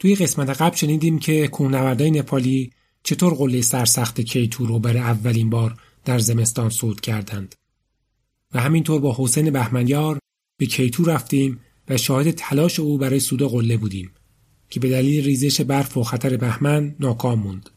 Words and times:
توی 0.00 0.14
قسمت 0.14 0.48
قبل 0.48 0.76
شنیدیم 0.76 1.18
که 1.18 1.48
کوهنوردای 1.48 2.10
نپالی 2.10 2.72
چطور 3.02 3.34
قله 3.34 3.62
سرسخت 3.62 4.20
کیتو 4.20 4.66
رو 4.66 4.78
برای 4.78 4.98
اولین 4.98 5.50
بار 5.50 5.76
در 6.04 6.18
زمستان 6.18 6.70
صعود 6.70 7.00
کردند 7.00 7.54
و 8.54 8.60
همینطور 8.60 9.00
با 9.00 9.16
حسین 9.18 9.50
بهمنیار 9.50 10.18
به 10.58 10.66
کیتو 10.66 11.04
رفتیم 11.04 11.60
و 11.88 11.96
شاهد 11.96 12.30
تلاش 12.30 12.80
او 12.80 12.98
برای 12.98 13.20
صعود 13.20 13.42
قله 13.42 13.76
بودیم 13.76 14.10
که 14.70 14.80
به 14.80 14.90
دلیل 14.90 15.24
ریزش 15.24 15.60
برف 15.60 15.96
و 15.96 16.02
خطر 16.02 16.36
بهمن 16.36 16.96
ناکام 17.00 17.38
موند. 17.38 17.70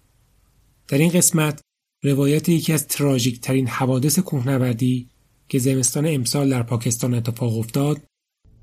در 0.88 0.98
این 0.98 1.12
قسمت 1.12 1.62
روایت 2.04 2.50
یکی 2.50 2.74
از 2.74 2.88
تراژیک 2.88 3.42
ترین 3.42 3.68
حوادث 3.68 4.20
کوهنوردی 4.20 5.10
که 5.50 5.60
زمستان 5.60 6.08
امسال 6.08 6.50
در 6.50 6.64
پاکستان 6.64 7.14
اتفاق 7.14 7.58
افتاد 7.58 8.02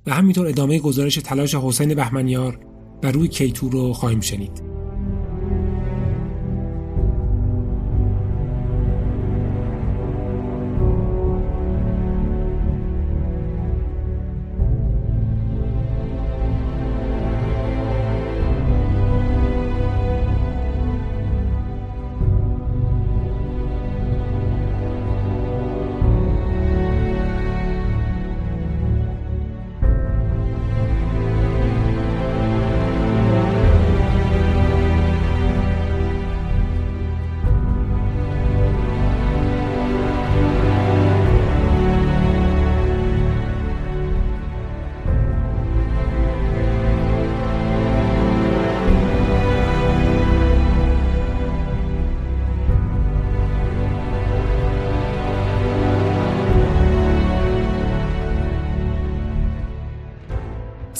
و 0.07 0.15
همینطور 0.15 0.47
ادامه 0.47 0.79
گزارش 0.79 1.15
تلاش 1.15 1.55
حسین 1.55 1.95
بهمنیار 1.95 2.70
بر 3.03 3.13
روی 3.13 3.29
کیتو 3.29 3.69
رو 3.69 3.93
خواهیم 3.93 4.21
شنید. 4.21 4.70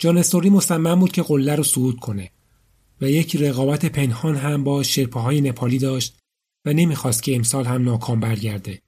جان 0.00 0.18
استوری 0.18 0.50
مصمم 0.50 1.00
بود 1.00 1.12
که 1.12 1.22
قله 1.22 1.54
رو 1.54 1.62
صعود 1.62 2.00
کنه 2.00 2.30
و 3.00 3.10
یک 3.10 3.36
رقابت 3.36 3.86
پنهان 3.86 4.36
هم 4.36 4.64
با 4.64 4.82
شرپاهای 4.82 5.40
نپالی 5.40 5.78
داشت 5.78 6.18
و 6.64 6.72
نمی‌خواست 6.72 7.22
که 7.22 7.36
امسال 7.36 7.64
هم 7.64 7.84
ناکام 7.84 8.20
برگرده. 8.20 8.82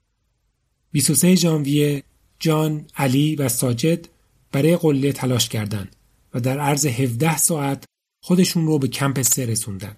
23 0.91 1.35
ژانویه 1.35 2.03
جان، 2.39 2.85
علی 2.95 3.35
و 3.35 3.49
ساجد 3.49 4.07
برای 4.51 4.77
قله 4.77 5.11
تلاش 5.11 5.49
کردند 5.49 5.95
و 6.33 6.39
در 6.39 6.59
عرض 6.59 6.85
17 6.85 7.37
ساعت 7.37 7.85
خودشون 8.23 8.65
رو 8.65 8.79
به 8.79 8.87
کمپ 8.87 9.21
سه 9.21 9.45
رسوندن. 9.45 9.97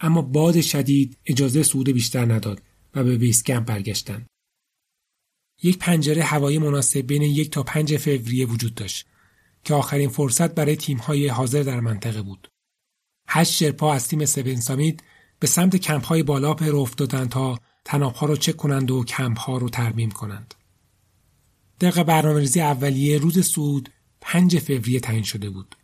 اما 0.00 0.22
باد 0.22 0.60
شدید 0.60 1.16
اجازه 1.26 1.62
صعود 1.62 1.88
بیشتر 1.88 2.32
نداد 2.32 2.62
و 2.94 3.04
به 3.04 3.16
بیس 3.16 3.42
کمپ 3.42 3.66
برگشتن. 3.66 4.26
یک 5.62 5.78
پنجره 5.78 6.22
هوایی 6.22 6.58
مناسب 6.58 7.00
بین 7.00 7.22
یک 7.22 7.50
تا 7.50 7.62
پنج 7.62 7.96
فوریه 7.96 8.46
وجود 8.46 8.74
داشت 8.74 9.06
که 9.66 9.74
آخرین 9.74 10.08
فرصت 10.08 10.54
برای 10.54 10.76
تیم‌های 10.76 11.28
حاضر 11.28 11.62
در 11.62 11.80
منطقه 11.80 12.22
بود. 12.22 12.48
هشت 13.28 13.52
شرپا 13.52 13.94
از 13.94 14.08
تیم 14.08 14.24
سبن 14.24 14.56
سامید 14.56 15.02
به 15.38 15.46
سمت 15.46 15.76
کمپ‌های 15.76 16.22
بالا 16.22 16.54
پر 16.54 16.76
افتادند 16.76 17.28
تا 17.28 17.58
تنابها 17.84 18.26
رو 18.26 18.36
چک 18.36 18.56
کنند 18.56 18.90
و 18.90 19.04
کمپ‌ها 19.04 19.58
رو 19.58 19.68
ترمیم 19.68 20.10
کنند. 20.10 20.54
دقیق 21.80 22.02
برنامه‌ریزی 22.02 22.60
اولیه 22.60 23.18
روز 23.18 23.46
سود 23.46 23.88
5 24.20 24.58
فوریه 24.58 25.00
تعیین 25.00 25.22
شده 25.22 25.50
بود. 25.50 25.76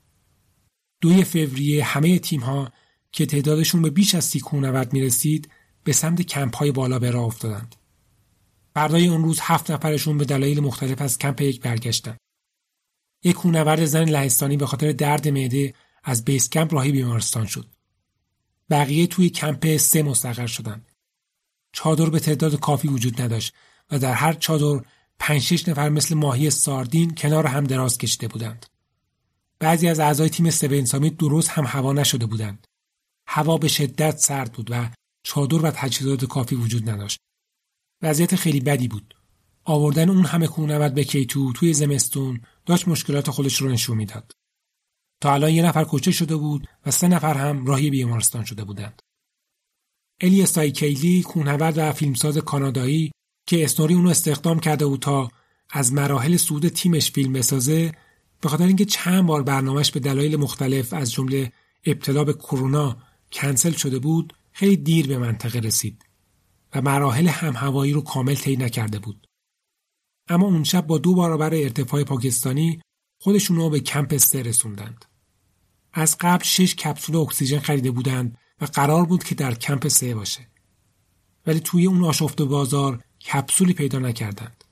دوی 1.00 1.25
فوریه 1.25 1.84
همه 1.84 2.19
تیم‌ها 2.19 2.72
که 3.12 3.26
تعدادشون 3.26 3.82
به 3.82 3.91
بیش 3.91 4.14
از 4.14 4.25
سی 4.25 4.41
کوهنورد 4.41 4.93
می‌رسید 4.93 5.50
به 5.84 5.93
سمت 5.93 6.22
کمپ‌های 6.22 6.72
بالا 6.72 6.99
به 6.99 7.10
راه 7.10 7.25
افتادند. 7.25 7.76
فردای 8.75 9.09
اون 9.09 9.25
روز 9.25 9.38
هفت 9.43 9.70
نفرشون 9.70 10.19
به 10.19 10.25
دلایل 10.25 10.60
مختلف 10.60 11.03
از 11.03 11.19
کمپ 11.19 11.41
یک 11.41 11.60
برگشتند. 11.60 12.16
یک 13.24 13.36
کوهنورد 13.36 13.84
زن 13.84 14.04
لهستانی 14.04 14.56
به 14.56 14.66
خاطر 14.66 14.92
درد 14.92 15.28
معده 15.28 15.74
از 16.04 16.24
بیس 16.24 16.48
کمپ 16.48 16.74
راهی 16.74 16.92
بیمارستان 16.92 17.46
شد. 17.46 17.66
بقیه 18.70 19.06
توی 19.06 19.30
کمپ 19.30 19.76
سه 19.76 20.02
مستقر 20.02 20.46
شدند. 20.46 20.92
چادر 21.72 22.10
به 22.10 22.20
تعداد 22.20 22.60
کافی 22.60 22.88
وجود 22.88 23.22
نداشت 23.22 23.54
و 23.90 23.98
در 23.98 24.12
هر 24.12 24.32
چادر 24.32 24.84
پنج 25.18 25.40
شش 25.42 25.68
نفر 25.68 25.88
مثل 25.88 26.14
ماهی 26.14 26.50
ساردین 26.50 27.14
کنار 27.14 27.46
هم 27.46 27.64
دراز 27.64 27.98
کشیده 27.98 28.28
بودند. 28.28 28.66
بعضی 29.58 29.88
از 29.88 30.00
اعضای 30.00 30.28
تیم 30.28 30.50
سبن 30.50 30.84
سامیت 30.84 31.16
درست 31.16 31.48
هم 31.48 31.64
هوا 31.66 31.92
نشده 31.92 32.26
بودند. 32.26 32.66
هوا 33.26 33.58
به 33.58 33.68
شدت 33.68 34.18
سرد 34.18 34.52
بود 34.52 34.68
و 34.70 34.90
چادر 35.22 35.56
و 35.56 35.70
تجهیزات 35.70 36.24
کافی 36.24 36.54
وجود 36.54 36.90
نداشت. 36.90 37.18
وضعیت 38.02 38.36
خیلی 38.36 38.60
بدی 38.60 38.88
بود. 38.88 39.14
آوردن 39.64 40.10
اون 40.10 40.24
همه 40.24 40.46
کوهنورد 40.46 40.94
به 40.94 41.04
کیتو 41.04 41.52
توی 41.52 41.72
زمستون 41.72 42.40
داشت 42.66 42.88
مشکلات 42.88 43.30
خودش 43.30 43.62
رو 43.62 43.68
نشون 43.68 43.96
می‌داد. 43.96 44.32
تا 45.20 45.34
الان 45.34 45.50
یه 45.50 45.62
نفر 45.62 45.86
کشته 45.88 46.10
شده 46.10 46.36
بود 46.36 46.68
و 46.86 46.90
سه 46.90 47.08
نفر 47.08 47.34
هم 47.34 47.66
راهی 47.66 47.90
بیمارستان 47.90 48.44
شده 48.44 48.64
بودند. 48.64 49.02
الی 50.20 50.70
کیلی 50.70 51.22
کوهنورد 51.22 51.78
و 51.78 51.92
فیلمساز 51.92 52.38
کانادایی 52.38 53.12
که 53.46 53.64
اسنوری 53.64 53.94
اونو 53.94 54.08
استخدام 54.08 54.60
کرده 54.60 54.86
بود 54.86 55.00
تا 55.00 55.30
از 55.70 55.92
مراحل 55.92 56.36
سود 56.36 56.68
تیمش 56.68 57.10
فیلم 57.10 57.32
بسازه 57.32 57.92
به 58.40 58.48
خاطر 58.48 58.66
اینکه 58.66 58.84
چند 58.84 59.26
بار 59.26 59.42
برنامهش 59.42 59.90
به 59.90 60.00
دلایل 60.00 60.36
مختلف 60.36 60.92
از 60.92 61.12
جمله 61.12 61.52
ابتلا 61.86 62.24
به 62.24 62.32
کرونا 62.32 62.96
کنسل 63.32 63.72
شده 63.72 63.98
بود 63.98 64.32
خیلی 64.52 64.76
دیر 64.76 65.06
به 65.06 65.18
منطقه 65.18 65.58
رسید 65.58 66.04
و 66.74 66.82
مراحل 66.82 67.28
هم 67.28 67.56
هوایی 67.56 67.92
رو 67.92 68.00
کامل 68.00 68.34
طی 68.34 68.56
نکرده 68.56 68.98
بود. 68.98 69.26
اما 70.28 70.46
اون 70.46 70.64
شب 70.64 70.86
با 70.86 70.98
دو 70.98 71.14
برابر 71.14 71.54
ارتفاع 71.54 72.04
پاکستانی 72.04 72.80
خودشون 73.20 73.56
رو 73.56 73.70
به 73.70 73.80
کمپ 73.80 74.16
سه 74.16 74.42
رسوندند. 74.42 75.04
از 75.92 76.16
قبل 76.20 76.44
شش 76.44 76.74
کپسول 76.74 77.16
اکسیژن 77.16 77.58
خریده 77.58 77.90
بودند 77.90 78.38
و 78.60 78.64
قرار 78.64 79.04
بود 79.04 79.24
که 79.24 79.34
در 79.34 79.54
کمپ 79.54 79.88
سه 79.88 80.14
باشه. 80.14 80.48
ولی 81.46 81.60
توی 81.60 81.86
اون 81.86 82.04
آشفت 82.04 82.42
بازار 82.42 83.04
کپسولی 83.32 83.72
پیدا 83.72 83.98
نکردند 83.98 84.64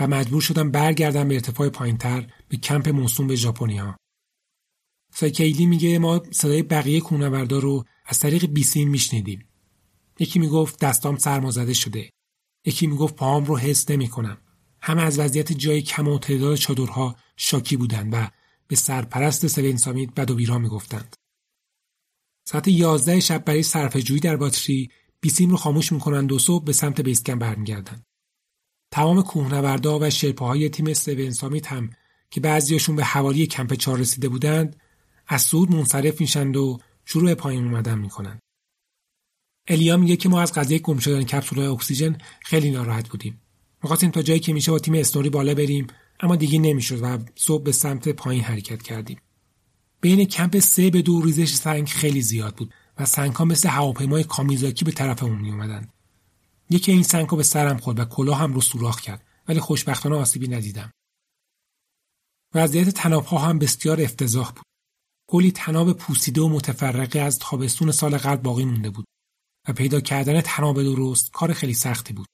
و 0.00 0.06
مجبور 0.06 0.40
شدن 0.40 0.70
برگردن 0.70 1.28
به 1.28 1.34
ارتفاع 1.34 1.68
پایینتر 1.68 2.32
به 2.48 2.56
کمپ 2.56 2.88
موسوم 2.88 3.26
به 3.26 3.36
ژاپنیا. 3.36 3.96
سایکیلی 5.14 5.66
میگه 5.66 5.98
ما 5.98 6.22
صدای 6.30 6.62
بقیه 6.62 7.00
کوهنوردا 7.00 7.58
رو 7.58 7.84
از 8.06 8.18
طریق 8.18 8.46
بیسیم 8.46 8.88
میشنیدیم. 8.88 9.48
یکی 10.18 10.38
می‌گفت 10.38 10.78
دستام 10.78 11.16
سرمازده 11.16 11.74
شده. 11.74 12.10
یکی 12.66 12.86
می‌گفت 12.86 13.16
پاهام 13.16 13.44
رو 13.44 13.58
حس 13.58 13.90
نمی‌کنم. 13.90 14.38
همه 14.82 15.02
از 15.02 15.18
وضعیت 15.18 15.52
جای 15.52 15.82
کم 15.82 16.08
و 16.08 16.18
تعداد 16.18 16.56
چادرها 16.56 17.16
شاکی 17.36 17.76
بودند 17.76 18.14
و 18.14 18.28
به 18.68 18.76
سرپرست 18.76 19.46
سوین 19.46 19.76
سامید 19.76 20.14
بد 20.14 20.30
و 20.30 20.34
بیرا 20.34 20.58
می‌گفتند. 20.58 21.16
ساعت 22.48 22.68
یازده 22.68 23.20
شب 23.20 23.44
برای 23.44 23.62
صرفه‌جویی 23.62 24.20
در 24.20 24.36
باتری 24.36 24.90
بیسیم 25.20 25.50
رو 25.50 25.56
خاموش 25.56 25.92
می‌کنند 25.92 26.32
و 26.32 26.38
صبح 26.38 26.64
به 26.64 26.72
سمت 26.72 27.00
base 27.00 27.19
camp 27.19 27.38
برمیگردند. 27.38 28.04
تمام 28.90 29.22
کوهنوردا 29.22 29.98
و 29.98 30.10
شرپاهای 30.10 30.68
تیم 30.68 30.92
Seven 30.92 31.32
Summit 31.32 31.66
هم 31.66 31.90
که 32.30 32.40
بعضیاشون 32.40 32.96
به 32.96 33.04
حوالی 33.04 33.46
کمپ 33.46 33.74
چار 33.74 33.98
رسیده 33.98 34.28
بودند 34.28 34.80
از 35.26 35.42
صعود 35.42 35.70
منصرف 35.70 36.20
میشند 36.20 36.56
و 36.56 36.78
شروع 37.04 37.34
پایین 37.34 37.64
اومدن 37.64 37.98
می‌کنند. 37.98 38.40
الیا 39.68 39.96
میگه 39.96 40.16
که 40.16 40.28
ما 40.28 40.40
از 40.40 40.52
قضیه 40.52 40.78
گم 40.78 40.98
شدن 40.98 41.22
کپسول 41.22 41.58
اکسیژن 41.58 42.18
خیلی 42.40 42.70
ناراحت 42.70 43.08
بودیم. 43.08 43.41
می‌خواستیم 43.82 44.10
تا 44.10 44.22
جایی 44.22 44.40
که 44.40 44.52
میشه 44.52 44.70
با 44.70 44.78
تیم 44.78 44.94
اسنوری 44.94 45.30
بالا 45.30 45.54
بریم 45.54 45.86
اما 46.20 46.36
دیگه 46.36 46.58
نمی‌شد 46.58 47.02
و 47.02 47.18
صبح 47.34 47.62
به 47.62 47.72
سمت 47.72 48.08
پایین 48.08 48.42
حرکت 48.42 48.82
کردیم 48.82 49.20
بین 50.00 50.24
کمپ 50.24 50.58
سه 50.58 50.90
به 50.90 51.02
دو 51.02 51.22
ریزش 51.22 51.54
سنگ 51.54 51.88
خیلی 51.88 52.22
زیاد 52.22 52.56
بود 52.56 52.74
و 52.98 53.06
سنگ 53.06 53.32
ها 53.32 53.44
مثل 53.44 53.68
هواپیمای 53.68 54.24
کامیکازی 54.24 54.84
به 54.84 54.92
طرفمون 54.92 55.38
می 55.38 55.50
اومدن. 55.50 55.88
یکی 56.70 56.92
این 56.92 57.02
سنگ 57.02 57.28
ها 57.28 57.36
به 57.36 57.42
سرم 57.42 57.78
خورد 57.78 58.00
و 58.00 58.04
کلاه 58.04 58.38
هم 58.38 58.54
رو 58.54 58.60
سوراخ 58.60 59.00
کرد 59.00 59.26
ولی 59.48 59.60
خوشبختانه 59.60 60.16
آسیبی 60.16 60.48
ندیدم. 60.48 60.90
وضعیت 62.54 62.88
تناب 62.88 63.24
ها 63.24 63.38
هم 63.38 63.58
بسیار 63.58 64.00
افتضاح 64.00 64.52
بود. 64.52 64.64
کلی 65.30 65.52
تناب 65.52 65.92
پوسیده 65.92 66.40
و 66.40 66.48
متفرقه 66.48 67.20
از 67.20 67.38
تابستون 67.38 67.90
سال 67.90 68.18
قبل 68.18 68.42
باقی 68.42 68.64
مونده 68.64 68.90
بود 68.90 69.04
و 69.68 69.72
پیدا 69.72 70.00
کردن 70.00 70.40
تناب 70.40 70.82
درست 70.82 71.30
کار 71.30 71.52
خیلی 71.52 71.74
سختی 71.74 72.12
بود. 72.12 72.26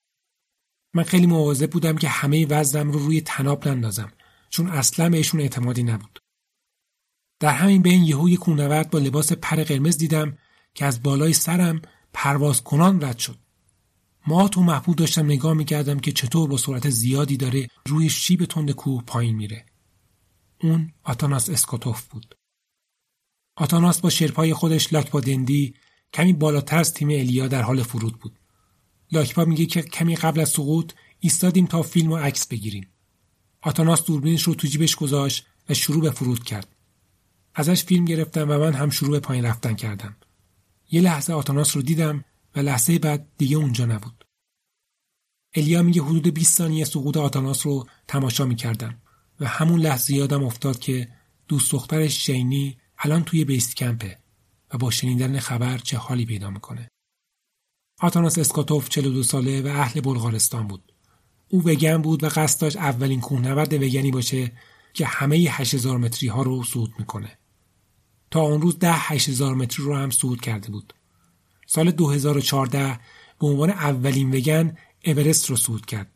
من 0.94 1.02
خیلی 1.02 1.26
مواظب 1.26 1.70
بودم 1.70 1.96
که 1.96 2.08
همه 2.08 2.46
وزنم 2.46 2.90
رو 2.90 2.99
روی 2.99 3.20
تناب 3.20 3.69
نندازم 3.69 4.12
چون 4.50 4.67
اصلا 4.67 5.08
بهشون 5.08 5.40
اعتمادی 5.40 5.82
نبود. 5.82 6.19
در 7.40 7.52
همین 7.52 7.82
بین 7.82 8.02
یهو 8.02 8.29
یک 8.29 8.38
کوهنورد 8.38 8.90
با 8.90 8.99
لباس 8.99 9.32
پر 9.32 9.64
قرمز 9.64 9.99
دیدم 9.99 10.38
که 10.75 10.85
از 10.85 11.02
بالای 11.02 11.32
سرم 11.32 11.82
پرواز 12.12 12.64
کنان 12.64 13.05
رد 13.05 13.19
شد. 13.19 13.38
ما 14.26 14.49
تو 14.49 14.62
محبود 14.62 14.96
داشتم 14.96 15.25
نگاه 15.25 15.55
می‌کردم 15.55 16.00
که 16.00 16.12
چطور 16.12 16.49
با 16.49 16.56
سرعت 16.56 16.90
زیادی 16.90 17.37
داره 17.37 17.69
روی 17.87 18.11
شیب 18.11 18.44
تند 18.44 18.70
کوه 18.70 19.02
پایین 19.02 19.37
میره. 19.37 19.67
اون 20.61 20.93
آتاناس 21.02 21.50
اسکوتوف 21.50 22.06
بود. 22.06 22.35
آتاناس 23.56 24.00
با 24.00 24.11
شرپای 24.11 24.55
خودش 24.55 24.93
لاکپا 24.93 25.20
دندی 25.20 25.75
کمی 26.12 26.32
بالاتر 26.32 26.79
از 26.79 26.94
تیم 26.94 27.08
الیا 27.08 27.49
در 27.49 27.62
حال 27.62 27.82
فرود 27.82 28.19
بود. 28.19 28.38
لاکپا 29.12 29.44
میگه 29.44 29.66
که 29.66 29.82
کمی 29.82 30.16
قبل 30.16 30.40
از 30.40 30.49
سقوط 30.49 30.93
ایستادیم 31.20 31.66
تا 31.66 31.82
فیلم 31.82 32.12
و 32.12 32.16
عکس 32.16 32.46
بگیریم. 32.46 32.88
آتاناس 33.60 34.05
دوربینش 34.05 34.43
رو 34.43 34.55
تو 34.55 34.69
جیبش 34.69 34.96
گذاشت 34.96 35.46
و 35.69 35.75
شروع 35.75 36.02
به 36.02 36.10
فرود 36.10 36.44
کرد. 36.44 36.76
ازش 37.55 37.84
فیلم 37.84 38.05
گرفتم 38.05 38.50
و 38.50 38.58
من 38.58 38.75
هم 38.75 38.90
شروع 38.90 39.10
به 39.10 39.20
پایین 39.20 39.44
رفتن 39.44 39.75
کردم. 39.75 40.16
یه 40.90 41.00
لحظه 41.00 41.32
آتاناس 41.32 41.76
رو 41.76 41.82
دیدم 41.82 42.25
و 42.56 42.60
لحظه 42.60 42.99
بعد 42.99 43.28
دیگه 43.38 43.56
اونجا 43.56 43.87
نبود. 43.87 44.25
الیا 45.54 45.82
میگه 45.82 46.02
حدود 46.02 46.34
20 46.34 46.58
ثانیه 46.58 46.84
سقوط 46.84 47.16
آتاناس 47.16 47.66
رو 47.66 47.87
تماشا 48.08 48.44
می‌کردم 48.44 49.02
و 49.40 49.46
همون 49.46 49.81
لحظه 49.81 50.14
یادم 50.14 50.44
افتاد 50.44 50.78
که 50.78 51.08
دوست 51.49 51.72
دخترش 51.72 52.26
شینی 52.26 52.78
الان 52.99 53.25
توی 53.25 53.44
بیست 53.44 53.76
کمپه 53.76 54.19
و 54.75 54.78
با 54.78 54.90
شنیدن 54.90 55.38
خبر 55.38 55.78
چه 55.78 55.96
حالی 55.96 56.26
پیدا 56.26 56.50
می‌کنه. 56.50 56.88
آتاناس 58.00 58.39
اسکاتوف 58.39 58.89
42 58.89 59.23
ساله 59.23 59.62
و 59.62 59.67
اهل 59.67 60.00
بلغارستان 60.00 60.67
بود. 60.67 60.93
او 61.49 61.62
وگن 61.65 62.03
بود 62.03 62.25
و 62.25 62.29
قصد 62.29 62.61
داشت 62.61 62.77
اولین 62.77 63.21
کوهنورد 63.21 63.73
وگنی 63.73 64.11
باشه 64.11 64.53
که 64.93 65.06
همه 65.06 65.37
8000 65.37 65.99
متری 65.99 66.29
ها 66.29 66.43
رو 66.43 66.65
صعود 66.65 66.95
می‌کنه. 66.99 67.39
تا 68.31 68.41
اون 68.41 68.62
روز 68.62 68.79
ده 68.79 68.93
8000 68.93 69.55
متری 69.55 69.85
رو 69.85 69.97
هم 69.97 70.11
صعود 70.11 70.41
کرده 70.41 70.71
بود. 70.71 70.95
سال 71.67 71.91
2014 71.91 73.00
به 73.41 73.47
عنوان 73.47 73.71
اولین 73.71 74.35
وگن 74.35 74.77
اورست 75.05 75.50
رو 75.50 75.56
صعود 75.56 75.87
کرد. 75.87 76.12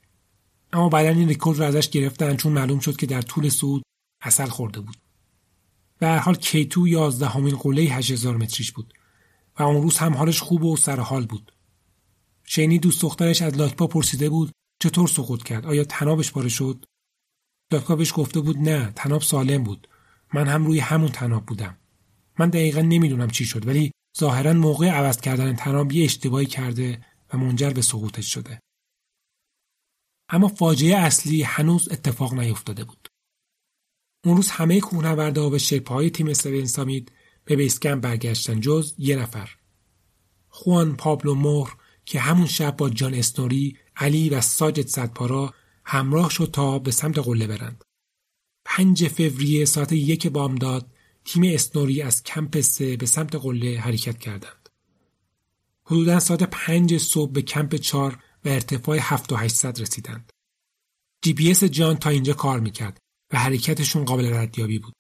اما 0.72 0.88
بعدا 0.88 1.08
این 1.08 1.28
ریکورد 1.28 1.58
رو 1.58 1.64
ازش 1.64 1.88
گرفتن 1.88 2.36
چون 2.36 2.52
معلوم 2.52 2.78
شد 2.78 2.96
که 2.96 3.06
در 3.06 3.22
طول 3.22 3.48
صعود 3.48 3.82
اصل 4.22 4.46
خورده 4.46 4.80
بود. 4.80 4.96
به 5.98 6.06
هر 6.06 6.18
حال 6.18 6.34
کیتو 6.34 6.88
یازدهمین 6.88 7.56
قله 7.56 7.82
8000 7.82 8.36
متریش 8.36 8.72
بود 8.72 8.94
و 9.58 9.62
اون 9.62 9.82
روز 9.82 9.98
هم 9.98 10.14
حالش 10.14 10.40
خوب 10.40 10.64
و 10.64 10.76
سر 10.76 11.00
حال 11.00 11.26
بود. 11.26 11.52
شینی 12.44 12.78
دوست 12.78 13.02
دخترش 13.02 13.42
از 13.42 13.56
لاکپا 13.56 13.86
پرسیده 13.86 14.28
بود 14.28 14.52
چطور 14.82 15.08
سقوط 15.08 15.42
کرد؟ 15.42 15.66
آیا 15.66 15.84
تنابش 15.84 16.32
پاره 16.32 16.48
شد؟ 16.48 16.84
لاکپا 17.72 17.96
بهش 17.96 18.12
گفته 18.16 18.40
بود 18.40 18.58
نه، 18.58 18.92
تناب 18.96 19.22
سالم 19.22 19.64
بود. 19.64 19.88
من 20.34 20.48
هم 20.48 20.66
روی 20.66 20.78
همون 20.78 21.08
تناب 21.08 21.46
بودم. 21.46 21.78
من 22.38 22.50
دقیقا 22.50 22.80
نمی‌دونم 22.80 23.30
چی 23.30 23.44
شد 23.44 23.66
ولی 23.66 23.92
ظاهرا 24.18 24.52
موقع 24.52 24.88
عوض 24.88 25.20
کردن 25.20 25.56
تناب 25.56 25.92
یه 25.92 26.04
اشتباهی 26.04 26.46
کرده 26.46 27.04
و 27.32 27.36
منجر 27.38 27.70
به 27.70 27.82
سقوطش 27.82 28.34
شده. 28.34 28.60
اما 30.28 30.48
فاجعه 30.48 30.96
اصلی 30.96 31.42
هنوز 31.42 31.88
اتفاق 31.90 32.34
نیفتاده 32.34 32.84
بود. 32.84 33.08
اون 34.24 34.36
روز 34.36 34.50
همه 34.50 34.80
کوهنوردا 34.80 35.50
و 35.50 35.58
شرپاهای 35.58 36.10
تیم 36.10 36.32
سوین 36.32 36.66
سامید 36.66 37.12
به 37.44 37.56
بیسکم 37.56 38.00
برگشتن 38.00 38.60
جز 38.60 38.94
یه 38.98 39.16
نفر. 39.16 39.50
خوان 40.48 40.96
پابلو 40.96 41.34
مهر 41.34 41.76
که 42.04 42.20
همون 42.20 42.46
شب 42.46 42.76
با 42.76 42.90
جان 42.90 43.14
اسنوری، 43.14 43.76
علی 43.96 44.28
و 44.28 44.40
ساجد 44.40 44.86
صدپارا 44.86 45.54
همراه 45.84 46.30
شد 46.30 46.50
تا 46.52 46.78
به 46.78 46.90
سمت 46.90 47.18
قله 47.18 47.46
برند. 47.46 47.84
پنج 48.64 49.08
فوریه 49.08 49.64
ساعت 49.64 49.92
یک 49.92 50.26
بامداد 50.26 50.90
تیم 51.24 51.42
اسنوری 51.54 52.02
از 52.02 52.22
کمپ 52.22 52.60
سه 52.60 52.96
به 52.96 53.06
سمت 53.06 53.34
قله 53.34 53.80
حرکت 53.80 54.18
کردند. 54.18 54.68
حدودا 55.84 56.20
ساعت 56.20 56.42
پنج 56.42 56.98
صبح 56.98 57.32
به 57.32 57.42
کمپ 57.42 57.76
چار 57.76 58.18
و 58.44 58.48
ارتفاع 58.48 58.98
هفت 59.00 59.32
و 59.32 59.36
هشتصد 59.36 59.80
رسیدند. 59.80 60.32
جی 61.22 61.32
پی 61.34 61.50
اس 61.50 61.64
جان 61.64 61.96
تا 61.96 62.10
اینجا 62.10 62.32
کار 62.32 62.60
می‌کرد 62.60 62.98
و 63.32 63.38
حرکتشون 63.38 64.04
قابل 64.04 64.34
ردیابی 64.34 64.78
بود. 64.78 64.94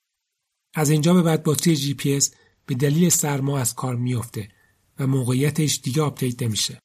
از 0.74 0.90
اینجا 0.90 1.14
به 1.14 1.22
بعد 1.22 1.42
باتری 1.42 1.76
جی 1.76 1.94
پی 1.94 2.14
اس 2.14 2.34
به 2.66 2.74
دلیل 2.74 3.08
سرما 3.08 3.58
از 3.58 3.74
کار 3.74 3.96
میافته 3.96 4.48
و 4.98 5.06
موقعیتش 5.06 5.80
دیگه 5.82 6.02
update 6.02 6.42
نمیشه. 6.42 6.78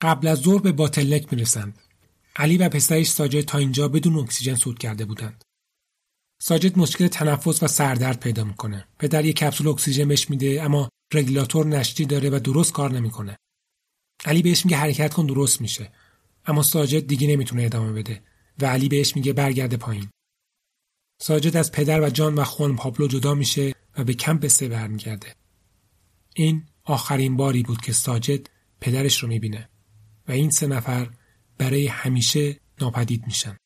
قبل 0.00 0.26
از 0.26 0.38
ظهر 0.38 0.62
به 0.62 0.72
Bottleneck 0.72 1.32
می‌رسند. 1.32 1.78
علی 2.36 2.58
و 2.58 2.68
پسرش 2.68 3.06
ساجد 3.06 3.40
تا 3.40 3.58
اینجا 3.58 3.88
بدون 3.88 4.16
اکسیژن 4.16 4.54
صعود 4.54 4.78
کرده 4.78 5.04
بودند. 5.04 5.44
ساجد 6.42 6.78
مشکل 6.78 7.08
تنفس 7.08 7.62
و 7.62 7.66
سردرد 7.66 8.20
پیدا 8.20 8.44
می‌کنه. 8.44 8.88
پدر 8.98 9.24
یک 9.24 9.36
کپسول 9.36 9.68
اکسیژن 9.68 10.08
بهش 10.08 10.30
میده 10.30 10.62
اما 10.62 10.88
رگولاتور 11.14 11.66
نشتی 11.66 12.04
داره 12.04 12.30
و 12.30 12.38
درست 12.38 12.72
کار 12.72 12.92
نمی‌کنه. 12.92 13.36
علی 14.24 14.42
بهش 14.42 14.64
میگه 14.64 14.76
حرکت 14.76 15.14
کن 15.14 15.26
درست 15.26 15.60
میشه. 15.60 15.92
اما 16.46 16.62
ساجد 16.62 17.06
دیگه 17.06 17.26
نمی‌تونه 17.26 17.62
ادامه 17.64 17.92
بده 17.92 18.22
و 18.58 18.66
علی 18.66 18.88
بهش 18.88 19.16
میگه 19.16 19.32
برگرده 19.32 19.76
پایین. 19.76 20.10
ساجد 21.22 21.56
از 21.56 21.72
پدر 21.72 22.00
و 22.00 22.10
جان 22.10 22.34
و 22.34 22.44
خون 22.44 22.76
پابلو 22.76 23.08
جدا 23.08 23.34
میشه 23.34 23.74
و 23.98 24.04
به 24.04 24.14
کمپ 24.14 24.46
سه 24.46 24.68
برمیگرده. 24.68 25.34
این 26.34 26.66
آخرین 26.84 27.36
باری 27.36 27.62
بود 27.62 27.80
که 27.80 27.92
ساجد 27.92 28.46
پدرش 28.80 29.22
رو 29.22 29.28
می‌بینه 29.28 29.68
و 30.28 30.32
این 30.32 30.50
سه 30.50 30.66
نفر 30.66 31.10
برای 31.58 31.86
همیشه 31.86 32.60
ناپدید 32.80 33.26
میشن. 33.26 33.56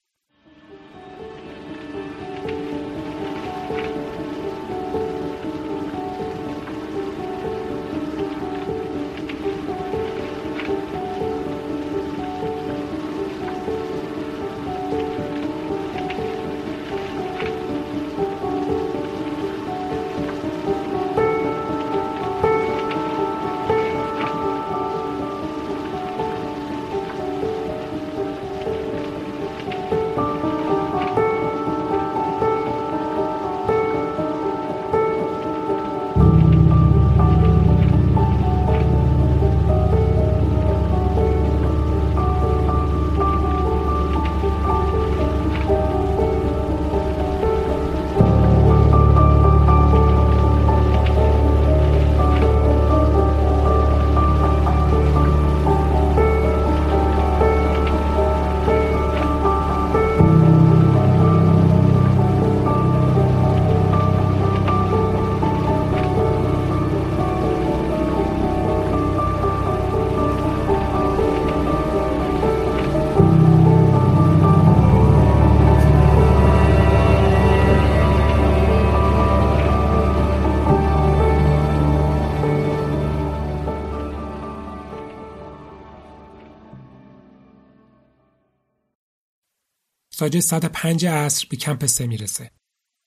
ساعت 90.31 90.65
پنج 90.65 91.07
عصر 91.07 91.47
به 91.51 91.57
کمپ 91.57 91.87
سه 91.87 92.07
می‌رسه. 92.07 92.51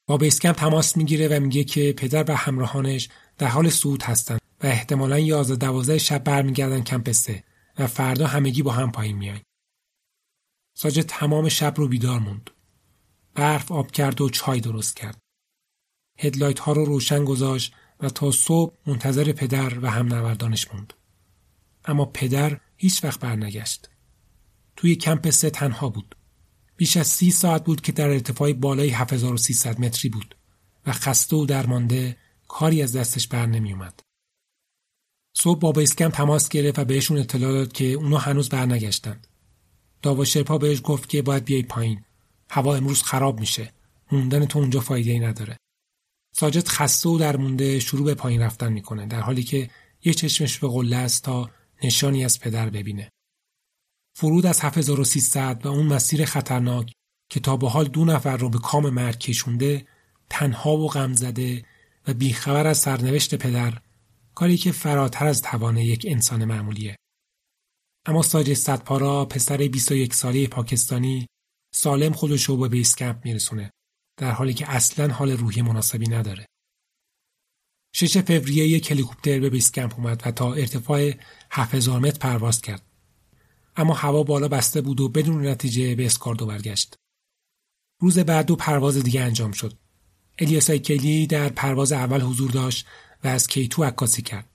با 0.08 0.18
بیسکمپ 0.18 0.56
تماس 0.56 0.98
می‌گیره 0.98 1.28
و 1.28 1.40
میگه 1.40 1.64
که 1.64 1.94
پدر 1.98 2.32
و 2.32 2.36
همراهانش 2.36 3.10
در 3.38 3.48
حال 3.48 3.70
صعود 3.70 4.04
هستند 4.04 4.42
و 4.64 4.68
احتمالا 4.68 5.20
یازده 5.20 5.56
دوازده 5.56 5.98
شب 5.98 6.24
برمیگردن 6.24 6.84
کمپ 6.84 7.12
سه 7.12 7.44
و 7.80 7.88
فردا 7.88 8.28
همگی 8.28 8.62
با 8.62 8.72
هم 8.72 8.92
پایین 8.92 9.18
میایم. 9.18 9.44
ساجد 10.78 11.02
تمام 11.02 11.50
شب 11.50 11.74
رو 11.78 11.88
بیدار 11.88 12.20
موند. 12.20 12.50
برف 13.36 13.72
آب 13.72 13.92
کرد 13.92 14.22
و 14.22 14.30
چای 14.30 14.60
درست 14.60 14.96
کرد. 14.96 15.18
هدلایت 16.20 16.60
ها 16.60 16.72
رو 16.72 16.86
روشن 16.86 17.26
گذاشت 17.26 17.74
و 18.00 18.10
تا 18.10 18.32
صبح 18.32 18.76
منتظر 18.88 19.32
پدر 19.32 19.80
و 19.80 19.88
هم 19.92 20.08
نوردانش 20.08 20.74
موند. 20.74 20.94
اما 21.86 22.06
پدر 22.06 22.60
هیچ 22.78 23.04
وقت 23.04 23.20
برنگشت. 23.20 23.90
توی 24.76 24.96
کمپ 24.96 25.30
سه 25.30 25.50
تنها 25.50 25.90
بود. 25.90 26.16
بیش 26.78 26.98
از 26.98 27.08
سی 27.08 27.32
ساعت 27.32 27.64
بود 27.64 27.82
که 27.82 27.92
در 27.92 28.10
ارتفاع 28.10 28.54
بالای 28.54 28.90
7300 28.90 29.80
متری 29.80 30.10
بود 30.10 30.36
و 30.86 30.92
خسته 30.92 31.36
و 31.36 31.46
درمانده 31.46 32.18
کاری 32.48 32.82
از 32.82 32.96
دستش 32.96 33.28
بر 33.28 33.46
نمی 33.46 33.74
اومد. 33.74 34.00
صبح 35.38 35.60
با 35.60 35.72
بیسکم 35.72 36.10
تماس 36.10 36.50
گرفت 36.50 36.80
و 36.80 36.86
بهشون 36.86 37.18
اطلاع 37.18 37.52
داد 37.52 37.72
که 37.72 37.86
اونا 37.86 38.18
هنوز 38.18 38.50
برنگشتند. 38.50 39.28
داوا 40.02 40.26
شرپا 40.26 40.58
بهش 40.58 40.82
گفت 40.84 41.10
که 41.10 41.22
باید 41.22 41.46
بیای 41.46 41.64
پایین. 41.64 42.02
هوا 42.50 42.76
امروز 42.76 43.04
خراب 43.04 43.40
میشه. 43.40 43.74
موندن 44.12 44.46
تو 44.46 44.60
اونجا 44.60 44.80
فایده 44.80 45.12
ای 45.12 45.20
نداره. 45.20 45.58
ساجد 46.32 46.68
خسته 46.68 47.10
و 47.10 47.18
درمونده 47.18 47.80
شروع 47.80 48.06
به 48.06 48.14
پایین 48.14 48.42
رفتن 48.42 48.74
می‌کنه 48.74 49.06
در 49.06 49.22
حالی 49.22 49.44
که 49.44 49.70
یه 50.04 50.14
چشمش 50.14 50.60
به 50.60 50.68
قله 50.68 50.96
است 50.96 51.24
تا 51.24 51.50
نشانی 51.84 52.26
از 52.26 52.40
پدر 52.40 52.70
ببینه. 52.70 53.10
فرود 54.18 54.46
از 54.46 54.62
7300 54.62 55.62
و 55.66 55.68
اون 55.68 55.86
مسیر 55.86 56.26
خطرناک 56.26 56.94
که 57.30 57.40
تا 57.40 57.58
به 57.58 57.70
حال 57.70 57.88
دو 57.88 58.06
نفر 58.06 58.38
رو 58.38 58.50
به 58.50 58.58
کام 58.58 58.90
مرگ 58.90 59.18
کشونده 59.18 59.88
تنها 60.30 60.78
و 60.78 60.88
غم 60.88 61.14
زده 61.14 61.66
و 62.08 62.14
بیخبر 62.14 62.68
از 62.68 62.78
سرنوشت 62.78 63.36
پدر 63.36 63.82
کاری 64.36 64.58
که 64.58 64.72
فراتر 64.72 65.28
از 65.28 65.42
توان 65.42 65.78
یک 65.78 66.06
انسان 66.10 66.46
معمولیه. 66.46 66.96
اما 68.06 68.22
ساج 68.22 68.54
صدپارا 68.54 69.26
پسر 69.26 69.58
21 69.58 70.14
ساله 70.14 70.48
پاکستانی 70.48 71.28
سالم 71.74 72.14
خودش 72.14 72.44
رو 72.44 72.58
به 72.58 72.68
بیس 72.68 72.96
کمپ 72.96 73.26
میرسونه 73.26 73.72
در 74.18 74.32
حالی 74.32 74.54
که 74.54 74.70
اصلا 74.70 75.14
حال 75.14 75.32
روحی 75.32 75.62
مناسبی 75.62 76.08
نداره. 76.08 76.46
6 77.96 78.18
فوریه 78.18 78.68
یک 78.68 78.92
هلیکوپتر 78.92 79.40
به 79.40 79.50
بیس 79.50 79.72
کمپ 79.72 80.00
اومد 80.00 80.24
و 80.26 80.32
تا 80.32 80.54
ارتفاع 80.54 81.12
7000 81.52 82.00
متر 82.00 82.20
پرواز 82.20 82.62
کرد. 82.62 82.85
اما 83.76 83.94
هوا 83.94 84.24
بالا 84.24 84.48
بسته 84.48 84.82
بود 84.82 85.02
و 85.02 85.10
بدون 85.10 85.48
نتیجه 85.48 85.96
به 85.96 86.06
اسکاردو 86.06 86.46
برگشت. 86.46 86.96
روز 88.02 88.20
بعد 88.20 88.46
دو 88.46 88.56
پرواز 88.56 88.98
دیگه 88.98 89.22
انجام 89.22 89.52
شد. 89.52 89.78
الیاس 90.40 90.72
کلی 90.72 91.28
در 91.28 91.50
پرواز 91.50 91.92
اول 91.92 92.22
حضور 92.22 92.52
داشت 92.52 92.86
و 93.24 93.28
از 93.28 93.48
کیتو 93.48 93.84
عکاسی 93.84 94.22
کرد. 94.22 94.50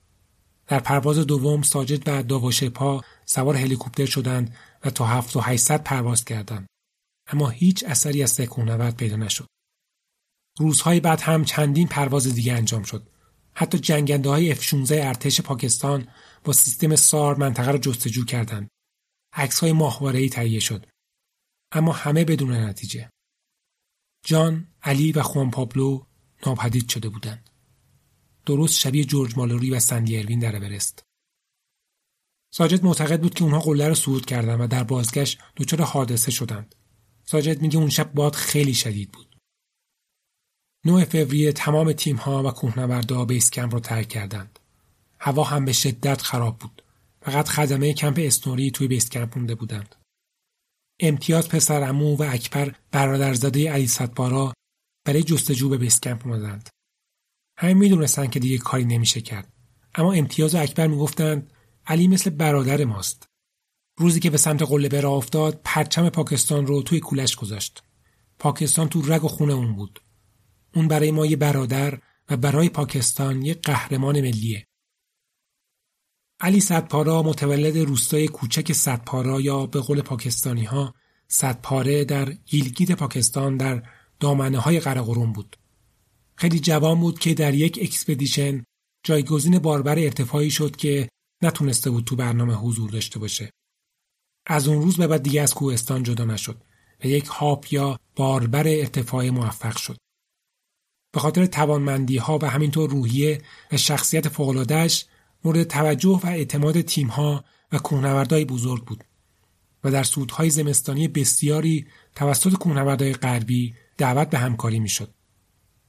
در 0.66 0.80
پرواز 0.80 1.18
دوم 1.18 1.62
ساجد 1.62 2.08
و 2.08 2.22
داواشپا 2.22 3.00
سوار 3.26 3.56
هلیکوپتر 3.56 4.06
شدند 4.06 4.56
و 4.84 4.90
تا 4.90 5.06
هفت 5.06 5.36
و 5.36 5.40
هیستد 5.40 5.82
پرواز 5.82 6.24
کردند. 6.24 6.66
اما 7.26 7.48
هیچ 7.48 7.84
اثری 7.84 8.22
از 8.22 8.30
سکونورد 8.30 8.96
پیدا 8.96 9.16
نشد. 9.16 9.46
روزهای 10.58 11.00
بعد 11.00 11.20
هم 11.20 11.44
چندین 11.44 11.88
پرواز 11.88 12.34
دیگه 12.34 12.52
انجام 12.52 12.82
شد. 12.82 13.06
حتی 13.54 13.78
جنگنده 13.78 14.28
های 14.28 14.54
F-16 14.54 14.90
ارتش 14.90 15.40
پاکستان 15.40 16.08
با 16.44 16.52
سیستم 16.52 16.96
سار 16.96 17.36
منطقه 17.36 17.70
را 17.70 17.78
جستجو 17.78 18.24
کردند. 18.24 18.68
عکس 19.32 19.60
های 19.60 19.72
ماهواره‌ای 19.72 20.28
تهیه 20.28 20.60
شد. 20.60 20.86
اما 21.72 21.92
همه 21.92 22.24
بدون 22.24 22.52
نتیجه. 22.52 23.10
جان، 24.24 24.68
علی 24.82 25.12
و 25.12 25.22
خوان 25.22 25.50
پابلو 25.50 26.04
ناپدید 26.46 26.88
شده 26.88 27.08
بودند. 27.08 27.50
درست 28.46 28.78
شبیه 28.78 29.04
جورج 29.04 29.38
مالوری 29.38 29.70
و 29.70 29.80
سندی 29.80 30.18
اروین 30.18 30.38
در 30.38 30.56
اورست. 30.56 31.02
ساجد 32.52 32.84
معتقد 32.84 33.20
بود 33.20 33.34
که 33.34 33.44
اونها 33.44 33.60
قله 33.60 33.88
رو 33.88 33.94
صعود 33.94 34.26
کردند 34.26 34.60
و 34.60 34.66
در 34.66 34.84
بازگشت 34.84 35.38
دچار 35.56 35.82
حادثه 35.82 36.30
شدند. 36.30 36.74
ساجد 37.24 37.62
میگه 37.62 37.78
اون 37.78 37.88
شب 37.88 38.12
باد 38.12 38.34
خیلی 38.34 38.74
شدید 38.74 39.12
بود. 39.12 39.36
9 40.84 41.04
فوریه 41.04 41.52
تمام 41.52 41.92
تیم 41.92 42.16
ها 42.16 42.42
و 42.48 42.50
کوهنوردا 42.50 43.24
بیس 43.24 43.50
کمپ 43.50 43.74
رو 43.74 43.80
ترک 43.80 44.08
کردند. 44.08 44.58
هوا 45.18 45.44
هم 45.44 45.64
به 45.64 45.72
شدت 45.72 46.22
خراب 46.22 46.58
بود. 46.58 46.82
فقط 47.22 47.48
خدمه 47.48 47.92
کمپ 47.92 48.18
اسنوری 48.22 48.70
توی 48.70 48.88
بیس 48.88 49.10
کمپ 49.10 49.38
مونده 49.38 49.54
بودند. 49.54 49.94
امتیاز 51.00 51.48
پسر 51.48 51.82
امو 51.82 52.16
و 52.16 52.22
اکبر 52.22 52.74
برادرزاده 52.90 53.72
علی 53.72 53.86
صدبارا 53.86 54.52
برای 55.04 55.22
جستجو 55.22 55.68
به 55.68 55.78
بیس 55.78 56.00
کمپ 56.00 56.26
اومدند. 56.26 56.68
همه 57.58 57.74
می‌دونستن 57.74 58.26
که 58.26 58.40
دیگه 58.40 58.58
کاری 58.58 58.84
نمیشه 58.84 59.20
کرد. 59.20 59.52
اما 59.94 60.12
امتیاز 60.12 60.54
و 60.54 60.58
اکبر 60.58 60.86
می‌گفتند 60.86 61.52
علی 61.86 62.08
مثل 62.08 62.30
برادر 62.30 62.84
ماست. 62.84 63.26
روزی 63.98 64.20
که 64.20 64.30
به 64.30 64.38
سمت 64.38 64.62
قله 64.62 64.88
به 64.88 64.99
راه 64.99 65.10
افتاد 65.10 65.60
پرچم 65.64 66.08
پاکستان 66.08 66.66
رو 66.66 66.82
توی 66.82 67.00
کولش 67.00 67.36
گذاشت. 67.36 67.82
پاکستان 68.38 68.88
تو 68.88 69.02
رگ 69.02 69.24
و 69.24 69.28
خون 69.28 69.52
اون 69.52 69.76
بود. 69.76 70.00
اون 70.74 70.88
برای 70.88 71.10
ما 71.10 71.26
یه 71.26 71.36
برادر 71.36 71.98
و 72.28 72.36
برای 72.36 72.68
پاکستان 72.68 73.42
یه 73.42 73.54
قهرمان 73.54 74.20
ملیه. 74.20 74.66
علی 76.40 76.60
صدپارا 76.60 77.22
متولد 77.22 77.78
روستای 77.78 78.28
کوچک 78.28 78.72
صدپارا 78.72 79.40
یا 79.40 79.66
به 79.66 79.80
قول 79.80 80.02
پاکستانی 80.02 80.64
ها 80.64 80.94
صدپاره 81.28 82.04
در 82.04 82.32
گیلگیت 82.32 82.92
پاکستان 82.92 83.56
در 83.56 83.82
دامنه 84.20 84.58
های 84.58 84.80
قراقروم 84.80 85.32
بود. 85.32 85.56
خیلی 86.36 86.60
جوان 86.60 87.00
بود 87.00 87.18
که 87.18 87.34
در 87.34 87.54
یک 87.54 87.78
expedition 87.82 88.64
جایگزین 89.04 89.58
باربر 89.58 89.98
ارتفاعی 89.98 90.50
شد 90.50 90.76
که 90.76 91.08
نتونسته 91.42 91.90
بود 91.90 92.04
تو 92.04 92.16
برنامه 92.16 92.54
حضور 92.54 92.90
داشته 92.90 93.18
باشه. 93.18 93.50
از 94.46 94.68
اون 94.68 94.82
روز 94.82 94.96
به 94.96 95.06
بعد 95.06 95.22
دیگه 95.22 95.42
از 95.42 95.54
کوهستان 95.54 96.02
جدا 96.02 96.24
نشد 96.24 96.62
و 97.04 97.06
یک 97.06 97.26
هاپ 97.26 97.72
یا 97.72 97.98
باربر 98.16 98.68
ارتفاعی 98.68 99.30
موفق 99.30 99.76
شد. 99.76 99.96
به 101.12 101.20
خاطر 101.20 101.46
توانمندی 101.46 102.16
ها 102.16 102.38
و 102.42 102.50
همینطور 102.50 102.90
روحیه 102.90 103.42
و 103.72 103.76
شخصیت 103.76 104.28
فوقلادهش 104.28 105.06
مورد 105.44 105.62
توجه 105.62 106.20
و 106.24 106.26
اعتماد 106.26 106.80
تیمها 106.80 107.44
و 107.72 107.78
کوهنوردهای 107.78 108.44
بزرگ 108.44 108.84
بود 108.84 109.04
و 109.84 109.90
در 109.90 110.02
سودهای 110.02 110.50
زمستانی 110.50 111.08
بسیاری 111.08 111.86
توسط 112.14 112.52
کوهنوردهای 112.52 113.12
غربی 113.12 113.74
دعوت 113.98 114.30
به 114.30 114.38
همکاری 114.38 114.78
می‌شد. 114.78 115.14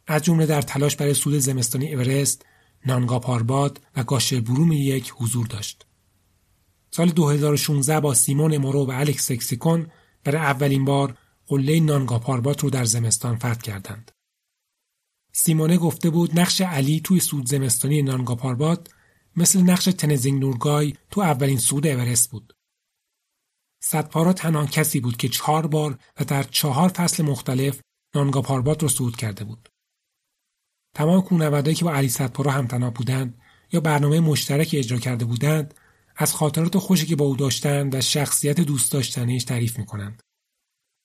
از 0.07 0.23
جمله 0.23 0.45
در 0.45 0.61
تلاش 0.61 0.95
برای 0.95 1.13
سود 1.13 1.33
زمستانی 1.33 1.93
اورست، 1.93 2.45
نانگاپارباد 2.85 3.81
و 3.95 4.03
گاشربروم 4.03 4.71
یک 4.71 5.13
حضور 5.17 5.47
داشت. 5.47 5.85
سال 6.91 7.09
2016 7.09 7.99
با 7.99 8.13
سیمون 8.13 8.57
مورو 8.57 8.85
و 8.85 8.91
الکس 8.91 9.27
سکسیکون 9.27 9.87
برای 10.23 10.41
اولین 10.41 10.85
بار 10.85 11.17
قله 11.47 11.79
نانگاپاربات 11.79 12.59
رو 12.59 12.69
در 12.69 12.85
زمستان 12.85 13.35
فتح 13.35 13.53
کردند. 13.53 14.11
سیمونه 15.31 15.77
گفته 15.77 16.09
بود 16.09 16.39
نقش 16.39 16.61
علی 16.61 16.99
توی 16.99 17.19
سود 17.19 17.47
زمستانی 17.47 18.01
نانگاپاربات 18.01 18.87
مثل 19.35 19.61
نقش 19.61 19.85
تنزینگ 19.85 20.41
نورگای 20.41 20.93
تو 21.11 21.21
اولین 21.21 21.57
سود 21.57 21.87
اورست 21.87 22.31
بود. 22.31 22.53
صدپارا 23.83 24.33
تنها 24.33 24.65
کسی 24.65 24.99
بود 24.99 25.17
که 25.17 25.29
چهار 25.29 25.67
بار 25.67 25.99
و 26.19 26.23
در 26.23 26.43
چهار 26.43 26.89
فصل 26.89 27.23
مختلف 27.23 27.81
نانگا 28.15 28.41
پاربات 28.41 28.83
رو 28.83 28.89
صعود 28.89 29.15
کرده 29.15 29.43
بود. 29.43 29.69
تمام 30.95 31.21
کوهنوردایی 31.21 31.75
که 31.75 31.85
با 31.85 31.93
علی 31.93 32.09
صدپارا 32.09 32.51
همتنا 32.51 32.89
بودند 32.89 33.41
یا 33.71 33.79
برنامه 33.79 34.19
مشترکی 34.19 34.77
اجرا 34.77 34.99
کرده 34.99 35.25
بودند 35.25 35.73
از 36.15 36.33
خاطرات 36.33 36.77
خوشی 36.77 37.05
که 37.05 37.15
با 37.15 37.25
او 37.25 37.35
داشتند 37.35 37.95
و 37.95 38.01
شخصیت 38.01 38.61
دوست 38.61 38.91
داشتنیش 38.91 39.43
تعریف 39.43 39.79
می‌کنند. 39.79 40.21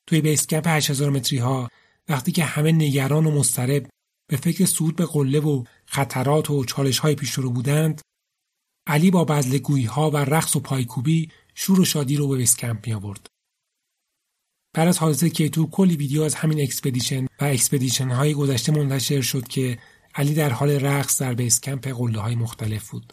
توی 0.08 0.20
بیس 0.20 0.46
کمپ 0.46 0.66
8000 0.66 1.10
متری 1.10 1.38
ها 1.38 1.68
وقتی 2.08 2.32
که 2.32 2.44
همه 2.44 2.72
نگران 2.72 3.26
و 3.26 3.30
مضطرب 3.30 3.86
به 4.28 4.36
فکر 4.36 4.64
صعود 4.64 4.96
به 4.96 5.06
قله 5.06 5.40
و 5.40 5.64
خطرات 5.86 6.50
و 6.50 6.64
چالش 6.64 6.98
های 6.98 7.14
پیش 7.14 7.32
رو 7.32 7.50
بودند 7.50 8.00
علی 8.86 9.10
با 9.10 9.24
بزلگویی 9.24 9.84
ها 9.84 10.10
و 10.10 10.16
رقص 10.16 10.56
و 10.56 10.60
پایکوبی 10.60 11.30
شور 11.54 11.80
و 11.80 11.84
شادی 11.84 12.16
رو 12.16 12.28
به 12.28 12.36
بیسکمپ 12.36 12.86
می 12.86 12.94
آورد. 12.94 13.26
بعد 14.74 14.88
از 14.88 14.98
حادثه 14.98 15.30
K2 15.30 15.66
کلی 15.66 15.96
ویدیو 15.96 16.22
از 16.22 16.34
همین 16.34 16.60
expedition 16.60 17.24
و 17.24 17.44
expedition 17.44 18.08
های 18.08 18.34
گذشته 18.34 18.72
منتشر 18.72 19.20
شد 19.20 19.48
که 19.48 19.78
علی 20.14 20.34
در 20.34 20.50
حال 20.50 20.70
رقص 20.70 21.22
در 21.22 21.34
base 21.34 21.61
camp 21.61 21.88
قله 21.88 22.20
های 22.20 22.34
مختلف 22.34 22.90
بود. 22.90 23.12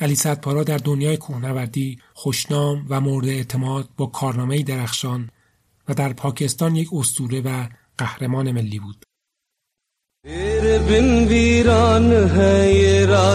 علی 0.00 0.14
صدپارا 0.14 0.64
در 0.64 0.78
دنیای 0.78 1.16
کوهنوردی 1.16 2.00
خوشنام 2.14 2.86
و 2.88 3.00
مورد 3.00 3.28
اعتماد 3.28 3.88
با 3.96 4.06
کارنامه 4.06 4.62
درخشان 4.62 5.30
و 5.88 5.94
در 5.94 6.12
پاکستان 6.12 6.76
یک 6.76 6.88
اسطوره 6.92 7.40
و 7.40 7.68
قهرمان 7.98 8.52
ملی 8.52 8.78
بود. 8.78 9.04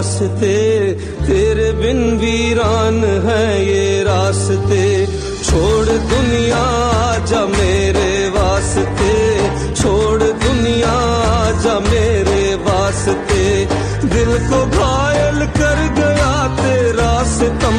वास्ते 0.01 0.91
तेरे 1.27 1.71
बिन 1.71 2.17
वीरान 2.17 3.03
है 3.03 3.65
ये 3.65 4.03
रास्ते। 4.03 5.05
छोड़ 5.43 5.85
दुनिया, 5.85 6.63
जा 7.25 7.41
मेरे 7.45 8.29
वास्ते। 8.29 9.13
छोड़ 9.75 10.23
दुनिया, 10.23 10.95
जा 11.61 11.79
मेरे 11.79 12.55
वास्ते। 12.55 13.65
दिल 14.07 14.31
को 14.49 14.65
घायल 14.65 15.39
कर 15.45 15.79
गया 15.93 16.33
तेरा 16.57 17.23
सितम। 17.23 17.77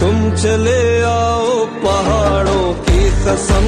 तुम 0.00 0.16
चले 0.36 1.02
आओ 1.02 1.64
पहाड़ों 1.64 2.72
की 2.72 3.10
कसम। 3.10 3.66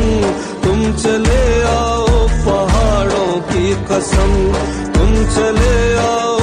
तुम 0.65 0.97
चले 0.97 1.63
आओ 1.63 2.07
पहाड़ों 2.29 3.33
की 3.41 3.75
कसम। 3.75 4.33
तुम 4.93 5.15
चले 5.15 5.99
आओ 5.99 6.40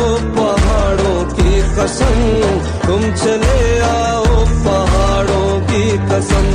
कसम, 1.78 2.20
तुम 2.88 3.02
चले 3.16 3.80
आओ 3.80 4.46
पहाड़ों 4.66 5.62
की 5.62 5.92
कसम। 5.92 6.48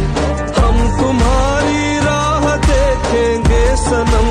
हम 0.62 0.76
तुम्हारी 1.00 1.99
राह 1.99 2.57
देखेंगे 2.57 3.76
सनम, 3.76 4.31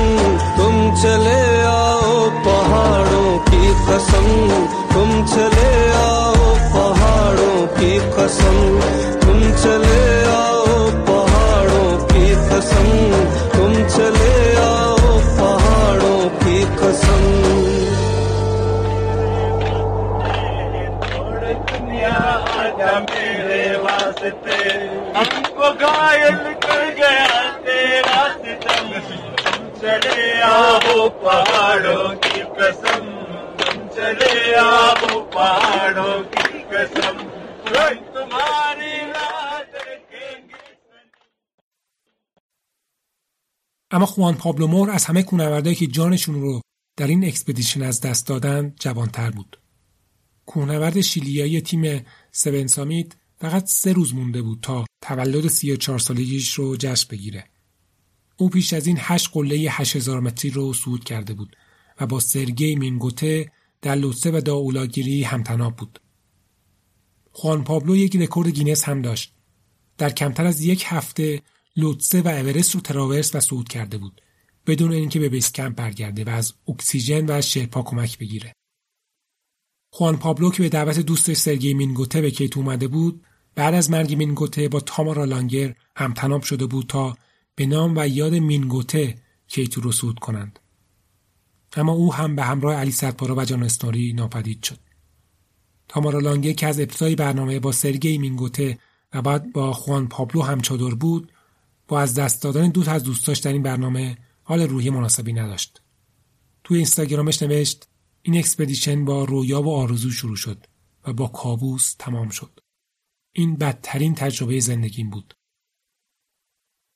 तुम 0.56 1.02
चले 1.02 1.62
आओ 1.64 2.30
पहाड़ों 2.30 3.38
की 3.38 3.74
कसम। 3.88 4.28
तुम 4.94 5.26
चले 5.26 5.90
आओ 5.90 6.34
पहाड़ों 6.74 7.66
की 7.66 7.98
कसम। 7.98 8.58
तुम 9.20 9.40
चले 9.40 10.24
आओ 10.24 10.66
पहाड़ों 11.08 11.96
की 12.06 12.28
कसम। 12.50 12.88
तुम 13.56 13.74
चले 13.74 14.56
आओ 14.56 15.18
पहाड़ों 15.40 16.28
की 16.28 16.64
कसम। 16.64 17.61
वास्ते 23.83 24.57
हमको 25.17 25.67
घायल 25.85 26.37
कर 26.63 26.83
गया 26.99 27.41
तेरा 27.65 28.21
सितम 28.41 28.87
चले 29.81 30.41
आओ 30.41 31.09
पहाड़ों 31.23 32.07
की 32.23 32.39
कसम 32.57 33.05
तुम 33.59 33.75
चले 33.97 34.55
आओ 34.55 35.21
पहाड़ों 35.35 36.15
की 36.33 36.59
कसम 36.71 37.15
रोज 37.73 37.97
तुम्हारी 38.15 38.93
राह 39.13 39.61
देखेंगे 39.73 40.55
اما 43.91 44.05
خوان 44.05 44.35
پابلو 44.35 44.67
مور 44.67 44.91
از 44.91 45.05
همه 45.05 45.23
کوهنوردایی 45.23 45.75
که 45.75 45.87
جانشون 45.87 46.41
رو 46.41 46.61
در 46.97 47.07
این 47.07 47.25
اکسپدیشن 47.25 47.83
از 47.83 48.01
دست 48.01 48.27
دادن 48.27 48.75
جوانتر 48.79 49.31
بود. 49.31 49.57
کوهنورد 50.46 51.00
شیلیایی 51.00 51.60
تیم 51.60 52.04
Seven 52.32 52.66
Summit 52.66 53.12
فقط 53.38 53.66
سه 53.66 53.92
روز 53.92 54.14
مونده 54.14 54.42
بود 54.42 54.58
تا 54.62 54.84
تولد 55.00 55.48
34 55.48 55.98
سالگیش 55.98 56.54
رو 56.54 56.76
جشن 56.76 57.08
بگیره. 57.10 57.44
او 58.36 58.48
پیش 58.48 58.72
از 58.72 58.86
این 58.86 58.96
هشت 59.00 59.30
قله 59.32 59.56
8000 59.70 60.20
متری 60.20 60.50
رو 60.50 60.74
صعود 60.74 61.04
کرده 61.04 61.34
بود 61.34 61.56
و 62.00 62.06
با 62.06 62.20
سرگی 62.20 62.76
مینگوته 62.76 63.52
در 63.82 63.94
لوتسه 63.94 64.30
و 64.30 64.40
داولاگیری 64.40 65.22
هم‌طناب 65.22 65.76
بود. 65.76 66.00
خوان 67.32 67.64
پابلو 67.64 67.96
یک 67.96 68.16
رکورد 68.16 68.48
گینس 68.48 68.84
هم 68.84 69.02
داشت. 69.02 69.34
در 69.98 70.10
کمتر 70.10 70.46
از 70.46 70.60
یک 70.60 70.84
هفته 70.86 71.42
لوتسه 71.76 72.22
و 72.22 72.28
اورست 72.28 72.74
رو 72.74 72.80
traverse 72.80 73.34
و 73.34 73.40
صعود 73.40 73.68
کرده 73.68 73.98
بود 73.98 74.20
بدون 74.66 74.92
اینکه 74.92 75.18
به 75.18 75.28
base 75.28 75.52
camp 75.52 75.76
برگرده 75.76 76.24
و 76.24 76.28
از 76.28 76.54
اکسیژن 76.68 77.24
و 77.28 77.40
شرپا 77.42 77.82
کمک 77.82 78.18
بگیره. 78.18 78.52
خوان 79.94 80.16
پابلو 80.16 80.50
که 80.50 80.62
به 80.62 80.68
دعوت 80.68 80.98
دوستش 80.98 81.36
سرگی 81.36 81.74
مینگوته 81.74 82.20
به 82.20 82.30
کیت 82.30 82.56
اومده 82.56 82.88
بود 82.88 83.24
بعد 83.54 83.74
از 83.74 83.90
مرگ 83.90 84.14
مینگوته 84.14 84.68
با 84.68 84.80
تامارا 84.80 85.24
لانگر 85.24 85.74
همتناب 85.96 86.42
شده 86.42 86.66
بود 86.66 86.86
تا 86.86 87.16
به 87.54 87.66
نام 87.66 87.94
و 87.96 88.08
یاد 88.08 88.34
مینگوته 88.34 89.14
کیتو 89.46 89.80
رو 89.80 89.92
صعود 89.92 90.18
کنند. 90.18 90.58
اما 91.76 91.92
او 91.92 92.14
هم 92.14 92.36
به 92.36 92.42
همراه 92.42 92.74
علی 92.74 92.90
سدپارا 92.90 93.34
و 93.36 93.44
جان 93.44 93.62
اسنوری 93.62 94.12
ناپدید 94.12 94.62
شد. 94.62 94.78
تامارا 95.88 96.18
لانگر 96.18 96.52
که 96.52 96.66
از 96.66 96.80
ابتدای 96.80 97.14
برنامه 97.14 97.60
با 97.60 97.72
سرگی 97.72 98.18
مینگوته 98.18 98.78
و 99.12 99.22
بعد 99.22 99.52
با 99.52 99.72
خوان 99.72 100.08
پابلو 100.08 100.42
هم 100.42 100.60
چادر 100.60 100.94
بود 100.94 101.32
با 101.88 102.00
از 102.00 102.14
دست 102.14 102.42
دادن 102.42 102.68
دو 102.68 102.90
از 102.90 103.02
دوستاش 103.02 103.38
در 103.38 103.52
این 103.52 103.62
برنامه 103.62 104.16
حال 104.42 104.60
روحی 104.60 104.90
مناسبی 104.90 105.32
نداشت. 105.32 105.82
توی 106.64 106.76
اینستاگرامش 106.76 107.42
نوشت 107.42 107.88
این 108.22 108.38
expedition 108.38 109.04
با 109.04 109.24
رویا 109.24 109.62
و 109.62 109.74
آرزو 109.74 110.10
شروع 110.10 110.36
شد 110.36 110.66
و 111.06 111.12
با 111.12 111.26
کابوس 111.26 111.94
تمام 111.98 112.28
شد. 112.28 112.60
این 113.32 113.56
بدترین 113.56 114.14
تجربه 114.14 114.60
زندگیم 114.60 115.10
بود. 115.10 115.34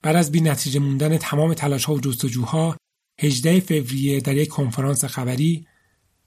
بعد 0.02 0.16
از 0.16 0.32
بی 0.32 0.40
نتیجه 0.40 0.80
موندن 0.80 1.18
تمام 1.18 1.54
تلاش 1.54 1.84
ها 1.84 1.94
و 1.94 2.00
جستجوها 2.00 2.76
18 3.20 3.60
فوریه 3.60 4.20
در 4.20 4.36
یک 4.36 4.48
کنفرانس 4.48 5.04
خبری 5.04 5.66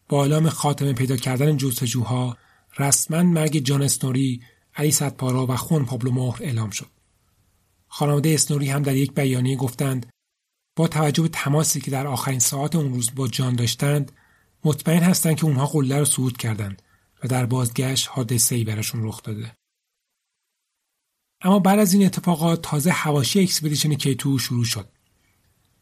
با 0.09 0.21
اعلام 0.21 0.49
خاتمه 0.49 0.93
پیدا 0.93 1.17
کردن 1.17 1.57
جستجوها 1.57 2.37
رسما 2.79 3.23
مرگ 3.23 3.57
جان 3.57 3.81
اسنوری، 3.81 4.41
علی 4.75 4.91
صدپارا 4.91 5.45
و 5.45 5.55
خون 5.55 5.85
پابلو 5.85 6.11
مهر 6.11 6.43
اعلام 6.43 6.69
شد. 6.69 6.89
خانواده 7.87 8.29
اسنوری 8.29 8.69
هم 8.69 8.81
در 8.81 8.95
یک 8.95 9.13
بیانیه 9.13 9.55
گفتند 9.55 10.05
با 10.75 10.87
توجه 10.87 11.23
به 11.23 11.29
تماسی 11.29 11.81
که 11.81 11.91
در 11.91 12.07
آخرین 12.07 12.39
ساعت 12.39 12.75
اون 12.75 12.93
روز 12.93 13.15
با 13.15 13.27
جان 13.27 13.55
داشتند 13.55 14.11
مطمئن 14.63 15.03
هستند 15.03 15.35
که 15.35 15.45
اونها 15.45 15.65
قله 15.65 15.99
رو 15.99 16.05
صعود 16.05 16.37
کردند 16.37 16.81
و 17.23 17.27
در 17.27 17.45
بازگشت 17.45 18.07
حادثه 18.11 18.55
ای 18.55 18.63
براشون 18.63 19.03
رخ 19.03 19.23
داده. 19.23 19.55
اما 21.41 21.59
بعد 21.59 21.79
از 21.79 21.93
این 21.93 22.05
اتفاقات 22.05 22.61
تازه 22.61 22.89
حواشی 22.89 23.39
expedition 23.39 23.93
K2 23.93 24.37
شروع 24.37 24.65
شد. 24.65 24.89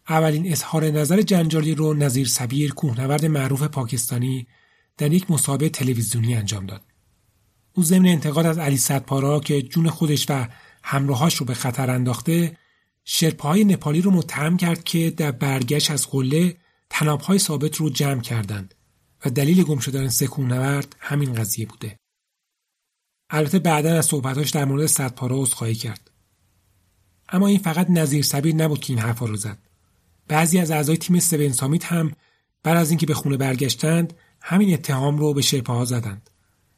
اولین 0.09 0.51
اظهار 0.51 0.85
نظر 0.85 1.21
جنجالی 1.21 1.75
رو 1.75 1.93
نذیر 1.93 2.27
صابر 2.27 2.73
کوهنورد 2.73 3.25
معروف 3.25 3.63
پاکستانی 3.63 4.47
در 4.97 5.13
یک 5.13 5.31
مسابقه 5.31 5.69
تلویزیونی 5.69 6.35
انجام 6.35 6.65
داد. 6.65 6.81
او 7.73 7.83
ضمن 7.83 8.07
انتقاد 8.07 8.45
از 8.45 8.57
علی 8.57 8.77
صدپارا 8.77 9.39
که 9.39 9.61
جون 9.61 9.89
خودش 9.89 10.25
و 10.29 10.47
همراهاش 10.83 11.35
رو 11.35 11.45
به 11.45 11.53
خطر 11.53 11.91
انداخته 11.91 12.57
شرپاهای 13.03 13.65
نپالی 13.65 14.01
رو 14.01 14.11
متهم 14.11 14.57
کرد 14.57 14.83
که 14.83 15.09
در 15.09 15.31
برگشت 15.31 15.91
از 15.91 16.07
قله 16.07 16.57
تنابهای 16.89 17.39
ثابت 17.39 17.75
رو 17.75 17.89
جمع 17.89 18.21
کردند 18.21 18.75
و 19.25 19.29
دلیل 19.29 19.63
گم 19.63 19.79
شدن 19.79 20.09
سه 20.09 20.27
کوهنورد 20.27 20.95
همین 20.99 21.33
قضیه 21.33 21.65
بوده. 21.65 21.97
البته 23.29 23.59
بعدا 23.59 23.97
از 23.97 24.05
صحبتاش 24.05 24.49
در 24.49 24.65
مورد 24.65 24.85
صدپارا 24.85 25.41
عذرخواهی 25.41 25.75
کرد. 25.75 26.11
اما 27.29 27.47
این 27.47 27.59
فقط 27.59 27.89
نظیر 27.89 28.23
سبیر 28.23 28.55
نبود 28.55 28.79
که 28.79 28.93
این 28.93 29.01
حرفا 29.01 29.25
رو 29.25 29.35
زد. 29.35 29.57
بعضی 30.27 30.59
از 30.59 30.71
اعضای 30.71 30.97
تیم 30.97 31.19
سون 31.19 31.51
سامیت 31.51 31.85
هم 31.85 32.11
بعد 32.63 32.77
از 32.77 32.89
اینکه 32.89 33.05
به 33.05 33.13
خونه 33.13 33.37
برگشتند 33.37 34.13
همین 34.41 34.73
اتهام 34.73 35.17
رو 35.17 35.33
به 35.33 35.41
شرپاها 35.41 35.85
زدند 35.85 36.29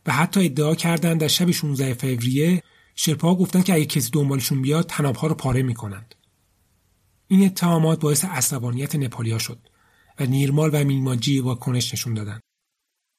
و 0.06 0.14
حتی 0.14 0.46
ادعا 0.46 0.76
کردند 0.76 1.22
در 1.22 1.28
شب 1.28 1.52
16 1.52 1.94
فوریه 1.94 2.64
شرپاها 2.96 3.36
گفتند 3.36 3.64
که 3.64 3.74
اگه 3.74 3.86
کسی 3.86 4.10
دنبالشون 4.12 4.62
بیاد 4.62 4.86
تنابها 4.88 5.28
رو 5.28 5.36
پاره 5.36 5.62
می‌کنند. 5.62 6.16
این 7.28 7.46
اتهامات 7.46 8.00
باعث 8.00 8.26
عصبانیت 8.26 8.96
نپالیا 8.96 9.38
شد 9.38 9.69
و 10.20 10.26
نیرمال 10.26 10.70
و 10.74 10.84
میلماجی 10.84 11.40
واکنش 11.40 11.94
نشون 11.94 12.14
دادند 12.14 12.42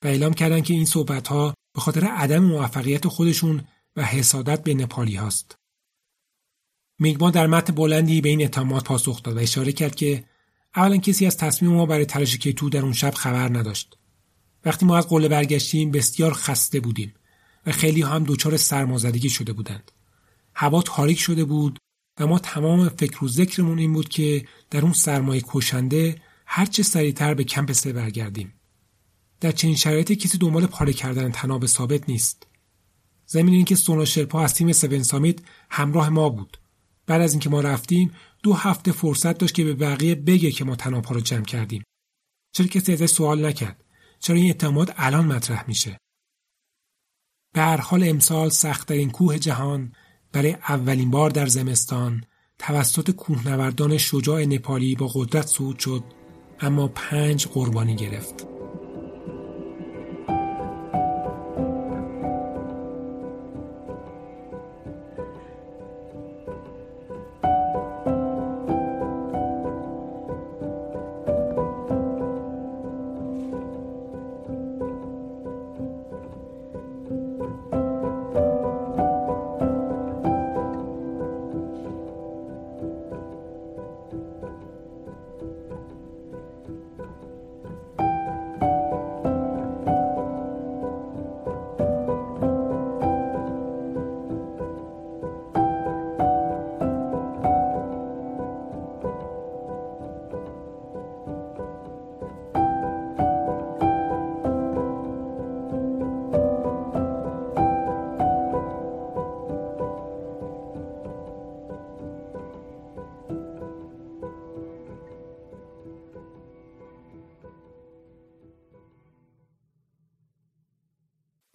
و 0.04 0.06
اعلام 0.06 0.34
کردند 0.34 0.64
که 0.64 0.74
این 0.74 0.84
صحبتها 0.84 1.54
به 1.74 1.80
خاطر 1.80 2.04
عدم 2.04 2.44
موفقیت 2.44 3.08
خودشون 3.08 3.64
و 3.96 4.04
حسادت 4.04 4.62
به 4.62 4.74
نپالی 4.74 5.16
هاست. 5.16 5.56
میگما 6.98 7.30
در 7.30 7.46
متن 7.46 7.74
بلندی 7.74 8.20
به 8.20 8.28
این 8.28 8.44
اتهامات 8.44 8.84
پاسخ 8.84 9.22
داد 9.22 9.36
و 9.36 9.38
اشاره 9.38 9.72
کرد 9.72 9.94
که 9.94 10.24
اولا 10.76 10.96
کسی 10.96 11.26
از 11.26 11.36
تصمیم 11.36 11.72
ما 11.72 11.86
برای 11.86 12.04
تلاش 12.04 12.36
کیتو 12.36 12.70
در 12.70 12.82
اون 12.82 12.92
شب 12.92 13.14
خبر 13.14 13.48
نداشت. 13.48 13.96
وقتی 14.64 14.86
ما 14.86 14.96
از 14.96 15.08
قله 15.08 15.28
برگشتیم 15.28 15.90
بسیار 15.90 16.32
خسته 16.32 16.80
بودیم 16.80 17.14
و 17.66 17.72
خیلی 17.72 18.02
هم 18.02 18.24
دچار 18.24 18.56
سرمازدگی 18.56 19.30
شده 19.30 19.52
بودند. 19.52 19.92
هوا 20.54 20.82
تاریک 20.82 21.18
شده 21.18 21.44
بود 21.44 21.78
و 22.20 22.26
ما 22.26 22.38
تمام 22.38 22.88
فکر 22.88 23.24
و 23.24 23.28
ذکرمون 23.28 23.78
این 23.78 23.92
بود 23.92 24.08
که 24.08 24.46
در 24.70 24.82
اون 24.82 24.92
سرمایه 24.92 25.42
کشنده 25.48 26.22
هرچه 26.52 26.82
سریعتر 26.82 27.34
به 27.34 27.44
کمپ 27.44 27.72
سه 27.72 27.92
برگردیم. 27.92 28.54
در 29.40 29.52
چنین 29.52 29.76
شرایطی 29.76 30.16
کسی 30.16 30.38
دنبال 30.38 30.66
پاره 30.66 30.92
کردن 30.92 31.30
تناب 31.30 31.66
ثابت 31.66 32.08
نیست. 32.08 32.46
زمین 33.26 33.54
اینکه 33.54 33.74
سونا 33.74 34.04
شرپا 34.04 34.42
از 34.42 34.54
تیم 34.54 34.72
سون 34.72 35.02
سامیت 35.02 35.38
همراه 35.70 36.08
ما 36.08 36.28
بود. 36.28 36.56
بعد 37.06 37.20
از 37.20 37.32
اینکه 37.32 37.50
ما 37.50 37.60
رفتیم 37.60 38.12
دو 38.42 38.52
هفته 38.52 38.92
فرصت 38.92 39.38
داشت 39.38 39.54
که 39.54 39.64
به 39.64 39.74
بقیه 39.74 40.14
بگه 40.14 40.50
که 40.50 40.64
ما 40.64 40.76
تنابها 40.76 41.14
رو 41.14 41.20
جمع 41.20 41.44
کردیم. 41.44 41.82
چرا 42.52 42.66
کسی 42.66 42.92
ازش 42.92 43.06
سوال 43.06 43.46
نکرد؟ 43.46 43.84
چرا 44.20 44.36
این 44.36 44.46
اعتماد 44.46 44.94
الان 44.96 45.26
مطرح 45.26 45.64
میشه؟ 45.68 45.98
به 47.54 47.60
هر 47.60 47.76
حال 47.76 48.08
امسال 48.08 48.48
سختترین 48.48 49.10
کوه 49.10 49.38
جهان 49.38 49.92
برای 50.32 50.52
اولین 50.52 51.10
بار 51.10 51.30
در 51.30 51.46
زمستان 51.46 52.24
توسط 52.58 53.10
کوهنوردان 53.10 53.98
شجاع 53.98 54.44
نپالی 54.44 54.94
با 54.94 55.10
قدرت 55.14 55.46
صعود 55.46 55.78
شد 55.78 56.19
اما 56.62 56.88
پنج 56.88 57.46
قربانی 57.46 57.96
گرفت. 57.96 58.46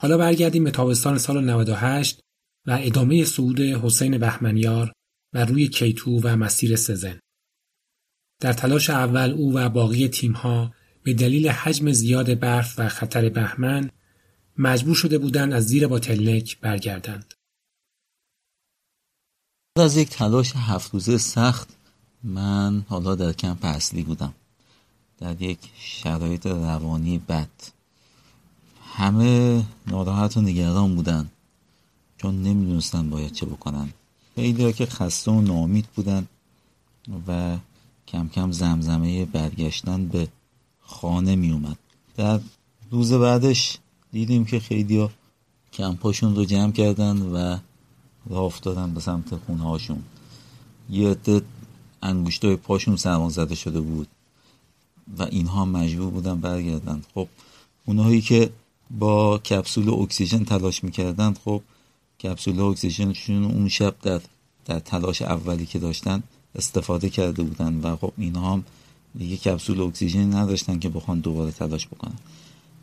حالا 0.05 0.17
برگردیم 0.17 0.63
به 0.63 0.71
تابستان 0.71 1.17
سال 1.17 1.43
98 1.43 2.19
و 2.65 2.79
ادامه 2.81 3.25
صعود 3.25 3.59
حسین 3.59 4.17
بهمنیار 4.17 4.91
و 5.33 5.45
روی 5.45 5.67
کیتو 5.67 6.19
و 6.23 6.35
مسیر 6.35 6.75
سزن. 6.75 7.19
در 8.41 8.53
تلاش 8.53 8.89
اول 8.89 9.31
او 9.31 9.53
و 9.53 9.69
باقی 9.69 10.07
تیمها 10.07 10.73
به 11.03 11.13
دلیل 11.13 11.47
حجم 11.47 11.91
زیاد 11.91 12.39
برف 12.39 12.79
و 12.79 12.89
خطر 12.89 13.29
بهمن 13.29 13.89
مجبور 14.57 14.95
شده 14.95 15.17
بودند 15.17 15.53
از 15.53 15.65
زیر 15.65 15.87
باتلنک 15.87 16.59
برگردند. 16.59 17.33
از 19.75 19.97
یک 19.97 20.09
تلاش 20.09 20.53
هفت 20.55 20.93
روزه 20.93 21.17
سخت 21.17 21.69
من 22.23 22.85
حالا 22.89 23.15
در 23.15 23.33
کمپ 23.33 23.65
اصلی 23.65 24.03
بودم 24.03 24.33
در 25.17 25.41
یک 25.41 25.59
شرایط 25.77 26.45
روانی 26.45 27.17
بد 27.17 27.75
همه 28.97 29.63
ناراحت 29.87 30.37
و 30.37 30.41
نگران 30.41 30.95
بودن. 30.95 31.29
چون 32.17 32.43
نمی‌دونستن 32.43 33.09
باید 33.09 33.31
چه 33.31 33.45
بکنن. 33.45 33.89
خیلی 34.35 34.73
که 34.73 34.85
خسته 34.85 35.31
و 35.31 35.41
نامید 35.41 35.85
بودن 35.95 36.27
و 37.27 37.57
کم 38.07 38.29
کم 38.29 38.51
زمزمه 38.51 39.25
برگشتن 39.25 40.05
به 40.07 40.27
خانه 40.81 41.35
می 41.35 41.51
اومد 41.51 41.77
در 42.17 42.39
روز 42.91 43.13
بعدش 43.13 43.77
دیدیم 44.11 44.45
که 44.45 44.59
خیلی 44.59 44.99
ها 44.99 45.09
کمپاشون 45.73 46.35
رو 46.35 46.45
جمع 46.45 46.71
کردن 46.71 47.21
و 47.21 47.57
راه 48.29 48.43
افتادن 48.43 48.93
به 48.93 48.99
سمت 48.99 49.35
خونه 49.35 49.63
هاشون 49.63 50.03
یه 50.89 51.09
عده 51.09 51.41
انگوشتای 52.01 52.55
پاشون 52.55 52.95
سرما 52.95 53.29
زده 53.29 53.55
شده 53.55 53.81
بود 53.81 54.07
و 55.17 55.23
اینها 55.23 55.65
مجبور 55.65 56.09
بودن 56.09 56.41
برگردن. 56.41 57.01
خب 57.13 57.27
اونهایی 57.85 58.21
که 58.21 58.49
با 58.91 59.37
کپسول 59.37 59.89
اکسیژن 59.89 60.43
تلاش 60.43 60.83
می‌کردن. 60.83 61.33
خب 61.33 61.61
کپسول 62.23 62.59
اکسیژنشون 62.59 63.43
اون 63.43 63.69
شب 63.69 63.95
در 64.01 64.21
در 64.65 64.79
تلاش 64.79 65.21
اولی 65.21 65.65
که 65.65 65.79
داشتن 65.79 66.23
استفاده 66.55 67.09
کرده 67.09 67.43
بودن 67.43 67.79
و 67.81 67.95
خب 67.95 68.13
اینها 68.17 68.53
هم 68.53 68.63
دیگه 69.17 69.37
کپسول 69.37 69.81
اکسیژن 69.81 70.33
نداشتن 70.33 70.79
که 70.79 70.89
بخوان 70.89 71.19
دوباره 71.19 71.51
تلاش 71.51 71.87
بکنن. 71.87 72.15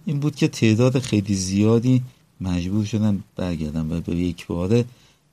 این 0.04 0.20
بود 0.20 0.36
که 0.36 0.48
تعداد 0.48 0.98
خیلی 0.98 1.34
زیادی 1.34 2.02
مجبور 2.40 2.84
شدن 2.84 3.22
برگردن 3.36 3.92
و 3.92 4.00
به 4.00 4.16
یک 4.16 4.46
باره 4.46 4.84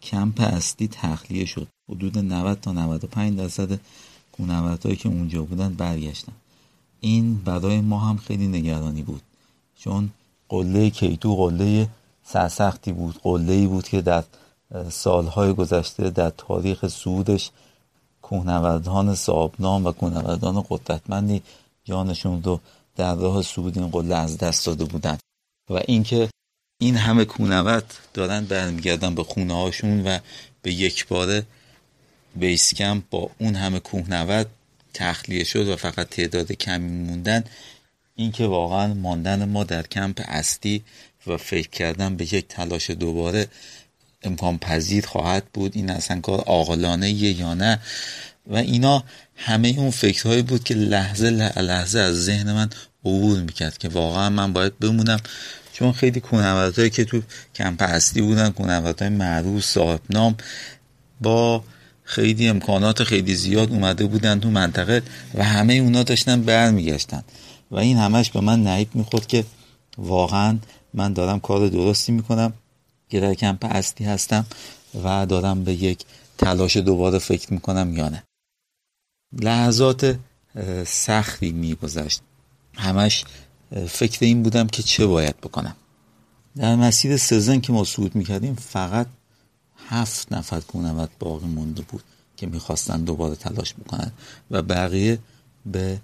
کمپ 0.01 0.41
اصلی 0.41 0.87
تخلیه 0.87 1.45
شد. 1.45 1.67
حدود 1.89 2.17
90 2.17 2.59
تا 2.61 2.71
95 2.71 3.37
درصد 3.37 3.79
هایی 4.85 4.95
که 4.95 5.09
اونجا 5.09 5.43
بودن 5.43 5.73
برگشتن. 5.73 6.33
این 7.01 7.35
برای 7.35 7.81
ما 7.81 7.99
هم 7.99 8.17
خیلی 8.17 8.47
نگرانی 8.47 9.01
بود 9.01 9.21
چون 9.79 10.09
قله 10.49 10.89
کیتو 10.89 11.35
قله 11.35 11.87
سرسختی 12.23 12.91
بود 12.91 13.19
قله 13.23 13.53
ای 13.53 13.67
بود 13.67 13.87
که 13.87 14.01
در 14.01 14.23
سالهای 14.89 15.53
گذشته 15.53 16.09
در 16.09 16.29
تاریخ 16.29 16.87
سودش 16.87 17.51
کوهنوردان 18.21 19.15
صابنام 19.15 19.85
و 19.85 19.91
کوهنوردان 19.91 20.65
قدرتمندی 20.69 21.41
جانشون 21.83 22.43
رو 22.43 22.59
در 22.95 23.15
راه 23.15 23.41
صعود 23.41 23.77
این 23.77 23.87
قله 23.87 24.15
از 24.15 24.37
دست 24.37 24.65
داده 24.65 24.85
بودن 24.85 25.17
و 25.69 25.81
اینکه 25.87 26.29
این 26.81 26.95
همه 26.95 27.25
کوهنورد 27.25 27.93
دارن 28.13 28.45
برمیگردن 28.45 29.15
به 29.15 29.23
خونه 29.23 29.53
هاشون 29.53 30.07
و 30.07 30.19
به 30.61 30.73
یک 30.73 31.07
باره 31.07 31.45
بیسکم 32.35 33.03
با 33.11 33.29
اون 33.39 33.55
همه 33.55 33.79
کوهنورد 33.79 34.47
تخلیه 34.93 35.43
شد 35.43 35.67
و 35.67 35.75
فقط 35.75 36.09
تعداد 36.09 36.51
کمی 36.51 37.03
موندن 37.03 37.43
اینکه 38.19 38.45
واقعا 38.45 38.93
ماندن 38.93 39.45
ما 39.45 39.63
در 39.63 39.81
کمپ 39.81 40.21
اصلی 40.25 40.83
و 41.27 41.37
فکر 41.37 41.69
کردن 41.69 42.15
به 42.15 42.33
یک 42.33 42.47
تلاش 42.47 42.89
دوباره 42.89 43.47
امکان 44.23 44.57
پذیر 44.57 45.05
خواهد 45.05 45.45
بود 45.53 45.71
این 45.75 45.89
اصلا 45.89 46.21
کار 46.21 46.39
عاقلانه 46.39 47.11
یا 47.11 47.53
نه؟ 47.53 47.79
و 48.47 48.55
اینا 48.55 49.03
همه 49.35 49.75
اون 49.77 49.89
فکرهایی 49.89 50.41
بود 50.41 50.63
که 50.63 50.73
لحظه 50.73 51.29
لحظه 51.61 51.99
از 51.99 52.25
ذهن 52.25 52.53
من 52.53 52.69
عبور 53.05 53.39
می‌کرد 53.39 53.77
که 53.77 53.89
واقعا 53.89 54.29
من 54.29 54.53
باید 54.53 54.79
بمونم. 54.79 55.19
چون 55.73 55.91
خیلی 55.91 56.21
هایی 56.31 56.89
که 56.89 57.05
تو 57.05 57.21
کمپ 57.55 57.81
اصلی 57.81 58.21
بودن 58.21 58.53
های 58.99 59.09
معروف 59.09 59.63
صاحب 59.63 60.01
نام 60.09 60.35
با 61.21 61.63
خیلی 62.03 62.47
امکانات 62.47 63.03
خیلی 63.03 63.35
زیاد 63.35 63.69
اومده 63.69 64.05
بودن 64.05 64.39
تو 64.39 64.49
منطقه 64.49 65.01
و 65.35 65.43
همه 65.43 65.73
اونا 65.73 66.03
داشتن 66.03 66.41
برمیگشتن. 66.41 67.23
و 67.71 67.77
این 67.77 67.97
همش 67.97 68.31
به 68.31 68.41
من 68.41 68.63
نهیب 68.63 68.95
می‌خورد 68.95 69.27
که 69.27 69.45
واقعا 69.97 70.59
من 70.93 71.13
دارم 71.13 71.39
کار 71.39 71.67
درستی 71.67 72.11
می‌کنم 72.11 72.53
در 73.09 73.33
کمپ 73.33 73.65
اصلی 73.65 74.05
هستم 74.05 74.45
و 75.03 75.25
دارم 75.25 75.63
به 75.63 75.73
یک 75.73 76.05
تلاش 76.37 76.77
دوباره 76.77 77.19
فکر 77.19 77.53
می‌کنم 77.53 77.97
یا 77.97 78.09
نه. 78.09 78.23
لحظات 79.31 80.19
سختی 80.87 81.51
میگذشت. 81.51 82.21
همش 82.73 83.25
فکر 83.87 84.25
این 84.25 84.43
بودم 84.43 84.67
که 84.67 84.83
چه 84.83 85.05
باید 85.05 85.37
بکنم. 85.37 85.75
در 86.55 86.75
مسیر 86.75 87.17
سزن 87.17 87.59
که 87.59 87.73
ما 87.73 87.83
صعود 87.83 88.15
می‌کردیم 88.15 88.55
فقط 88.55 89.07
هفت 89.87 90.33
نفر 90.33 90.59
کونوت 90.59 91.09
باقی 91.19 91.47
مونده 91.47 91.81
بود 91.81 92.03
که 92.37 92.47
می‌خواستن 92.47 93.03
دوباره 93.03 93.35
تلاش 93.35 93.73
بکنن 93.73 94.11
و 94.51 94.61
بقیه 94.61 95.19
به 95.65 95.99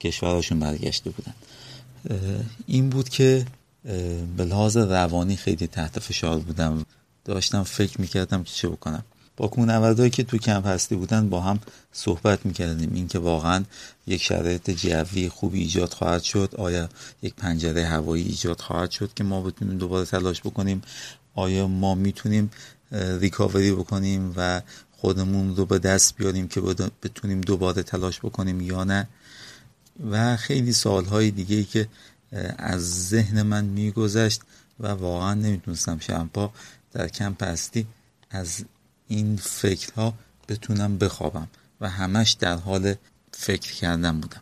کشورشون 0.00 0.60
برگشته 0.60 1.10
بودن. 1.10 1.34
این 2.66 2.90
بود 2.90 3.08
که 3.08 3.46
به 4.36 4.44
لحاظ 4.44 4.76
روانی 4.76 5.36
خیلی 5.36 5.66
تحت 5.66 5.98
فشار 5.98 6.38
بودم. 6.38 6.86
داشتم 7.24 7.62
فکر 7.62 8.00
می‌کردم 8.00 8.44
که 8.44 8.52
چه 8.52 8.68
بکنم. 8.68 9.04
با 9.36 9.48
کوهنوردایی 9.48 10.10
که 10.10 10.22
تو 10.22 10.38
کمپ 10.38 10.66
هستی 10.66 10.96
بودن 10.96 11.28
با 11.28 11.40
هم 11.40 11.58
صحبت 11.92 12.46
می‌کردیم. 12.46 12.90
اینکه 12.94 13.18
واقعا 13.18 13.64
یک 14.06 14.22
شرایط 14.22 14.70
جوی 14.70 15.28
خوبی 15.28 15.58
ایجاد 15.58 15.92
خواهد 15.92 16.22
شد. 16.22 16.54
آیا 16.58 16.88
یک 17.22 17.34
پنجره 17.34 17.86
هوایی 17.86 18.24
ایجاد 18.24 18.60
خواهد 18.60 18.90
شد 18.90 19.10
که 19.14 19.24
ما 19.24 19.42
بتونیم 19.42 19.78
دوباره 19.78 20.04
تلاش 20.04 20.40
بکنیم؟ 20.40 20.82
آیا 21.34 21.68
ما 21.68 21.94
می‌تونیم 21.94 22.50
ریکاوری 22.92 23.72
بکنیم 23.72 24.34
و 24.36 24.62
خودمون 24.96 25.56
رو 25.56 25.66
به 25.66 25.78
دست 25.78 26.16
بیاریم 26.16 26.48
که 26.48 26.60
بتونیم 27.02 27.40
دوباره 27.40 27.82
تلاش 27.82 28.18
بکنیم 28.18 28.60
یا 28.60 28.84
نه؟ 28.84 29.08
و 30.10 30.36
خیلی 30.36 30.72
سالهای 30.72 31.30
دیگه 31.30 31.56
ای 31.56 31.64
که 31.64 31.88
از 32.58 33.08
ذهن 33.08 33.42
من 33.42 33.64
میگذشت 33.64 34.40
و 34.80 34.88
واقعا 34.88 35.34
نمی‌تونستم 35.34 35.98
شمپا 35.98 36.52
در 36.92 37.08
کمپ 37.08 37.42
هستی 37.42 37.86
از 38.30 38.64
این 39.08 39.36
فکرها 39.36 40.14
بتونم 40.48 40.98
بخوابم 40.98 41.48
و 41.80 41.88
همش 41.88 42.32
در 42.32 42.56
حال 42.56 42.94
فکر 43.32 43.72
کردن 43.72 44.20
بودم. 44.20 44.40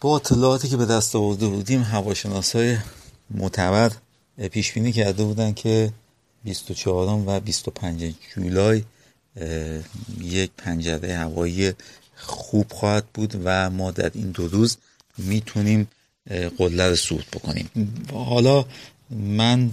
با 0.00 0.16
اطلاعاتی 0.16 0.68
که 0.68 0.76
به 0.76 0.86
دست 0.86 1.16
آورده 1.16 1.46
بودیم 1.48 1.82
هواشناس 1.82 2.56
های 2.56 2.78
معتبر 3.30 3.92
پیش 4.50 4.72
بینی 4.72 4.92
کرده 4.92 5.24
بودن 5.24 5.52
که 5.52 5.92
24 6.44 7.08
و 7.26 7.40
25 7.40 8.14
جولای 8.36 8.84
یک 10.20 10.50
پنجره 10.56 11.16
هوایی 11.16 11.72
خوب 12.18 12.72
خواهد 12.72 13.06
بود 13.14 13.40
و 13.44 13.70
ما 13.70 13.90
در 13.90 14.10
این 14.14 14.30
دو 14.30 14.48
روز 14.48 14.76
می‌تونیم 15.18 15.88
قله 16.58 16.88
رو 16.88 16.96
صعود 16.96 17.26
بکنیم. 17.32 17.70
حالا 18.12 18.64
من 19.10 19.70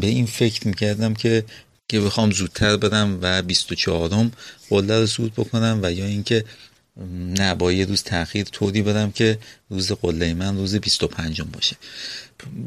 به 0.00 0.06
این 0.06 0.26
فکر 0.26 0.68
می‌کردم 0.68 1.14
که 1.14 1.44
که 1.88 2.00
بخوام 2.00 2.30
زودتر 2.30 2.76
برم 2.76 3.18
و 3.22 3.42
24 3.42 4.14
م 4.14 4.30
قله 4.70 4.98
رو 4.98 5.06
صعود 5.06 5.32
بکنم 5.32 5.80
و 5.82 5.92
یا 5.92 6.04
اینکه 6.04 6.44
نه 7.36 7.54
با 7.54 7.72
یه 7.72 7.84
روز 7.84 8.02
تاخیر 8.02 8.44
طوری 8.44 8.82
بدم 8.82 9.10
که 9.10 9.38
روز 9.70 9.92
قله 9.92 10.34
من 10.34 10.56
روز 10.56 10.74
25 10.74 11.42
باشه. 11.42 11.76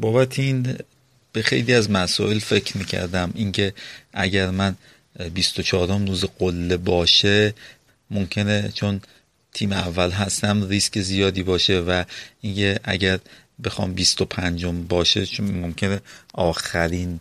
بابت 0.00 0.38
این 0.38 0.76
به 1.32 1.42
خیلی 1.42 1.74
از 1.74 1.90
مسائل 1.90 2.38
فکر 2.38 2.78
می‌کردم. 2.78 3.30
اینکه 3.34 3.74
اگر 4.12 4.50
من 4.50 4.76
24 5.34 5.92
م 5.92 6.06
روز 6.06 6.24
قله 6.38 6.76
باشه 6.76 7.54
ممکنه 8.10 8.72
چون 8.74 9.00
تیم 9.52 9.72
اول 9.72 10.10
هستم 10.10 10.68
ریسک 10.68 11.00
زیادی 11.00 11.42
باشه 11.42 11.80
و 11.80 12.04
اینکه 12.40 12.80
اگر 12.84 13.18
بخوام 13.64 13.94
25 13.94 14.66
باشه 14.66 15.26
چون 15.26 15.50
ممکنه 15.50 16.00
آخرین 16.34 17.20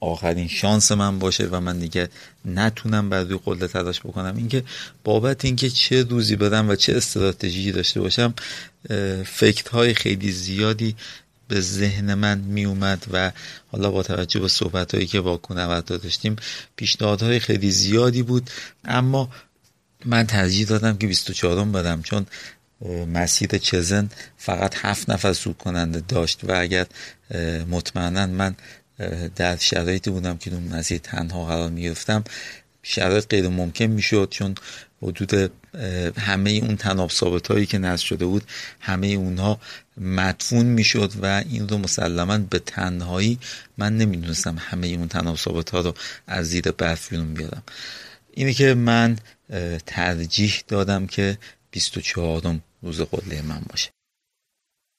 آخرین 0.00 0.48
شانس 0.48 0.92
من 0.92 1.18
باشه 1.18 1.46
و 1.46 1.60
من 1.60 1.78
دیگه 1.78 2.08
نتونم 2.44 3.10
بر 3.10 3.22
روی 3.22 3.38
قله 3.44 3.68
تلاش 3.68 4.00
بکنم. 4.00 4.36
اینکه 4.36 4.62
بابت 5.04 5.44
اینکه 5.44 5.70
چه 5.70 6.02
روزی 6.02 6.36
بدم 6.36 6.68
و 6.68 6.74
چه 6.74 6.96
استراتژی 6.96 7.72
داشته 7.72 8.00
باشم 8.00 8.34
فکرهای 9.24 9.94
خیلی 9.94 10.32
زیادی 10.32 10.96
به 11.48 11.60
ذهن 11.60 12.14
من 12.14 12.38
می 12.38 12.64
اومد 12.64 13.06
و 13.12 13.32
حالا 13.72 13.90
با 13.90 14.02
توجه 14.02 14.40
به 14.40 14.48
صحبت 14.48 14.94
هایی 14.94 15.06
که 15.06 15.20
با 15.20 15.36
کنوردا 15.36 15.96
داشتیم 15.96 16.36
پیشنهادهای 16.76 17.40
خیلی 17.40 17.70
زیادی 17.70 18.22
بود. 18.22 18.50
اما 18.84 19.28
من 20.06 20.26
ترجیح 20.26 20.66
دادم 20.66 20.96
که 20.96 21.06
24 21.06 21.64
بدم 21.64 22.02
چون 22.02 22.26
مسیر 23.14 23.58
چزن 23.58 24.08
فقط 24.36 24.74
هفت 24.76 25.10
نفر 25.10 25.32
سود 25.32 25.58
کننده 25.58 26.02
داشت 26.08 26.40
و 26.44 26.52
اگر 26.52 26.86
مطمئنا 27.70 28.26
من 28.26 28.54
در 29.36 29.56
شرایطی 29.56 30.10
بودم 30.10 30.36
که 30.36 30.54
اون 30.54 30.62
مسیر 30.62 30.98
تنها 30.98 31.44
قرار 31.44 31.70
می 31.70 31.82
گرفتم 31.82 32.24
شرایط 32.82 33.26
غیر 33.26 33.48
ممکن 33.48 33.84
می‌شد 33.84 34.28
چون 34.30 34.54
حدود 35.02 35.52
همه 36.18 36.50
اون 36.50 36.76
تناب 36.76 37.10
ثابت 37.10 37.46
هایی 37.46 37.66
که 37.66 37.78
نصب 37.78 38.04
شده 38.04 38.26
بود 38.26 38.42
همه 38.80 39.06
اونها 39.06 39.60
مدفون 39.96 40.66
می‌شد 40.66 41.12
و 41.22 41.26
این 41.48 41.68
رو 41.68 41.78
مسلما 41.78 42.38
به 42.38 42.58
تنهایی 42.58 43.38
من 43.78 43.96
نمی‌دونستم 43.96 44.56
همه 44.58 44.86
اون 44.86 45.08
تناب 45.08 45.36
ثابت 45.36 45.70
ها 45.70 45.80
رو 45.80 45.94
از 46.26 46.46
زیر 46.46 46.70
برف 46.70 47.08
بیرون 47.08 47.34
بیارم. 47.34 47.62
اینه 48.36 48.52
که 48.52 48.74
من 48.74 49.18
ترجیح 49.86 50.62
دادم 50.68 51.06
که 51.06 51.38
24 51.70 52.60
روز 52.82 53.00
قله 53.00 53.42
من 53.42 53.62
باشه. 53.70 53.90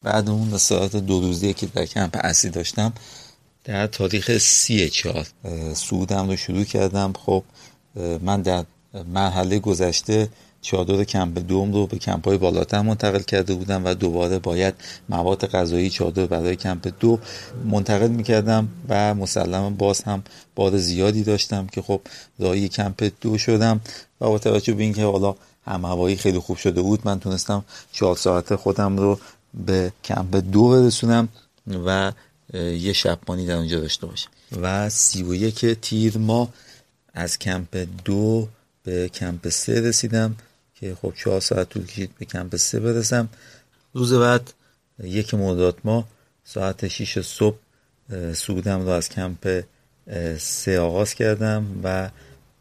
بعد 0.04 0.30
اون 0.30 0.54
استراحت 0.54 0.96
دو 0.96 1.22
روزی 1.22 1.54
که 1.54 1.66
در 1.66 1.86
کمپ 1.86 2.18
اصلی 2.24 2.52
داشتم 2.52 2.94
در 3.64 3.88
تاریخ 3.88 4.38
سی 4.38 4.90
چهار 4.90 5.28
سودم 5.74 6.28
رو 6.30 6.36
شروع 6.36 6.64
کردم. 6.64 7.14
خب 7.14 7.44
من 8.22 8.42
در 8.42 8.66
مرحله 9.06 9.60
گذشته 9.60 10.30
چادر 10.62 11.04
کمپ 11.04 11.40
دوم 11.40 11.74
رو 11.74 11.88
به 11.88 11.98
کمپ 11.98 12.28
های 12.28 12.38
بالاتر 12.38 12.82
منتقل 12.82 13.20
کرده 13.20 13.54
بودم 13.54 13.86
و 13.86 13.94
دوباره 13.94 14.40
باید 14.40 14.74
مواد 15.10 15.46
غذایی 15.46 15.90
چادر 15.90 16.26
برای 16.26 16.56
کمپ 16.56 16.94
دو 17.00 17.20
منتقل 17.66 18.08
می‌کردم 18.08 18.68
و 18.90 19.14
مسلما 19.14 19.70
باز 19.70 20.02
هم 20.02 20.24
بار 20.56 20.78
زیادی 20.78 21.24
داشتم 21.24 21.68
که 21.68 21.82
خب 21.82 22.02
رای 22.40 22.70
کمپ 22.70 23.12
دو 23.22 23.38
شدم 23.38 23.82
و 24.22 24.28
با 24.28 24.40
توجه 24.40 24.74
به 24.74 24.84
اینکه 24.84 25.04
حالا 25.04 25.36
هم 25.66 25.86
هوایی 25.86 26.16
خیلی 26.16 26.40
خوب 26.40 26.58
شده 26.58 26.82
بود 26.82 27.02
من 27.06 27.20
تونستم 27.20 27.66
چهار 27.92 28.16
ساعت 28.16 28.56
خودم 28.56 28.98
رو 28.98 29.20
به 29.66 29.92
کمپ 30.04 30.36
دو 30.36 30.70
برسونم 30.70 31.30
و 31.86 32.12
یه 32.54 32.94
شبمانی 32.94 33.46
در 33.46 33.56
اونجا 33.56 33.80
داشته 33.80 34.08
باشم. 34.08 34.30
و 34.62 34.90
سی 34.90 35.24
و 35.24 35.34
یک 35.34 35.66
تیر 35.66 36.18
ما 36.18 36.50
از 37.14 37.40
کمپ 37.40 37.88
دو 38.06 38.48
به 38.84 39.10
کمپ 39.10 39.50
سه 39.50 39.82
رسیدم. 39.82 40.36
که 40.80 40.98
خب 41.02 41.14
چهار 41.18 41.40
ساعت 41.40 41.70
طول 41.70 41.86
کشید 41.86 42.16
به 42.20 42.26
کمپ 42.26 42.56
سه 42.56 42.80
برسم. 42.80 43.30
روز 43.94 44.14
بعد؟ 44.14 44.54
یک 45.04 45.34
مرداد 45.34 45.80
ما 45.84 46.08
ساعت 46.44 46.88
6 46.88 47.20
صبح 47.22 47.58
صعودم 48.34 48.82
رو 48.82 48.90
از 48.90 49.10
کمپ 49.10 49.64
سه 50.38 50.80
آغاز 50.80 51.14
کردم 51.14 51.66
و 51.84 52.10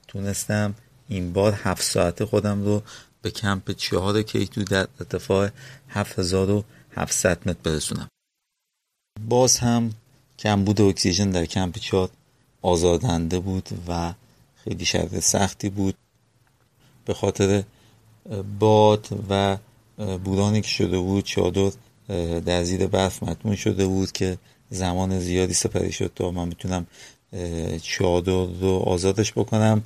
تونستم 0.08 0.74
این 1.08 1.32
بار 1.32 1.52
هفت 1.52 1.82
ساعت 1.82 2.24
خودم 2.24 2.64
رو 2.64 2.82
به 3.22 3.30
کمپ 3.30 3.70
چهار 3.70 4.22
K2 4.22 4.64
در 4.64 4.88
ارتفاع 5.00 5.50
7700 5.88 7.48
متر 7.48 7.58
برسونم. 7.62 8.08
باز 9.28 9.58
هم 9.58 9.92
کمبود 10.38 10.80
اکسیژن 10.80 11.30
در 11.30 11.46
کمپ 11.46 11.78
چهار 11.78 12.10
آزاردهنده 12.62 13.38
بود 13.38 13.68
و 13.88 14.14
خیلی 14.64 14.84
شرط 14.84 15.18
سختی 15.18 15.68
بود. 15.68 15.94
به 17.04 17.14
خاطر 17.14 17.62
باد 18.58 19.08
و 19.30 19.56
بورانی 20.24 20.60
که 20.60 20.68
شده 20.68 20.98
بود 20.98 21.24
چادر 21.24 21.70
در 22.40 22.64
زیر 22.64 22.86
برف 22.86 23.22
مطمون 23.22 23.56
شده 23.56 23.86
بود 23.86 24.12
که 24.12 24.38
زمان 24.70 25.18
زیادی 25.20 25.54
سپری 25.54 25.92
شد 25.92 26.12
تا 26.14 26.30
من 26.30 26.50
بتونم 26.50 26.86
چادر 27.82 28.46
رو 28.60 28.82
آزادش 28.86 29.32
بکنم. 29.32 29.82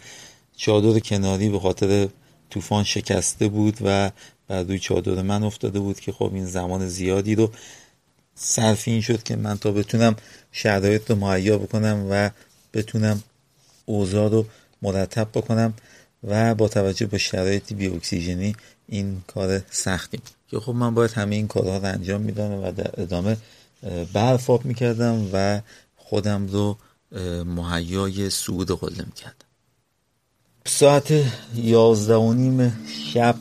چادر 0.56 0.98
کناری 0.98 1.48
به 1.48 1.60
خاطر 1.60 2.08
طوفان 2.50 2.84
شکسته 2.84 3.48
بود 3.48 3.78
و 3.84 4.10
بر 4.48 4.62
روی 4.62 4.78
چادر 4.78 5.22
من 5.22 5.42
افتاده 5.42 5.80
بود 5.80 6.00
که 6.00 6.12
خب 6.12 6.30
این 6.34 6.46
زمان 6.46 6.88
زیادی 6.88 7.34
رو 7.34 7.50
صرف 8.34 8.88
این 8.88 9.00
شد 9.00 9.22
که 9.22 9.36
من 9.36 9.58
تا 9.58 9.72
بتونم 9.72 10.16
شرایط 10.52 11.10
رو 11.10 11.16
مهیا 11.16 11.58
بکنم 11.58 12.06
و 12.10 12.30
بتونم 12.74 13.22
اوضاع 13.86 14.30
رو 14.30 14.46
مرتب 14.82 15.28
بکنم. 15.34 15.74
و 16.24 16.54
با 16.54 16.68
توجه 16.68 17.06
به 17.06 17.18
شرایط 17.18 17.72
بی 17.72 17.86
اکسیژنی 17.88 18.56
این 18.88 19.22
کار 19.26 19.62
سختی. 19.70 20.16
بود 20.16 20.30
که 20.48 20.60
خب 20.60 20.72
من 20.72 20.94
باید 20.94 21.10
همه 21.10 21.36
این 21.36 21.48
کارها 21.48 21.76
رو 21.76 21.84
انجام 21.84 22.20
می‌دادم 22.20 22.64
و 22.64 22.72
در 22.72 23.00
ادامه 23.00 23.36
برف 24.12 24.50
آب 24.50 24.64
می‌کردم 24.64 25.30
و 25.32 25.60
خودم 25.96 26.46
رو 26.46 26.76
مهیای 27.44 28.30
صعود 28.30 28.70
قله 28.70 29.04
می‌کردم 29.04 29.34
ساعت 30.66 31.12
یازده 31.54 32.16
و 32.16 32.32
نیم 32.32 32.72
شب 33.12 33.36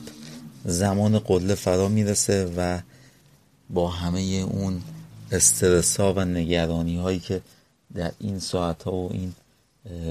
زمان 0.64 1.18
قله 1.18 1.54
فرا 1.54 1.88
می‌رسه 1.88 2.52
و 2.56 2.80
با 3.70 3.90
همه 3.90 4.20
اون 4.20 4.82
استرس 5.32 6.00
ها 6.00 6.12
و 6.12 6.24
نگرانی 6.24 6.96
هایی 6.96 7.18
که 7.18 7.40
در 7.94 8.12
این 8.18 8.38
ساعت 8.38 8.82
ها 8.82 8.92
و 8.92 9.12
این 9.12 9.34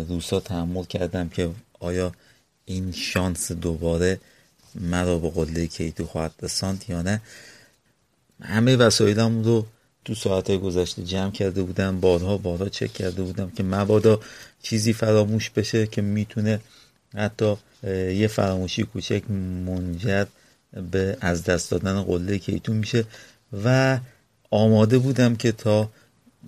روزها 0.07 0.39
تحمل 0.39 0.83
کردم 0.83 1.29
که 1.29 1.49
آیا 1.79 2.11
این 2.69 2.91
شانس 2.91 3.51
دوباره 3.51 4.19
مرا 4.75 5.17
به 5.17 5.29
قله 5.29 5.67
کیتو 5.67 6.05
خواهد 6.05 6.33
رساند 6.41 6.85
یا 6.89 7.01
نه؟ 7.01 7.21
همه 8.41 8.75
وسایلم 8.75 9.43
رو 9.43 9.65
تو 10.05 10.15
ساعت 10.15 10.51
گذشته 10.51 11.03
جمع 11.03 11.31
کرده 11.31 11.63
بودم 11.63 11.99
بارها 11.99 12.37
بارها 12.37 12.69
چک 12.69 12.93
کرده 12.93 13.23
بودم 13.23 13.49
که 13.49 13.63
مبادا 13.63 14.19
چیزی 14.63 14.93
فراموش 14.93 15.49
بشه 15.49 15.87
که 15.87 16.01
می‌تونه 16.01 16.59
حتی 17.15 17.55
یه 18.13 18.27
فراموشی 18.27 18.83
کوچک 18.83 19.31
منجر 19.65 20.25
به 20.91 21.17
از 21.21 21.43
دست 21.43 21.71
دادن 21.71 22.01
قله 22.01 22.37
کیتون 22.37 22.77
میشه 22.77 23.05
و 23.65 23.99
آماده 24.51 24.97
بودم 24.97 25.35
که 25.35 25.51
تا 25.51 25.89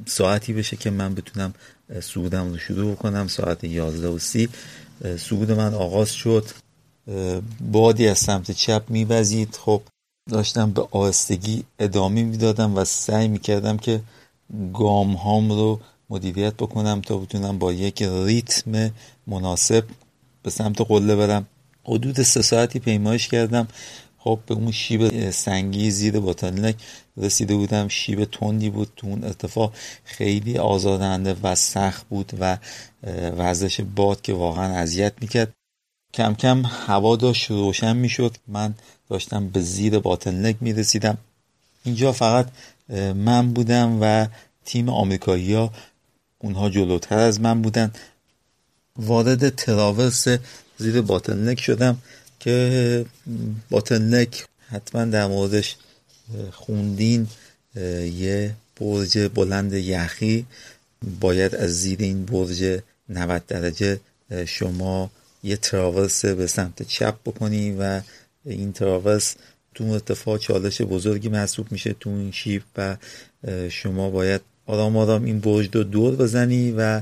ساعتی 0.05 0.53
بشه 0.53 0.77
که 0.77 0.89
من 0.89 1.15
بتونم 1.15 1.53
سودم 2.01 2.49
رو 2.49 2.57
شروع 2.57 2.95
کنم. 2.95 3.27
ساعت 3.27 3.63
یازده 3.63 4.07
و 4.07 4.19
سی 4.19 4.49
سود 5.19 5.51
من 5.51 5.73
آغاز 5.73 6.11
شد. 6.11 6.45
بادی 7.71 8.07
از 8.07 8.17
سمت 8.17 8.51
چپ 8.51 8.83
میوزید. 8.89 9.55
خب 9.61 9.81
داشتم 10.29 10.71
به 10.71 10.87
آهستگی 10.91 11.63
ادامه 11.79 12.23
می‌دادم 12.23 12.75
و 12.75 12.85
سعی 12.85 13.27
می‌کردم 13.27 13.77
که 13.77 14.01
گام 14.73 15.13
هام 15.13 15.51
رو 15.51 15.79
مدیریت 16.09 16.53
بکنم 16.53 17.01
تا 17.01 17.17
بتونم 17.17 17.59
با 17.59 17.73
یک 17.73 18.01
ریتم 18.01 18.91
مناسب 19.27 19.83
به 20.43 20.49
سمت 20.49 20.81
قله 20.81 21.15
برم. 21.15 21.47
حدود 21.83 22.21
سه 22.21 22.41
ساعتی 22.41 22.79
پیمایش 22.79 23.27
کردم. 23.27 23.67
خب 24.17 24.39
به 24.47 24.53
اون 24.53 24.71
شیب 24.71 25.31
سنگی 25.31 25.91
زیر 25.91 26.19
باتلنک 26.19 26.75
رسیده 27.17 27.55
بودم. 27.55 27.87
شیب 27.87 28.25
تندی 28.25 28.69
بود. 28.69 28.91
تو 28.95 29.07
اون 29.07 29.23
ارتفاع 29.23 29.71
خیلی 30.03 30.57
آزادنده 30.57 31.35
و 31.43 31.55
سخت 31.55 32.07
بود 32.07 32.31
و 32.39 32.57
وزش 33.37 33.81
باد 33.81 34.21
که 34.21 34.33
واقعا 34.33 34.75
اذیت 34.75 35.13
می‌کرد. 35.21 35.53
کم 36.13 36.33
کم 36.33 36.63
هوا 36.65 37.15
داشت 37.15 37.51
روشن 37.51 37.95
می‌شد. 37.95 38.37
من 38.47 38.73
داشتم 39.09 39.49
به 39.49 39.61
زیر 39.61 39.99
باتلنک 39.99 40.55
می‌رسیدم. 40.61 41.17
اینجا 41.83 42.11
فقط 42.11 42.47
من 43.15 43.53
بودم 43.53 43.97
و 44.01 44.27
تیم 44.65 44.89
آمریکایی 44.89 45.53
ها 45.53 45.73
اونها 46.39 46.69
جلوتر 46.69 47.17
از 47.17 47.41
من 47.41 47.61
بودن. 47.61 47.91
وارد 48.95 49.55
تراورس 49.55 50.27
زیر 50.77 51.01
باتلنک 51.01 51.61
شدم 51.61 51.97
که 52.39 53.05
باتلنک 53.69 54.45
حتما 54.69 55.05
در 55.05 55.27
موردش 55.27 55.75
خوندین 56.51 57.27
یه 58.15 58.53
برج 58.79 59.17
بلند 59.17 59.73
یخی. 59.73 60.45
باید 61.19 61.55
از 61.55 61.69
زیر 61.81 61.99
این 62.01 62.25
برج 62.25 62.79
90 63.11 63.45
درجه 63.47 63.99
شما 64.45 65.11
یه 65.43 65.57
تراورس 65.57 66.25
به 66.25 66.47
سمت 66.47 66.83
چپ 66.83 67.15
بکنی 67.25 67.71
و 67.79 68.01
این 68.45 68.73
تراورس 68.73 69.35
تو 69.75 69.83
ارتفاع 69.83 70.37
چالش 70.37 70.81
بزرگی 70.81 71.29
محسوب 71.29 71.71
میشه 71.71 71.95
تو 71.99 72.09
این 72.09 72.31
شیب 72.31 72.63
و 72.77 72.97
شما 73.69 74.09
باید 74.09 74.41
آرام 74.65 74.97
آرام 74.97 75.23
این 75.23 75.39
برج 75.39 75.75
رو 75.75 75.83
دور 75.83 76.15
بزنی 76.15 76.71
و 76.71 77.01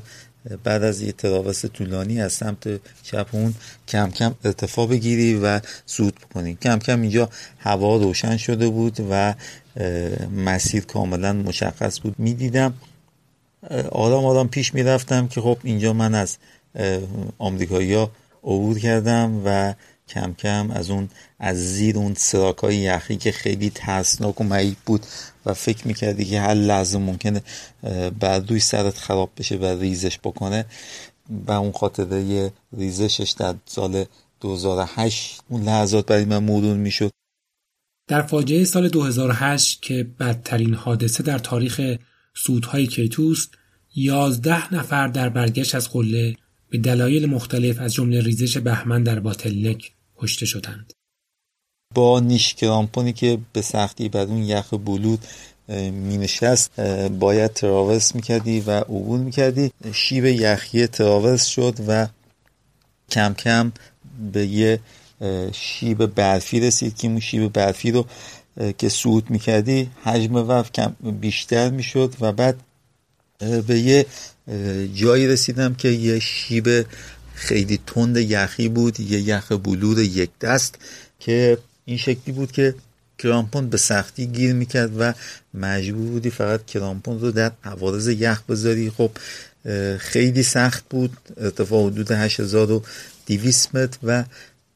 بعد 0.64 0.84
از 0.84 1.02
یه 1.02 1.12
تراوس 1.12 1.66
طولانی 1.66 2.22
از 2.22 2.34
سمت 2.34 2.80
چپون 3.04 3.54
کم 3.88 4.12
کم 4.12 4.36
ارتفاع 4.46 4.88
بگیری 4.88 5.40
و 5.44 5.62
سود 5.86 6.16
بکنی. 6.16 6.56
کم 6.62 6.80
کم 6.80 7.02
اینجا 7.02 7.30
هوا 7.60 7.98
روشن 7.98 8.38
شده 8.38 8.70
بود 8.70 8.98
و 9.12 9.34
مسیر 10.36 10.86
کاملا 10.86 11.34
مشخص 11.34 12.00
بود. 12.00 12.16
می‌دیدم 12.20 12.74
آرام 13.92 14.26
آرام 14.26 14.50
پیش 14.50 14.74
می‌رفتم 14.74 15.28
که 15.28 15.42
خب 15.42 15.58
اینجا 15.64 15.94
من 15.94 16.16
از 16.16 16.38
آمریکایی 17.38 17.94
ها 17.94 18.12
عبور 18.44 18.80
کردم 18.80 19.42
و 19.46 19.74
کم 20.08 20.34
کم 20.34 20.72
از 20.72 20.90
اون 20.90 21.10
از 21.40 21.58
زیر 21.58 21.98
اون 21.98 22.14
سراکای 22.14 22.76
یخی 22.76 23.18
که 23.18 23.32
خیلی 23.32 23.70
ترسناک 23.70 24.42
و 24.42 24.44
معیب 24.44 24.78
بود 24.86 25.06
و 25.46 25.54
فکر 25.54 25.88
می‌کردی 25.88 26.26
که 26.26 26.42
هر 26.42 26.54
لحظه 26.54 26.98
ممکنه 26.98 27.42
بعد 28.20 28.50
روی 28.50 28.60
سرت 28.60 28.98
خراب 28.98 29.30
بشه 29.38 29.56
و 29.56 29.66
ریزش 29.66 30.20
بکنه. 30.20 30.66
و 31.48 31.52
اون 31.52 31.72
خاطره 31.72 32.52
ریزشش 32.78 33.32
در 33.32 33.56
سال 33.66 34.06
2008 34.42 35.42
اون 35.50 35.64
لحظات 35.64 36.06
برای 36.06 36.26
من 36.26 36.44
مرور 36.44 36.78
می‌شد. 36.78 37.12
در 38.08 38.22
فاجعه 38.22 38.64
سال 38.64 38.90
2008 38.90 39.82
که 39.82 40.08
بدترین 40.20 40.74
حادثه 40.74 41.24
در 41.24 41.40
تاریخ 41.40 41.82
سودهای 42.44 42.88
کیتوست 42.88 43.50
11 43.96 44.74
نفر 44.76 45.08
در 45.08 45.30
برگشت 45.30 45.76
از 45.76 45.90
قله 45.90 46.36
به 46.70 46.78
دلایل 46.78 47.26
مختلف 47.26 47.80
از 47.80 47.94
جمله 47.94 48.22
ریزش 48.22 48.58
بهمن 48.58 49.04
در 49.04 49.20
باتلنک 49.20 49.92
کشته 50.18 50.46
شدند. 50.46 50.94
با 51.96 52.20
نیش 52.20 52.54
کرامپونی 52.54 53.14
که 53.14 53.38
به 53.54 53.62
سختی 53.62 54.10
بر 54.10 54.22
اون 54.22 54.44
یخ 54.44 54.74
بلود 54.74 55.20
می 55.92 56.18
نشست 56.18 56.80
باید 57.20 57.54
تراورس 57.54 58.16
می‌کردی 58.16 58.60
و 58.60 58.72
عبور 58.80 59.20
می‌کردی 59.20 59.72
شیب 59.94 60.26
یخی 60.26 60.88
تراورس 60.88 61.46
شد 61.46 61.74
و 61.88 62.08
کم 63.12 63.34
کم 63.34 63.72
به 64.34 64.48
یه 64.48 64.80
شیب 65.52 66.06
برفی 66.06 66.60
رسید 66.60 66.98
که 66.98 67.08
اون 67.08 67.20
شیب 67.20 67.54
برفی 67.54 67.92
رو 67.92 68.06
که 68.78 68.90
صعود 68.90 69.30
می‌کردی 69.30 69.90
حجم 70.04 70.36
وف 70.36 70.72
کم 70.72 70.96
بیشتر 71.22 71.70
می‌شد 71.70 72.14
و 72.22 72.32
بعد 72.32 72.56
به 73.68 73.80
یه 73.80 74.06
جایی 74.94 75.28
رسیدم 75.28 75.76
که 75.76 75.88
یه 75.88 76.20
شیب 76.20 76.86
خیلی 77.34 77.80
تند 77.88 78.18
یخی 78.18 78.70
بود 78.70 79.00
یه 79.00 79.20
یخ 79.20 79.52
بلور 79.52 80.00
یک 80.00 80.30
دست 80.42 80.76
که 81.20 81.58
این 81.86 81.98
شکلی 81.98 82.34
بود 82.34 82.52
که 82.52 82.76
کرامپون 83.18 83.70
به 83.70 83.78
سختی 83.78 84.28
گیر 84.28 84.54
می‌کرد 84.54 84.92
و 85.00 85.14
مجبور 85.54 86.10
بودی 86.10 86.30
فقط 86.30 86.66
کرامپون 86.66 87.20
رو 87.20 87.32
در 87.32 87.52
عوارض 87.64 88.08
یخ 88.08 88.44
بذاری. 88.50 88.90
خب 88.90 89.12
خیلی 89.98 90.44
سخت 90.44 90.84
بود 90.90 91.18
ارتفاع 91.38 91.86
حدود 91.86 92.12
8200 92.12 93.76
متر 93.76 93.98
و 94.04 94.24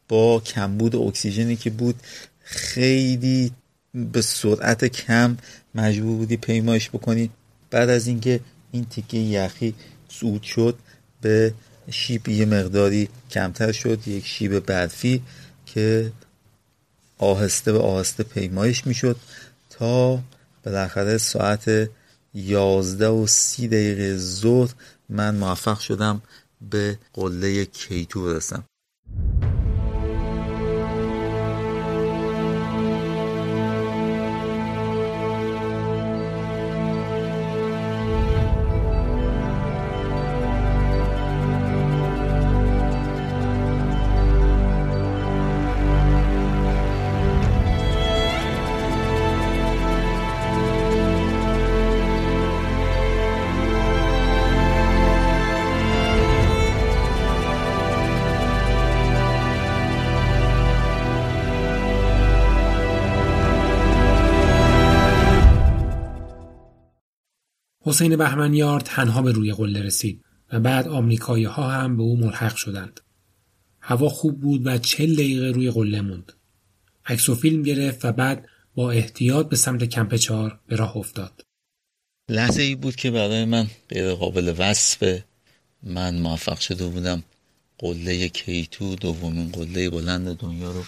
با 0.07 0.39
کمبود 0.39 0.95
اکسیژنی 0.95 1.55
که 1.55 1.69
بود 1.69 1.95
خیلی 2.43 3.51
به 3.93 4.21
سرعت 4.21 4.85
کم 4.85 5.37
مجبور 5.75 6.17
بودی 6.17 6.37
پیمایش 6.37 6.89
بکنی. 6.89 7.29
بعد 7.71 7.89
از 7.89 8.07
اینکه 8.07 8.39
این 8.71 8.85
تیکه 8.85 9.17
یخی 9.17 9.75
صعود 10.09 10.43
شد 10.43 10.77
به 11.21 11.53
شیب 11.91 12.27
یه 12.27 12.45
مقداری 12.45 13.09
کمتر 13.31 13.71
شد 13.71 14.07
یک 14.07 14.25
شیب 14.25 14.59
برفی 14.59 15.21
که 15.65 16.11
آهسته 17.17 17.71
به 17.71 17.79
آهسته 17.79 18.23
پیمایش 18.23 18.87
می‌شد 18.87 19.17
تا 19.69 20.23
بالاخره 20.63 21.17
ساعت 21.17 21.89
یازده 22.33 23.07
و 23.07 23.27
سی 23.27 23.67
دقیقه 23.67 24.17
ظهر 24.17 24.73
من 25.09 25.35
موفق 25.35 25.79
شدم 25.79 26.21
به 26.61 26.99
قله 27.13 27.65
کیتو 27.65 28.23
برسم. 28.25 28.63
حسین 67.93 68.15
بهمنیار 68.15 68.79
تنها 68.79 69.21
به 69.21 69.31
روی 69.31 69.53
قله 69.53 69.81
رسید 69.81 70.23
و 70.51 70.59
بعد 70.59 70.87
آمریکایی 70.87 71.43
ها 71.43 71.71
هم 71.71 71.97
به 71.97 72.03
او 72.03 72.17
ملحق 72.17 72.55
شدند. 72.55 72.99
هوا 73.81 74.09
خوب 74.09 74.39
بود 74.39 74.61
و 74.65 74.77
چل 74.77 75.13
دقیقه 75.13 75.51
روی 75.51 75.71
قله 75.71 76.01
موند. 76.01 76.33
عکس 77.05 77.29
و 77.29 77.35
فیلم 77.35 77.63
گرفت 77.63 78.05
و 78.05 78.11
بعد 78.11 78.49
با 78.75 78.91
احتیاط 78.91 79.49
به 79.49 79.55
سمت 79.55 79.83
کمپ 79.83 80.15
چهار 80.15 80.59
به 80.67 80.75
راه 80.75 80.97
افتاد. 80.97 81.41
لحظه 82.29 82.61
ای 82.61 82.75
بود 82.75 82.95
که 82.95 83.11
برای 83.11 83.45
من 83.45 83.67
غیر 83.89 84.13
قابل 84.13 84.55
وصف 84.57 85.19
من 85.83 86.19
موفق 86.19 86.59
شده 86.59 86.87
بودم 86.87 87.23
قله 87.77 88.29
کیتو 88.29 88.95
دومین 88.95 89.51
قله 89.51 89.89
بلند 89.89 90.37
دنیا 90.37 90.71
رو 90.71 90.83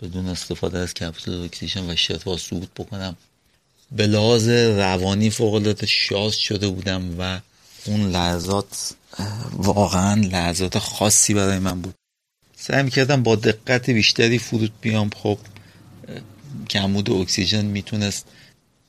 بدون 0.00 0.26
استفاده 0.26 0.78
از 0.78 0.94
کپسول 0.94 1.44
اکسیژن 1.44 1.90
و 1.90 1.96
شتوا 1.96 2.36
صعود 2.36 2.70
بکنم 2.76 3.16
به 3.92 4.06
لحاظ 4.06 4.48
روانی 4.48 5.30
فوق 5.30 5.84
شاد 5.84 6.32
شده 6.32 6.68
بودم 6.68 7.20
و 7.20 7.40
اون 7.86 8.10
لحظات 8.10 8.94
واقعا 9.52 10.14
لحظات 10.14 10.78
خاصی 10.78 11.34
برای 11.34 11.58
من 11.58 11.80
بود. 11.80 11.94
سعی 12.56 12.82
می‌کردم 12.82 13.22
با 13.22 13.36
دقت 13.36 13.90
بیشتری 13.90 14.38
فرود 14.38 14.72
بیام. 14.80 15.10
خب 15.16 15.38
کمود 16.70 17.10
اکسیژن 17.10 17.64
می‌تونست 17.64 18.26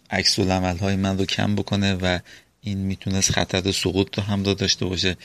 عکس 0.09 0.39
های 0.39 0.95
من 0.95 1.17
رو 1.17 1.25
کم 1.25 1.55
بکنه 1.55 1.93
و 1.93 2.19
این 2.61 2.77
می‌تونست 2.77 3.31
خطر 3.31 3.71
سقوط 3.71 4.17
رو 4.17 4.23
هم 4.23 4.43
داشته 4.43 4.85
باشه. 4.85 5.17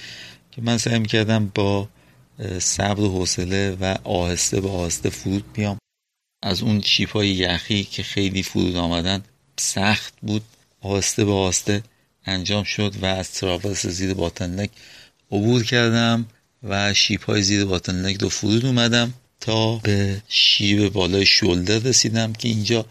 که 0.51 0.63
من 0.63 0.79
سعی 0.79 0.99
می‌کردم 0.99 1.53
با 1.55 1.89
صبر 2.59 3.01
و 3.01 3.09
حوصله 3.09 3.77
و 3.81 3.97
آهسته 4.05 4.61
به 4.61 4.69
آهسته 4.69 5.11
فرود 5.11 5.53
بیام. 5.53 5.79
از 6.43 6.63
اون 6.63 6.81
شیپ 6.81 7.13
های 7.13 7.29
یخی 7.29 7.85
که 7.85 8.03
خیلی 8.03 8.43
فرود 8.43 8.77
آمدن 8.77 9.23
سخت 9.59 10.15
بود. 10.23 10.43
آهسته 10.83 11.25
به 11.25 11.33
آهسته 11.33 11.83
انجام 12.27 12.65
شد 12.65 12.95
و 13.03 13.07
از 13.07 13.31
تراورس 13.33 13.87
زیر 13.87 14.15
باتنلک 14.15 14.71
عبور 15.33 15.65
کردم 15.65 16.27
و 16.63 16.95
شیپ 16.95 17.25
های 17.25 17.43
زیر 17.43 17.65
باتنلک 17.65 18.23
رو 18.23 18.29
فرود 18.29 18.67
اومدم 18.67 19.15
تا 19.41 19.77
به 19.77 20.23
شیب 20.29 20.93
بالای 20.93 21.27
شولدر 21.27 21.79
رسیدم 21.79 22.33
که 22.33 22.49
اینجا 22.49 22.87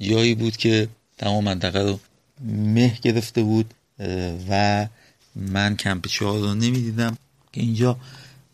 جایی 0.00 0.34
بود 0.34 0.56
که 0.56 0.88
تمام 1.18 1.44
منطقه 1.44 1.80
رو 1.82 2.00
مه 2.44 2.98
گرفته 3.02 3.42
بود 3.42 3.74
و 4.48 4.86
من 5.36 5.76
کمپ 5.76 6.06
چهار 6.06 6.38
رو 6.38 6.54
نمی‌دیدم 6.54 7.18
که 7.52 7.60
اینجا 7.60 7.96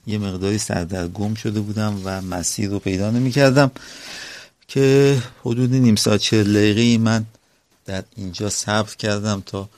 یه 0.06 0.18
مقداری 0.18 0.58
سردرگم 0.58 1.34
شده 1.34 1.60
بودم 1.60 2.00
و 2.04 2.20
مسیر 2.20 2.70
رو 2.70 2.78
پیدا 2.78 3.10
نمی 3.10 3.30
کردم 3.30 3.70
که 4.68 5.18
حدود 5.40 5.74
نیم 5.74 5.96
ساعت 5.96 6.34
دقیقه 6.34 6.98
من 6.98 7.26
در 7.84 8.04
اینجا 8.16 8.50
صبر 8.50 8.94
کردم 8.94 9.42
تا 9.46 9.68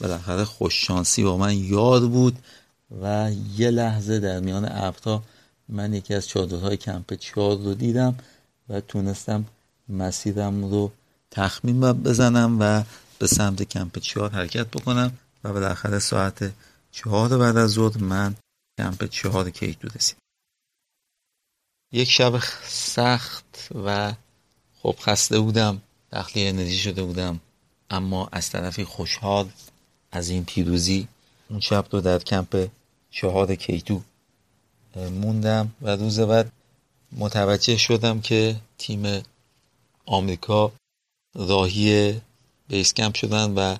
بالاخره 0.00 0.44
خوششانسی 0.44 1.24
با 1.24 1.36
من 1.36 1.58
یاد 1.58 2.10
بود 2.10 2.38
و 3.02 3.30
یه 3.56 3.70
لحظه 3.70 4.20
در 4.20 4.40
میان 4.40 4.68
ابرها 4.70 5.22
من 5.68 5.94
یکی 5.94 6.14
از 6.14 6.28
چادرهای 6.28 6.76
کمپ 6.76 7.14
چهار 7.14 7.56
رو 7.56 7.74
دیدم 7.74 8.14
و 8.68 8.80
تونستم 8.80 9.44
مسیرم 9.88 10.64
رو 10.70 10.92
تخمین 11.30 11.80
بزنم 11.80 12.56
و 12.60 12.82
به 13.18 13.26
سمت 13.26 13.62
کمپ 13.62 13.98
چهار 13.98 14.30
حرکت 14.30 14.66
بکنم 14.66 15.18
و 15.44 15.52
بالاخره 15.52 15.98
ساعت 15.98 16.52
چهار 16.92 17.38
بعد 17.38 17.56
از 17.56 17.70
ظهر 17.70 17.98
من 17.98 18.34
کمپ 18.78 19.04
چهار 19.04 19.50
کیتو 19.50 19.88
رسید. 19.88 20.16
یک 21.92 22.10
شب 22.10 22.42
سخت 22.68 23.68
و 23.84 24.12
خب 24.82 24.96
خسته 25.00 25.40
بودم 25.40 25.82
تخلیه 26.12 26.48
انرژی 26.48 26.78
شده 26.78 27.02
بودم. 27.02 27.40
اما 27.90 28.28
از 28.32 28.50
طرفی 28.50 28.84
خوشحال 28.84 29.48
از 30.12 30.28
این 30.28 30.44
پیروزی 30.44 31.08
اون 31.50 31.60
شب 31.60 31.86
رو 31.90 32.00
در 32.00 32.18
کمپ 32.18 32.68
چهار 33.10 33.54
کیتو 33.54 34.00
موندم 34.96 35.72
و 35.82 35.96
روز 35.96 36.20
بعد 36.20 36.52
متوجه 37.12 37.76
شدم 37.76 38.20
که 38.20 38.56
تیم 38.78 39.22
آمریکا 40.06 40.72
راهی 41.34 42.20
بیس 42.68 42.94
کمپ 42.94 43.14
شدن 43.14 43.50
و 43.54 43.76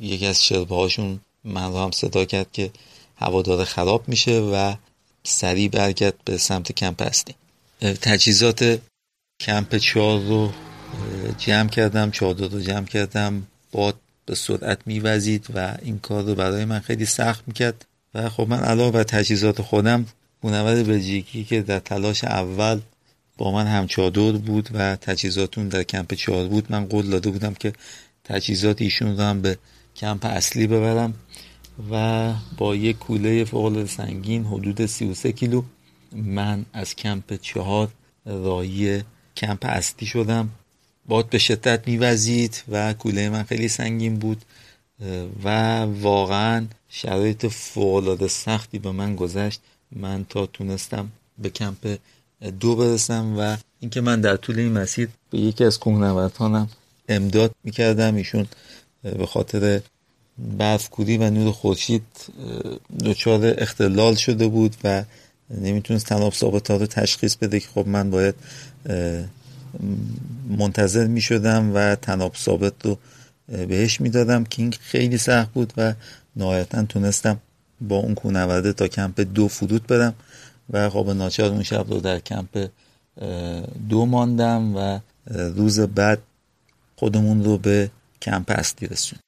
یکی 0.00 0.26
از 0.26 0.44
شربه 0.44 0.76
هاشون 0.76 1.20
من 1.44 1.72
رو 1.72 1.78
هم 1.78 1.90
صدا 1.90 2.24
کرد 2.24 2.52
که 2.52 2.70
هوادار 3.16 3.64
خراب 3.64 4.08
میشه 4.08 4.40
و 4.40 4.74
سریع 5.22 5.68
برگرد 5.68 6.14
به 6.24 6.38
سمت 6.38 6.72
کمپ 6.72 7.02
هستی 7.02 7.34
تجهیزات 7.80 8.80
کمپ 9.40 9.76
چهار 9.76 10.20
رو 10.20 10.52
جمع 11.38 11.68
کردم 11.68 12.10
چادر 12.10 12.48
رو 12.48 12.60
جمع 12.60 12.86
کردم 12.86 13.42
باد 13.72 13.94
به 14.26 14.34
سرعت 14.34 14.78
میوزید 14.86 15.46
و 15.54 15.76
این 15.82 15.98
کار 15.98 16.24
رو 16.24 16.34
برای 16.34 16.64
من 16.64 16.78
خیلی 16.78 17.04
سخت 17.04 17.44
می‌کرد. 17.46 17.84
و 18.14 18.28
خب 18.28 18.46
من 18.48 18.60
علاوه 18.60 18.90
بر 18.90 19.02
تجهیزات 19.02 19.62
خودم 19.62 20.06
گونورد 20.42 20.86
بلژیکی 20.86 21.44
که 21.44 21.62
در 21.62 21.78
تلاش 21.78 22.24
اول 22.24 22.80
با 23.38 23.52
من 23.52 23.66
هم 23.66 23.86
چادر 23.86 24.32
بود 24.32 24.68
و 24.74 24.96
تجهیزاتون 24.96 25.68
در 25.68 25.82
کمپ 25.82 26.14
چهار 26.14 26.48
بود 26.48 26.66
من 26.72 26.84
قول 26.86 27.10
داده 27.10 27.30
بودم 27.30 27.54
که 27.54 27.72
تجهیزات 28.24 28.82
ایشون 28.82 29.16
رو 29.16 29.22
هم 29.22 29.42
به 29.42 29.58
کمپ 29.96 30.24
اصلی 30.24 30.66
ببرم 30.66 31.14
و 31.90 32.32
با 32.56 32.76
یک 32.76 32.98
کوله 32.98 33.44
فوق 33.44 33.86
سنگین 33.86 34.44
حدود 34.44 34.86
33 34.86 35.32
کیلو 35.32 35.62
من 36.12 36.64
از 36.72 36.96
کمپ 36.96 37.40
چهار 37.40 37.88
رایی 38.26 39.02
کمپ 39.36 39.64
اصلی 39.64 40.06
شدم. 40.06 40.48
باد 41.08 41.28
به 41.28 41.38
شدت 41.38 41.88
میوزید 41.88 42.62
و 42.68 42.92
کوله 42.92 43.28
من 43.28 43.42
خیلی 43.42 43.68
سنگین 43.68 44.18
بود. 44.18 44.42
و 45.44 45.80
واقعا 45.82 46.66
شرایط 46.88 47.46
فوقالعاده 47.46 48.28
سختی 48.28 48.78
به 48.78 48.90
من 48.90 49.16
گذشت. 49.16 49.60
من 49.92 50.26
تا 50.28 50.46
تونستم 50.46 51.10
به 51.38 51.50
کمپ 51.50 51.96
دو 52.60 52.76
برسم 52.76 53.34
و 53.38 53.56
اینکه 53.80 54.00
من 54.00 54.20
در 54.20 54.36
طول 54.36 54.58
این 54.58 54.72
مسیر 54.72 55.08
به 55.30 55.38
یکی 55.38 55.64
از 55.64 55.78
کوهنوردانم 55.78 56.68
امداد 57.08 57.54
می‌کردم. 57.64 58.14
ایشون 58.14 58.46
به 59.02 59.26
خاطر 59.26 59.80
برف 60.58 60.90
کوری 60.90 61.16
و 61.16 61.30
نور 61.30 61.52
خورشید 61.52 62.02
دچار 63.04 63.54
اختلال 63.58 64.14
شده 64.14 64.48
بود 64.48 64.76
و 64.84 65.04
نمی‌تونست 65.50 66.06
تناب 66.06 66.32
ثابت 66.32 66.70
رو 66.70 66.86
تشخیص 66.86 67.36
بده 67.36 67.60
که 67.60 67.68
خب 67.74 67.88
من 67.88 68.10
باید 68.10 68.34
منتظر 70.58 71.06
می‌شدم 71.06 71.74
و 71.74 71.94
تناب 71.94 72.34
ثابت 72.34 72.72
رو 72.84 72.98
بهش 73.48 74.00
می‌دادم 74.00 74.44
که 74.44 74.62
این 74.62 74.72
خیلی 74.80 75.18
سخت 75.18 75.52
بود 75.52 75.72
و 75.76 75.94
نهایتا 76.36 76.82
تونستم 76.82 77.40
با 77.80 77.96
اون 77.96 78.14
کوهنورده 78.14 78.72
تا 78.72 78.88
کمپ 78.88 79.20
دو 79.20 79.48
فرود 79.48 79.86
برم 79.86 80.14
و 80.70 80.90
خب 80.90 81.10
ناچار 81.10 81.50
اون 81.50 81.62
شب 81.62 81.90
رو 81.90 82.00
در 82.00 82.18
کمپ 82.18 82.68
دو 83.88 84.06
ماندم 84.06 84.76
و 84.76 84.98
روز 85.30 85.80
بعد 85.80 86.18
خودمون 86.96 87.44
رو 87.44 87.58
به 87.58 87.90
کمپ 88.22 88.50
اصلی 88.50 88.88
رسون 88.88 89.18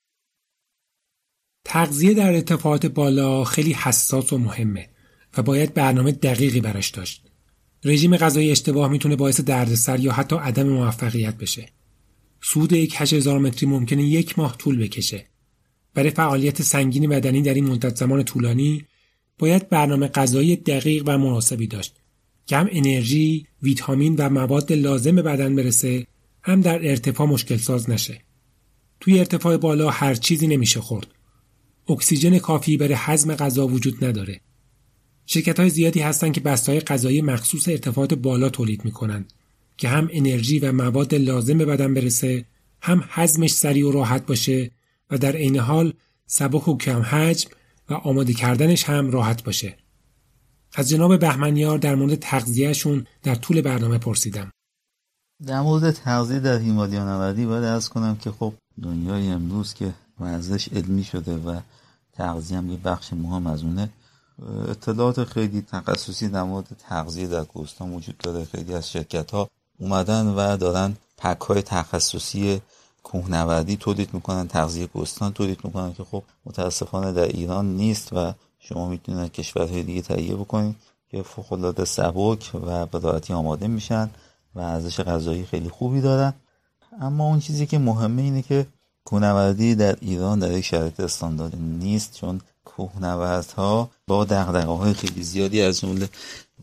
تغذیه 1.64 2.14
در 2.14 2.32
ارتفاعات 2.32 2.86
بالا 2.86 3.44
خیلی 3.44 3.72
حساس 3.72 4.32
و 4.32 4.38
مهمه 4.38 4.88
و 5.36 5.42
باید 5.42 5.74
برنامه 5.74 6.12
دقیقی 6.12 6.60
براش 6.60 6.90
داشت. 6.90 7.29
رژیم 7.84 8.16
غذایی 8.16 8.50
اشتباه 8.50 8.88
می‌تونه 8.90 9.16
باعث 9.16 9.40
دردسر 9.40 10.00
یا 10.00 10.12
حتی 10.12 10.36
عدم 10.36 10.68
موفقیت 10.68 11.36
بشه. 11.36 11.68
سود 12.42 12.72
یک 12.72 12.94
8000 12.98 13.38
متری 13.38 13.68
ممکنه 13.68 14.02
یک 14.02 14.38
ماه 14.38 14.56
طول 14.56 14.78
بکشه. 14.78 15.26
برای 15.94 16.10
فعالیت 16.10 16.62
سنگین 16.62 17.08
بدنی 17.08 17.42
در 17.42 17.54
این 17.54 17.66
مدت 17.66 17.96
زمان 17.96 18.22
طولانی 18.22 18.84
باید 19.38 19.68
برنامه 19.68 20.08
غذایی 20.08 20.56
دقیق 20.56 21.02
و 21.06 21.18
مناسبی 21.18 21.66
داشت 21.66 21.96
که 22.46 22.56
هم 22.56 22.68
انرژی، 22.70 23.46
ویتامین 23.62 24.16
و 24.16 24.28
مواد 24.28 24.72
لازم 24.72 25.16
به 25.16 25.22
بدن 25.22 25.56
برسه 25.56 26.06
هم 26.42 26.60
در 26.60 26.88
ارتفاع 26.88 27.26
مشکل 27.26 27.56
ساز 27.56 27.90
نشه. 27.90 28.20
توی 29.00 29.18
ارتفاع 29.18 29.56
بالا 29.56 29.90
هر 29.90 30.14
چیزی 30.14 30.46
نمیشه 30.46 30.80
خورد. 30.80 31.06
اکسیژن 31.88 32.38
کافی 32.38 32.76
برای 32.76 32.94
هضم 32.96 33.34
غذا 33.34 33.66
وجود 33.66 34.04
نداره. 34.04 34.40
شرکت 35.32 35.60
های 35.60 35.70
زیادی 35.70 36.00
هستند 36.00 36.32
که 36.32 36.40
بستای 36.40 36.80
غذایی 36.80 37.22
مخصوص 37.22 37.68
ارتفاعات 37.68 38.14
بالا 38.14 38.48
تولید 38.48 38.84
می‌کنند 38.84 39.32
که 39.76 39.88
هم 39.88 40.08
انرژی 40.12 40.58
و 40.58 40.72
مواد 40.72 41.14
لازم 41.14 41.58
به 41.58 41.64
بدن 41.64 41.94
برسه 41.94 42.44
هم 42.82 43.04
هضمش 43.08 43.50
سریع 43.50 43.88
و 43.88 43.92
راحت 43.92 44.26
باشه 44.26 44.70
و 45.10 45.18
در 45.18 45.36
عین 45.36 45.58
حال 45.58 45.92
سبک 46.26 46.68
و 46.68 46.76
کم 46.76 47.00
حجم 47.02 47.50
و 47.90 47.94
آماده 47.94 48.32
کردنش 48.32 48.84
هم 48.84 49.10
راحت 49.10 49.44
باشه. 49.44 49.76
از 50.74 50.88
جناب 50.88 51.18
بهمنیار 51.18 51.78
در 51.78 51.94
مورد 51.94 52.14
تغذیهشون 52.14 53.06
در 53.22 53.34
طول 53.34 53.60
برنامه 53.60 53.98
پرسیدم. 53.98 54.50
در 55.46 55.60
مورد 55.60 55.90
تغذیه 55.90 56.40
در 56.40 56.58
هیمالیا 56.58 57.04
نوردی 57.04 57.46
باید 57.46 57.64
ارز 57.64 57.88
کنم 57.88 58.16
که 58.16 58.30
خب 58.30 58.54
دنیای 58.82 59.28
امروز 59.28 59.74
که 59.74 59.94
ورزش 60.20 60.68
علمی 60.68 61.04
شده 61.04 61.36
و 61.36 61.60
تغذیه 62.12 62.58
هم 62.58 62.70
یه 62.70 62.76
بخش 62.76 63.12
مهم 63.12 63.46
از 63.46 63.62
اونه 63.62 63.90
اطلاعات 64.68 65.24
خیلی 65.24 65.62
تخصصی 65.62 66.28
در 66.28 66.42
مورد 66.42 66.66
تغذیه 66.88 67.26
در 67.26 67.44
کوهستان 67.44 67.94
وجود 67.94 68.18
داره. 68.18 68.44
خیلی 68.44 68.74
از 68.74 68.90
شرکت 68.90 69.30
ها 69.30 69.50
اومدن 69.78 70.26
و 70.26 70.56
دارن 70.56 70.96
پک 71.18 71.40
های 71.40 71.62
تخصصی 71.62 72.60
کوهنوردی 73.02 73.76
تولید 73.76 74.14
می‌کنن 74.14 74.48
تغذیه 74.48 74.86
کوهستان 74.86 75.32
تولید 75.32 75.64
می‌کنن 75.64 75.92
که 75.94 76.04
خب 76.04 76.22
متاسفانه 76.46 77.12
در 77.12 77.26
ایران 77.26 77.76
نیست 77.76 78.12
و 78.12 78.32
شما 78.58 78.88
می‌تونید 78.88 79.32
کشورهای 79.32 79.82
دیگه 79.82 80.02
تهیه 80.02 80.36
بکنید 80.36 80.76
که 81.10 81.22
فوق 81.22 81.84
سبک 81.84 82.50
و 82.54 82.86
به 82.86 83.34
آماده 83.34 83.66
میشن 83.66 84.10
و 84.54 84.60
ارزش 84.60 85.00
غذایی 85.00 85.44
خیلی 85.44 85.68
خوبی 85.68 86.00
دارن. 86.00 86.34
اما 87.00 87.26
اون 87.26 87.40
چیزی 87.40 87.66
که 87.66 87.78
مهمه 87.78 88.22
اینه 88.22 88.42
که 88.42 88.66
کوهنوردی 89.04 89.74
در 89.74 89.96
ایران 90.00 90.38
در 90.38 90.52
یک 90.52 90.64
شرایط 90.64 91.00
استاندارد 91.00 91.56
نیست 91.56 92.14
چون 92.14 92.40
کوهنوردها 92.64 93.90
با 94.06 94.24
دقدقه 94.24 94.66
های 94.66 94.94
خیلی 94.94 95.22
زیادی 95.22 95.62
از 95.62 95.80
جمله 95.80 96.08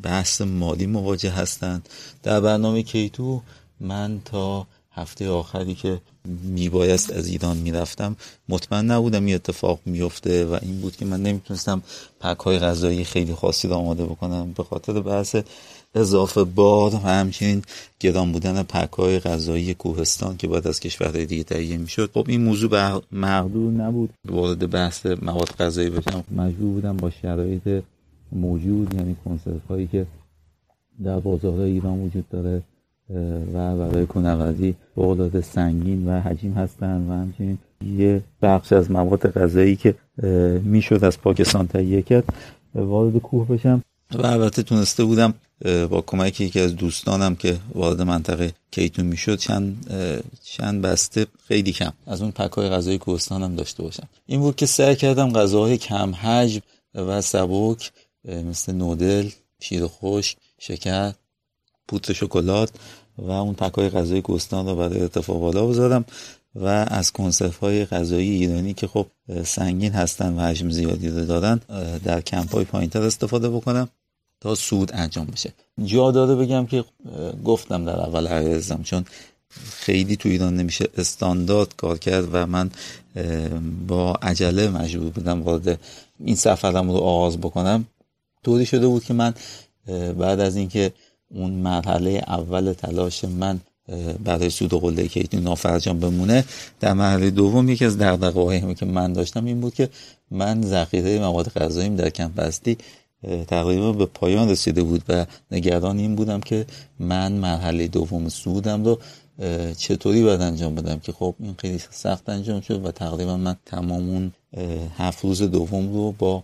بحث 0.04 0.41
مالی 0.41 0.86
مواجه 0.86 1.32
هستند. 1.32 1.89
در 2.24 2.39
برنامه 2.39 2.84
کیتو 2.84 3.41
من 3.80 4.22
تا 4.26 4.68
هفته 4.91 5.30
آخری 5.30 5.76
که 5.76 6.02
میبایست 6.43 7.12
از 7.12 7.28
ایران 7.28 7.58
می‌رفتم 7.58 8.16
مطمئن 8.50 8.91
نبودم 8.91 9.26
این 9.26 9.36
اتفاق 9.36 9.80
میفته 9.86 10.45
و 10.45 10.60
این 10.62 10.82
بود 10.82 10.95
که 10.95 11.06
من 11.06 11.24
نمی‌تونستم 11.24 11.84
پک 12.20 12.39
های 12.39 12.60
غذایی 12.60 13.04
خیلی 13.04 13.36
خاصی 13.36 13.68
رو 13.68 13.74
آماده 13.74 14.06
بکنم. 14.06 14.54
به 14.54 14.64
خاطر 14.64 15.00
بحث 15.02 15.36
اضافه 15.96 16.44
بار 16.44 16.96
و 16.96 16.98
همچنین 16.98 17.62
گران 18.00 18.32
بودن 18.32 18.64
پک 18.64 18.94
های 18.94 19.20
غذایی 19.20 19.74
کوهستان 19.74 20.38
که 20.38 20.48
باید 20.48 20.68
از 20.68 20.80
کشورهای 20.80 21.26
دیگه 21.26 21.44
تهیه 21.44 21.78
می‌شد. 21.78 22.12
خب 22.14 22.26
این 22.28 22.44
موضوع 22.44 23.02
مقدور 23.12 23.72
نبود. 23.72 24.10
وارد 24.26 24.72
بحث 24.72 25.06
مواد 25.06 25.50
غذایی 25.60 25.90
بشم 25.90 26.24
مجبور 26.36 26.74
بودم 26.74 26.98
با 26.98 27.10
شرایط 27.10 27.84
موجود 28.32 28.94
یعنی 28.94 29.16
کنسرت 29.26 29.66
هایی 29.70 29.88
که 29.88 30.06
در 31.04 31.20
بازارهای 31.20 31.72
ایران 31.72 32.00
وجود 32.00 32.30
داره 32.30 32.62
و 33.54 33.78
برای 33.78 34.06
کنوردی 34.06 34.76
فوقالعاده 34.96 35.42
سنگین 35.42 36.08
و 36.08 36.22
حجیم 36.22 36.54
هستند 36.54 37.10
و 37.10 37.14
همچنین 37.14 37.58
یه 37.98 38.22
بخش 38.42 38.74
از 38.74 38.92
مواد 38.92 39.32
غذایی 39.32 39.76
که 39.76 39.96
می‌شد 40.64 41.04
از 41.04 41.22
پاکستان 41.22 41.68
تهیه 41.68 42.02
کرد 42.02 42.24
وارد 42.76 43.18
کوه 43.18 43.48
بشم. 43.48 43.82
و 44.14 44.26
البته 44.26 44.64
تونسته 44.64 45.03
بودم 45.03 45.34
با 45.89 46.03
کمک 46.08 46.41
یکی 46.41 46.60
از 46.60 46.76
دوستانم 46.76 47.36
که 47.36 47.60
وارد 47.74 48.01
منطقه 48.01 48.53
کیتون 48.72 49.05
می‌شد 49.05 49.38
چند 49.38 49.93
چند 50.43 50.82
بسته 50.82 51.28
خیلی 51.47 51.72
کم 51.72 51.93
از 52.08 52.22
اون 52.22 52.32
پکای 52.32 52.70
غذای 52.70 52.97
کوهستانم 52.97 53.55
داشته 53.55 53.84
باشم. 53.84 54.08
این 54.26 54.39
بود 54.39 54.55
که 54.55 54.66
سعی 54.66 54.95
کردم 54.95 55.34
غذاهای 55.34 55.78
کم 55.78 56.16
حجم 56.16 56.62
و 56.95 57.22
سبک 57.22 57.91
مثل 58.26 58.74
نودل 58.74 59.30
شیر 59.60 59.88
خشک 59.88 60.38
شکر 60.60 61.14
پودر 61.88 62.14
شکلات 62.14 62.70
و 63.18 63.32
اون 63.32 63.53
پکای 63.53 63.89
غذای 63.89 64.22
کوهستان 64.22 64.68
رو 64.68 64.76
برای 64.76 65.01
اتفاق 65.01 65.39
بالا 65.39 65.68
بذارم 65.68 66.05
و 66.55 66.66
از 66.88 67.12
کنسرف 67.12 67.58
های 67.58 67.86
غذایی 67.86 68.30
ایرانی 68.30 68.74
که 68.74 68.88
خب 68.88 69.08
سنگین 69.45 69.91
هستن 69.91 70.34
و 70.34 70.41
حجم 70.41 70.70
زیادی 70.70 71.10
رو 71.10 71.26
دارن 71.26 71.62
در 72.03 72.22
کمپ 72.22 72.55
های 72.55 72.66
پایین 72.66 72.89
تر 72.89 73.01
استفاده 73.01 73.49
بکنم. 73.49 73.89
تا 74.42 74.56
سود 74.56 74.92
انجام 74.94 75.26
بشه. 75.26 75.54
جا 75.86 76.12
داره 76.12 76.36
بگم 76.36 76.66
که 76.66 76.84
گفتم 77.46 77.86
در 77.86 78.00
اول 78.00 78.28
عرضم 78.28 78.84
چون 78.84 79.06
خیلی 79.72 80.16
تو 80.16 80.30
ایران 80.30 80.56
نمیشه 80.56 80.86
استاندارد 80.98 81.76
کار 81.76 81.98
کرد 81.98 82.30
و 82.32 82.48
من 82.48 82.70
با 83.88 84.14
عجله 84.14 84.70
مجبور 84.70 85.10
بودم 85.10 85.44
وارد 85.44 85.80
این 86.26 86.36
سفرم 86.36 86.92
رو 86.92 86.98
آغاز 86.98 87.38
بکنم. 87.38 87.86
طوری 88.44 88.66
شده 88.66 88.88
بود 88.88 89.04
که 89.04 89.14
من 89.14 89.34
بعد 90.20 90.40
از 90.40 90.56
اینکه 90.56 90.92
اون 91.30 91.52
مرحله 91.52 92.24
اول 92.28 92.74
تلاش 92.74 93.26
من 93.26 93.60
برای 94.24 94.50
سود 94.50 94.74
و 94.74 94.80
قله 94.80 95.08
که 95.08 95.28
نافرجام 95.34 96.00
بمونه 96.00 96.46
در 96.80 96.94
مرحله 96.94 97.30
دوم 97.30 97.70
یکی 97.70 97.86
از 97.86 97.98
دغدغه‌هایی 97.98 98.76
که 98.76 98.86
من 98.86 99.14
داشتم 99.14 99.46
این 99.46 99.60
بود 99.62 99.74
که 99.74 99.90
من 100.32 100.62
ذخیره 100.62 101.20
مواد 101.20 101.50
غذاییم 101.50 101.96
در 101.96 102.10
کمپ 102.10 102.52
تقریبا 103.47 103.91
به 103.91 104.05
پایان 104.05 104.49
رسیده 104.49 104.84
بود 104.84 105.03
و 105.09 105.26
نگران 105.51 105.97
این 105.97 106.15
بودم 106.15 106.39
که 106.39 106.65
من 106.99 107.32
مرحله 107.32 107.88
دوم 107.88 108.30
سودم 108.30 108.86
رو 108.86 108.99
چطوری 109.78 110.24
باید 110.24 110.41
انجام 110.41 110.76
بدم 110.76 110.99
که 110.99 111.11
خب 111.11 111.36
این 111.39 111.55
خیلی 111.59 111.80
سخت 111.91 112.30
انجام 112.30 112.61
شد 112.61 112.86
و 112.86 112.91
تقریبا 112.91 113.38
من 113.38 113.55
تمام 113.65 114.09
اون 114.09 114.32
هفت 114.97 115.24
روز 115.24 115.41
دوم 115.41 115.93
رو 115.93 116.11
با 116.11 116.43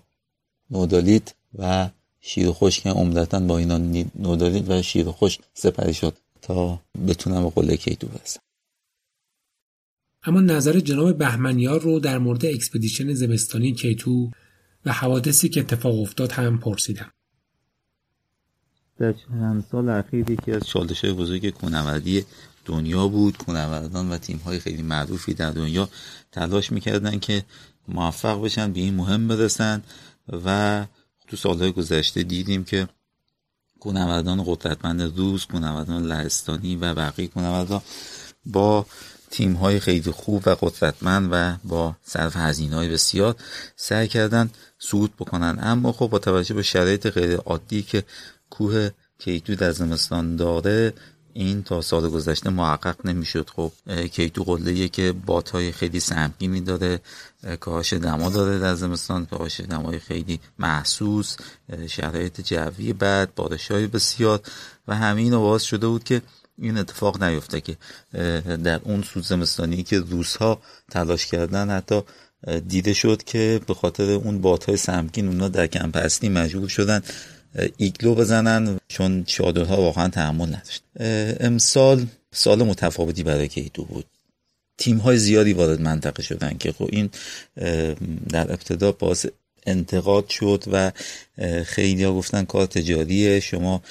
نودالیت 0.72 1.34
و 1.60 1.90
شیر 2.22 2.52
خشک 2.52 2.88
عمدتا 2.88 3.40
با 3.40 3.58
اینا 3.58 3.78
نودالیت 4.16 4.64
و 4.68 4.82
شیر 4.82 5.06
خشک 5.12 5.42
سپری 5.54 5.94
شد 5.94 6.14
تا 6.42 6.80
بتونم 7.08 7.44
به 7.44 7.50
قله 7.50 7.78
K2 7.78 8.08
برسم. 8.08 8.40
اما 10.26 10.42
نظر 10.42 10.80
جناب 10.80 11.18
بهمنیار 11.18 11.82
رو 11.82 12.00
در 12.00 12.18
مورد 12.18 12.46
expedition 12.46 13.14
زمستانی 13.14 13.72
K2 13.72 14.32
و 14.86 14.94
حوادثی 14.94 15.50
که 15.50 15.60
اتفاق 15.60 16.00
افتاد 16.00 16.32
هم 16.32 16.58
پرسیدم. 16.58 17.12
در 18.98 19.14
چند 19.14 19.66
سال 19.72 19.90
اخیر 19.90 20.30
یکی 20.30 20.52
از 20.52 20.68
چالش 20.68 21.06
های 21.06 21.14
بزرگ 21.14 21.50
کونوردی 21.50 22.26
دنیا 22.66 23.08
بود. 23.08 23.38
کونوردان 23.38 24.10
و 24.10 24.18
تیم 24.18 24.38
های 24.38 24.60
خیلی 24.60 24.82
معروفی 24.82 25.34
در 25.34 25.52
دنیا 25.52 25.90
تلاش 26.32 26.72
می‌کردن 26.72 27.20
که 27.20 27.44
موفق 27.88 28.44
بشن 28.44 28.74
به 28.74 28.80
این 28.80 28.96
مهم 28.96 29.28
برسن 29.28 29.84
و 30.46 30.86
تو 31.28 31.38
سالهای 31.38 31.72
گذشته 31.72 32.24
دیدیم 32.24 32.64
که 32.64 32.88
کونوردان 33.80 34.44
قدرتمند 34.46 35.18
روز 35.18 35.46
کونوردان 35.46 36.04
لهستانی 36.04 36.76
و 36.76 36.94
بقیه 36.94 37.28
کونوردان 37.28 37.82
با 38.46 38.86
تیم 39.34 39.54
های 39.54 39.80
خیلی 39.80 40.12
خوب 40.12 40.44
و 40.46 40.56
قدرتمند 40.62 41.30
و 41.32 41.58
با 41.64 41.96
صرف 42.04 42.36
هزینه 42.36 42.76
های 42.76 42.90
بسیار 42.90 43.36
سعی 43.76 44.08
کردن 44.08 44.50
صعود 44.80 45.16
بکنن. 45.16 45.60
اما 45.62 45.92
خب 45.92 46.08
با 46.08 46.20
توجه 46.20 46.54
به 46.56 46.64
شرایط 46.64 47.08
غیر 47.08 47.36
عادی 47.36 47.82
که 47.82 48.04
کوه 48.50 48.90
کیتو 49.20 49.56
در 49.56 49.72
زمستان 49.72 50.36
داره 50.36 50.94
این 51.34 51.64
تا 51.64 51.82
سال 51.82 52.10
گذشته 52.10 52.50
محقق 52.50 53.06
نمی‌شد. 53.06 53.50
خب 53.56 53.72
کیتو 54.12 54.44
قله 54.44 54.88
که 54.88 55.12
بات 55.12 55.72
خیلی 55.72 56.00
سهمگینی 56.00 56.62
داره 56.62 57.00
کاهش 57.60 57.94
دما 57.94 58.30
داره 58.30 58.60
در 58.60 58.76
زمستان 58.76 59.26
کاهش 59.26 59.62
دمای 59.62 60.00
خیلی 60.00 60.40
محسوس 60.60 61.36
شرایط 61.88 62.42
جوی 62.42 62.94
بد 62.94 63.30
بارش 63.36 63.72
های 63.72 63.88
بسیار 63.88 64.42
و 64.88 64.96
همین 64.96 65.32
باعث 65.32 65.62
شده 65.62 65.88
بود 65.88 66.04
که 66.04 66.22
این 66.58 66.78
اتفاق 66.78 67.24
نیفته 67.24 67.62
که 67.62 67.78
در 68.64 68.80
اون 68.84 69.02
سود 69.02 69.24
زمستانی 69.24 69.84
که 69.84 70.00
روزها 70.00 70.62
تلاش 70.92 71.26
کردن 71.26 71.70
حتی 71.70 72.02
دیده 72.68 72.94
شد 72.94 73.24
که 73.24 73.62
به 73.68 73.74
خاطر 73.74 74.12
اون 74.12 74.42
بات 74.42 74.66
های 74.66 74.78
سمگین 74.78 75.28
اونا 75.28 75.48
در 75.48 75.68
کمپ 75.68 75.98
اصلی 75.98 76.30
مجبور 76.30 76.70
شدن 76.70 77.02
ایگلو 77.78 78.16
بزنن 78.16 78.80
چون 78.88 79.24
چادرها 79.24 79.78
واقعا 79.82 80.10
تحمل 80.10 80.48
نداشت. 80.48 80.84
امسال 81.40 82.06
سال 82.32 82.64
متفاوتی 82.64 83.24
برای 83.24 83.48
K2 83.48 83.86
بود. 83.86 84.06
تیم 84.78 84.98
های 84.98 85.18
زیادی 85.18 85.54
وارد 85.54 85.82
منطقه 85.82 86.24
شدن 86.24 86.58
که 86.58 86.72
خب 86.72 86.90
این 86.92 87.10
در 88.30 88.52
ابتدا 88.52 88.92
باعث 88.92 89.26
انتقاد 89.66 90.30
شد 90.30 90.64
و 90.72 90.92
خیلی 91.66 92.04
ها 92.04 92.14
گفتن 92.14 92.46
کار 92.46 92.66
تجاریه. 92.66 93.40
شما 93.40 93.82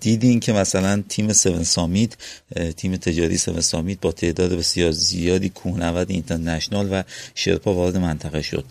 دیدین 0.00 0.40
که 0.40 0.52
مثلا 0.52 1.02
تیم 1.08 1.32
Seven 1.32 1.62
Summit 1.62 2.12
تیم 2.76 2.96
تجاری 2.96 3.36
سون 3.38 3.60
سامیت 3.60 4.00
با 4.00 4.12
تعداد 4.12 4.52
بسیار 4.52 4.92
زیادی 4.92 5.48
کوهنورد 5.48 6.10
اینترنشنال 6.10 6.88
و 6.92 7.02
شرپا 7.34 7.74
وارد 7.74 7.96
منطقه 7.96 8.42
شد. 8.42 8.64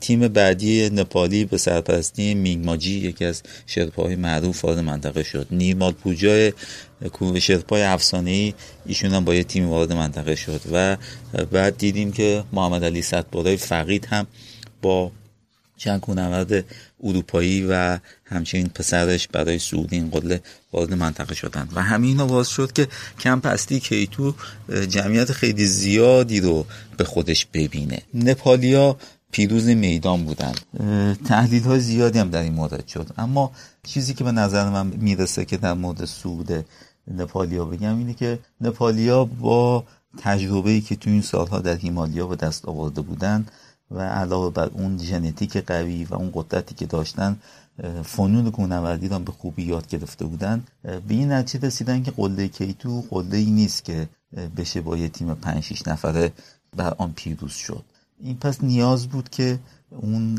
تیم 0.00 0.28
بعدی 0.28 0.90
نپالی 0.90 1.44
به 1.44 1.58
سرپرستی 1.58 2.34
مینگ 2.34 2.64
ماجی 2.64 2.98
یکی 2.98 3.24
از 3.24 3.42
شرپاهای 3.66 4.16
معروف 4.16 4.64
وارد 4.64 4.78
منطقه 4.78 5.22
شد. 5.22 5.46
نیرمال 5.50 5.92
پوجای 5.92 6.52
شرپای 7.40 7.82
افسانه 7.82 8.30
ای 8.30 8.54
ایشون 8.86 9.10
هم 9.10 9.24
با 9.24 9.34
یه 9.34 9.44
تیم 9.44 9.68
وارد 9.68 9.92
منطقه 9.92 10.34
شد. 10.34 10.60
و 10.72 10.96
بعد 11.52 11.78
دیدیم 11.78 12.12
که 12.12 12.44
محمد 12.52 12.84
علی 12.84 13.02
صدبارای 13.02 13.56
فقید 13.56 14.06
هم 14.06 14.26
با 14.82 15.12
چند 15.78 16.00
کوهنورد 16.00 16.64
اروپایی 17.02 17.66
و 17.70 17.98
همچنین 18.24 18.68
پسرش 18.68 19.28
برای 19.28 19.58
سعود 19.58 19.88
این 19.92 20.10
قله 20.10 20.40
وارد 20.72 20.94
منطقه 20.94 21.34
شدن 21.34 21.68
و 21.74 21.82
همین 21.82 22.26
باز 22.26 22.48
شد 22.48 22.72
که 22.72 22.88
کمپ 23.20 23.46
اصلی 23.46 23.80
کیتو 23.80 24.34
جمعیت 24.88 25.32
خیلی 25.32 25.66
زیادی 25.66 26.40
رو 26.40 26.66
به 26.96 27.04
خودش 27.04 27.46
ببینه. 27.46 28.02
نپالیا 28.14 28.96
پیروز 29.32 29.66
میدان 29.66 30.24
بودن 30.24 30.54
تحلیل 31.24 31.62
های 31.62 31.80
زیادی 31.80 32.18
هم 32.18 32.30
در 32.30 32.42
این 32.42 32.52
مورد 32.52 32.86
شد. 32.86 33.06
اما 33.18 33.52
چیزی 33.82 34.14
که 34.14 34.24
به 34.24 34.32
نظر 34.32 34.70
من 34.70 34.86
می‌رسه 34.86 35.44
که 35.44 35.56
در 35.56 35.74
مورد 35.74 36.04
سعود 36.04 36.64
نپالیا 37.16 37.64
بگم 37.64 37.98
اینه 37.98 38.14
که 38.14 38.38
نپالیا 38.60 39.24
با 39.24 39.84
تجربه‌ای 40.18 40.80
که 40.80 40.96
تو 40.96 41.10
این 41.10 41.22
سالها 41.22 41.58
در 41.58 41.76
هیمالیا 41.76 42.26
به 42.26 42.36
دست 42.36 42.64
آورده 42.64 43.00
بودن 43.00 43.46
و 43.90 44.00
علاوه 44.00 44.50
بر 44.54 44.70
اون 44.74 44.98
ژنتیک 44.98 45.56
قوی 45.56 46.04
و 46.04 46.14
اون 46.14 46.30
قدرتی 46.34 46.74
که 46.74 46.86
داشتن 46.86 47.38
فنون 48.04 48.50
کوهنوردی 48.50 49.08
را 49.08 49.18
به 49.18 49.32
خوبی 49.32 49.62
یاد 49.62 49.88
گرفته 49.88 50.24
بودن 50.24 50.64
به 50.82 51.14
این 51.14 51.32
نتیجه 51.32 51.66
رسیدن 51.66 52.02
که 52.02 52.10
قله 52.10 52.48
کیتو 52.48 53.04
قله 53.10 53.36
ای 53.36 53.50
نیست 53.50 53.84
که 53.84 54.08
بشه 54.56 54.80
با 54.80 54.96
یه 54.96 55.08
تیم 55.08 55.34
5 55.34 55.62
6 55.62 55.88
نفره 55.88 56.32
بر 56.76 56.94
آن 56.98 57.12
پیروز 57.16 57.52
شد. 57.52 57.84
این 58.20 58.36
پس 58.36 58.64
نیاز 58.64 59.06
بود 59.06 59.28
که 59.28 59.58
اون 59.90 60.38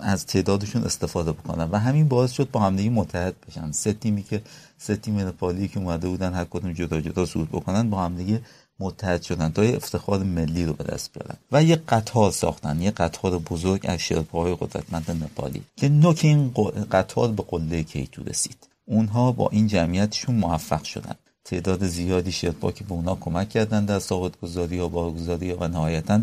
از 0.00 0.26
تعدادشون 0.26 0.84
استفاده 0.84 1.32
بکنن 1.32 1.70
و 1.70 1.78
همین 1.78 2.08
باعث 2.08 2.32
شد 2.32 2.50
با 2.50 2.60
همدیگه 2.60 2.90
متحد 2.90 3.34
بشن. 3.48 3.72
سه 3.72 3.92
تیمی 3.92 4.22
که 4.22 4.42
سه 4.78 4.96
تیم 4.96 5.18
نپالی 5.18 5.68
که 5.68 5.80
اومده 5.80 6.08
بودن 6.08 6.34
هر 6.34 6.44
کدوم 6.44 6.72
جدا 6.72 7.00
جدا 7.00 7.26
صعود 7.26 7.48
بکنن 7.48 7.90
با 7.90 8.04
همدیگه 8.04 8.40
متحد 8.78 9.22
شدن 9.22 9.52
تا 9.52 9.64
یه 9.64 9.76
افتخار 9.76 10.22
ملی 10.22 10.64
رو 10.64 10.72
به 10.72 10.84
دست 10.84 11.12
بیارن. 11.12 11.36
و 11.52 11.62
یه 11.62 11.76
قطار 11.76 12.30
ساختن 12.30 12.82
یه 12.82 12.90
قطار 12.90 13.38
بزرگ 13.38 13.80
از 13.84 13.98
شرپاهای 13.98 14.56
قدرتمند 14.60 15.10
نپالی 15.10 15.62
که 15.76 15.88
نوک 15.88 16.20
این 16.22 16.50
قطار 16.90 17.32
به 17.32 17.42
قله 17.48 17.82
کیتو 17.82 18.24
رسید. 18.24 18.68
اونها 18.84 19.32
با 19.32 19.48
این 19.48 19.66
جمعیتشون 19.66 20.34
موفق 20.34 20.84
شدن. 20.84 21.14
تعداد 21.44 21.86
زیادی 21.86 22.32
شرپا 22.32 22.72
که 22.72 22.84
به 22.84 22.92
اونا 22.92 23.14
کمک 23.14 23.48
کردن 23.48 23.84
در 23.84 23.98
ساقط 23.98 24.40
گذاری 24.40 24.78
و 24.78 24.88
بارگذاری 24.88 25.52
و 25.52 25.68
نهایتا 25.68 26.20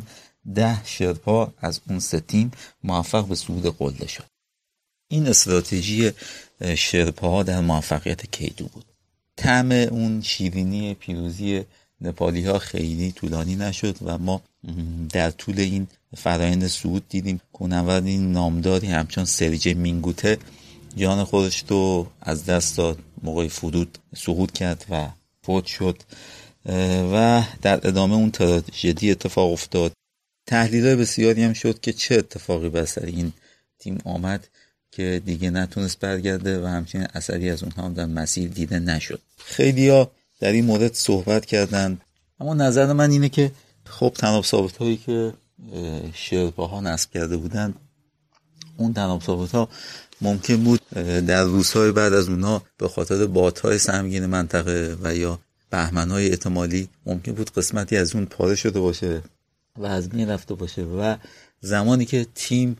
ده 0.56 0.86
شرپا 0.86 1.54
از 1.62 1.82
اون 1.90 2.00
سه 2.00 2.20
تیم 2.20 2.52
موفق 2.84 3.28
به 3.28 3.36
صعود 3.36 3.78
قله 3.78 4.08
شد. 4.08 4.24
این 5.08 5.28
استراتژی 5.28 6.12
شرپاها 6.78 7.44
در 7.44 7.62
موفقیت 7.62 8.32
کیتو 8.32 8.66
بود. 8.66 8.86
طعم 9.38 9.72
اون 9.72 10.22
شیرینی 10.22 10.94
پیروزی 10.94 11.66
نپالی 12.04 12.46
ها 12.46 12.60
خیلی 12.60 13.12
طولانی 13.12 13.56
نشد 13.56 13.98
و 14.02 14.18
ما 14.18 14.42
در 15.12 15.32
طول 15.32 15.60
این 15.60 15.88
فرایند 16.18 16.68
سعود 16.68 17.10
دیدیم 17.10 17.42
کوهنوردی 17.54 18.18
نامداری 18.18 18.88
همچون 18.88 19.26
سریجه 19.26 19.74
مینگوته 19.74 20.38
جان 20.98 21.24
خودش 21.24 21.64
رو 21.68 22.08
از 22.22 22.46
دست 22.46 22.78
داد 22.78 23.00
موقع 23.24 23.48
فرود 23.48 23.98
سقوط 24.16 24.52
کرد 24.52 24.86
و 24.90 25.08
فوت 25.42 25.66
شد. 25.66 25.98
و 27.14 27.44
در 27.62 27.88
ادامه 27.88 28.16
اون 28.16 28.32
تراژدی 28.32 29.12
اتفاق 29.12 29.52
افتاد. 29.52 29.92
تحلیل 30.48 30.96
بسیاری 30.96 31.44
هم 31.44 31.54
شد 31.54 31.80
که 31.80 31.94
چه 31.94 32.16
اتفاقی 32.16 32.70
بر 32.70 32.86
سر 32.86 33.06
این 33.06 33.34
تیم 33.80 33.98
آمد 34.06 34.48
که 34.92 35.22
دیگه 35.26 35.50
نتونست 35.50 36.00
برگرده 36.00 36.64
و 36.64 36.66
همچنین 36.66 37.08
اثری 37.14 37.50
از 37.50 37.64
اونها 37.64 37.90
در 37.90 38.06
مسیر 38.06 38.50
دیده 38.50 38.80
نشد. 38.80 39.22
خیلی 39.38 39.90
در 40.44 40.52
این 40.52 40.66
مورد 40.66 40.94
صحبت 40.94 41.46
کردن 41.46 41.98
اما 42.40 42.54
نظر 42.54 42.94
من 42.94 43.12
اینه 43.12 43.30
که 43.30 43.52
خب 43.86 44.14
تناب 44.18 44.44
ثابت 44.44 44.78
هایی 44.78 44.98
که 44.98 45.34
شرپاها 46.14 46.82
نصب 46.82 47.12
کرده 47.12 47.38
بودن 47.38 47.74
اون 48.78 48.94
تناب 48.94 49.22
ثابت 49.22 49.52
ها 49.52 49.70
ممکن 50.22 50.64
بود 50.64 50.82
در 51.28 51.44
روزهای 51.44 51.92
بعد 51.92 52.14
از 52.14 52.30
اونها 52.30 52.64
به 52.78 52.88
خاطر 52.88 53.26
بات 53.26 53.60
های 53.60 53.78
سمگین 53.78 54.26
منطقه 54.26 54.98
و 55.04 55.16
یا 55.16 55.40
بهمن 55.70 56.12
های 56.12 56.30
احتمالی 56.30 56.90
ممکن 57.06 57.32
بود 57.32 57.52
قسمتی 57.52 57.98
از 57.98 58.16
اون 58.16 58.26
پاره 58.26 58.56
شده 58.56 58.80
باشه 58.80 59.22
و 59.78 59.86
از 59.86 60.10
بین 60.10 60.30
رفته 60.30 60.54
باشه 60.54 60.82
و 60.82 61.16
زمانی 61.62 62.06
که 62.06 62.28
تیم 62.36 62.78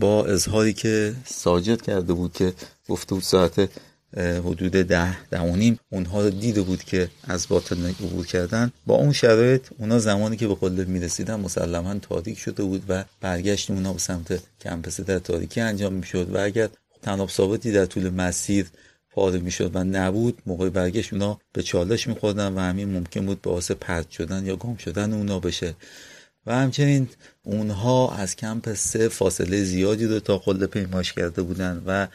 با 0.00 0.26
اظهاری 0.26 0.72
که 0.72 1.14
ساجد 1.26 1.82
کرده 1.82 2.12
بود 2.12 2.32
که 2.32 2.52
گفته 2.88 3.14
بود 3.14 3.24
ساعت 3.24 3.70
حدود 4.16 4.72
ده 4.72 5.24
ده 5.28 5.40
و 5.40 5.56
نیم. 5.56 5.78
اونها 5.90 6.22
رو 6.22 6.30
دیده 6.30 6.62
بود 6.62 6.84
که 6.84 7.08
از 7.24 7.48
باطن 7.48 7.86
عبور 7.86 8.26
کردن. 8.26 8.72
با 8.86 8.94
اون 8.94 9.12
شرایط 9.12 9.66
اونا 9.78 9.98
زمانی 9.98 10.36
که 10.36 10.48
به 10.48 10.54
قله 10.54 10.84
می‌رسیدن 10.84 11.40
مسلما 11.40 11.94
تاریک 11.94 12.38
شده 12.38 12.62
بود 12.62 12.82
و 12.88 13.04
برگشت 13.20 13.70
اونا 13.70 13.92
به 13.92 13.98
سمت 13.98 14.42
کمپس 14.60 15.00
در 15.00 15.18
تاریکی 15.18 15.60
انجام 15.60 15.92
می‌شد. 15.92 16.34
و 16.34 16.38
اگر 16.38 16.68
تناب 17.02 17.28
ثابتی 17.28 17.72
در 17.72 17.86
طول 17.86 18.10
مسیر 18.10 18.66
پاره 19.10 19.38
می‌شد 19.38 19.70
و 19.74 19.84
نبود 19.84 20.42
موقع 20.46 20.68
برگشت 20.68 21.12
اونا 21.12 21.40
به 21.52 21.62
چالش 21.62 22.06
میخوردن 22.08 22.52
و 22.54 22.60
همین 22.60 22.98
ممکن 22.98 23.26
بود 23.26 23.42
باعث 23.42 23.70
پرد 23.70 24.10
شدن 24.10 24.46
یا 24.46 24.56
گم 24.56 24.76
شدن 24.76 25.12
اونا 25.12 25.40
بشه. 25.40 25.74
و 26.48 26.52
همچنین 26.52 27.08
اونها 27.42 28.10
از 28.10 28.36
کمپ 28.36 28.74
سه 28.74 29.08
فاصله 29.08 29.64
زیادی 29.64 30.06
رو 30.06 30.20
تا 30.20 30.38
قله 30.38 30.66
پیماش 30.66 31.12
کرده 31.12 31.42
بودن 31.42 31.82
و 31.86 32.06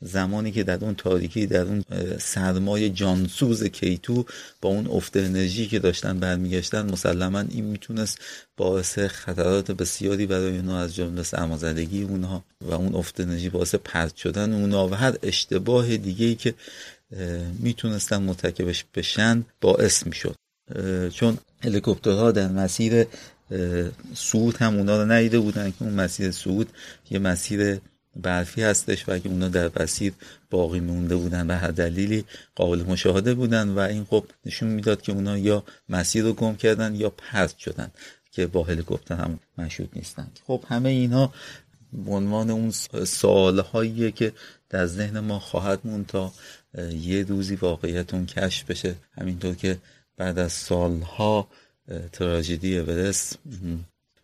زمانی 0.00 0.52
که 0.52 0.62
در 0.62 0.84
اون 0.84 0.94
تاریکی 0.94 1.46
در 1.46 1.62
اون 1.62 1.84
سرمای 2.20 2.90
جانسوز 2.90 3.64
کیتو 3.64 4.24
با 4.60 4.68
اون 4.68 4.86
افت 4.86 5.16
انرژی 5.16 5.66
که 5.66 5.78
داشتن 5.78 6.20
برمیگشتن 6.20 6.92
مسلما 6.92 7.40
این 7.40 7.64
می‌تونست 7.64 8.18
باعث 8.56 8.98
خطرات 8.98 9.70
بسیاری 9.70 10.26
برای 10.26 10.56
اونها 10.56 10.80
از 10.80 10.94
جمله 10.94 11.22
سرمازدگی 11.22 12.02
اونها 12.02 12.44
و 12.60 12.74
اون 12.74 12.94
افت 12.94 13.20
انرژی 13.20 13.48
باعث 13.48 13.74
پرت 13.74 14.16
شدن 14.16 14.52
اونها 14.52 14.88
و 14.88 14.94
هر 14.94 15.14
اشتباه 15.22 15.96
دیگه 15.96 16.26
ای 16.26 16.34
که 16.34 16.54
می‌تونستن 17.58 18.22
مرتکبش 18.22 18.84
بشن 18.94 19.44
باعث 19.60 20.06
می‌شد. 20.06 20.34
چون 21.14 21.38
هلیکوپترها 21.64 22.32
در 22.32 22.48
مسیر 22.48 23.06
سعود 24.14 24.56
هم 24.56 24.76
اونا 24.76 25.02
رو 25.02 25.12
ندیده 25.12 25.38
بودن 25.38 25.70
که 25.70 25.76
اون 25.80 25.94
مسیر 25.94 26.30
سعود 26.30 26.68
یه 27.10 27.18
مسیر 27.18 27.80
برفی 28.16 28.62
هستش 28.62 29.08
و 29.08 29.12
اگه 29.12 29.28
اونا 29.28 29.48
در 29.48 29.70
مسیر 29.80 30.12
باقی 30.50 30.80
مونده 30.80 31.16
بودن 31.16 31.46
به 31.46 31.56
هر 31.56 31.70
دلیلی 31.70 32.24
قابل 32.54 32.82
مشاهده 32.82 33.34
بودن 33.34 33.68
و 33.68 33.78
این 33.78 34.04
خب 34.04 34.24
نشون 34.44 34.68
می‌داد 34.68 35.02
که 35.02 35.12
اونا 35.12 35.38
یا 35.38 35.64
مسیر 35.88 36.24
رو 36.24 36.32
گم 36.32 36.56
کردن 36.56 36.94
یا 36.94 37.10
پرت 37.10 37.58
شدن 37.58 37.90
که 38.30 38.46
با 38.46 38.62
هلیکوپتر 38.62 39.14
هم 39.14 39.40
مشهود 39.58 39.90
نیستن 39.96 40.28
خب 40.46 40.64
همه 40.68 40.88
اینها 40.88 41.32
به 41.92 42.10
عنوان 42.10 42.50
اون 42.50 42.70
سوالهاییه 43.04 44.10
که 44.10 44.32
در 44.70 44.86
ذهن 44.86 45.20
ما 45.20 45.38
خواهد 45.38 45.80
مون 45.84 46.04
تا 46.04 46.32
یه 47.00 47.22
روزی 47.22 47.54
واقعیت 47.54 48.14
اون 48.14 48.26
کشف 48.26 48.70
بشه. 48.70 48.94
همینطور 49.18 49.54
که 49.54 49.78
بعد 50.16 50.38
از 50.38 50.52
سالها 50.52 51.48
تراژدی 52.12 52.78
اورست. 52.78 53.38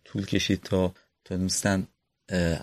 طول 0.05 0.25
کشید 0.25 0.61
تا 0.61 0.93
تونستن 1.25 1.87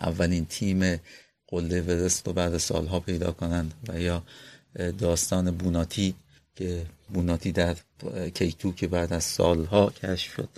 اولین 0.01 0.47
تیم 0.47 1.01
قله 1.49 1.77
اورست 1.77 2.27
رو 2.27 2.33
بعد 2.33 2.57
سالها 2.57 3.01
پیدا 3.01 3.33
کنند 3.33 3.75
و 3.89 4.01
یا 4.01 4.23
داستان 4.99 5.51
بوناتی 5.51 6.15
که 6.55 6.87
بوناتی 7.09 7.53
در 7.53 7.77
K2 8.35 8.73
که 8.73 8.87
بعد 8.87 9.13
از 9.13 9.25
سالها 9.25 9.91
کشف 9.91 10.33
شد. 10.35 10.49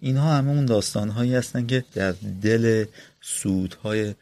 اینها 0.00 0.34
همه 0.34 0.50
اون 0.50 0.66
داستان 0.66 1.08
هایی 1.08 1.34
هستن 1.34 1.66
که 1.66 1.84
در 1.94 2.14
دل 2.42 2.84
صعودهای 3.20 4.14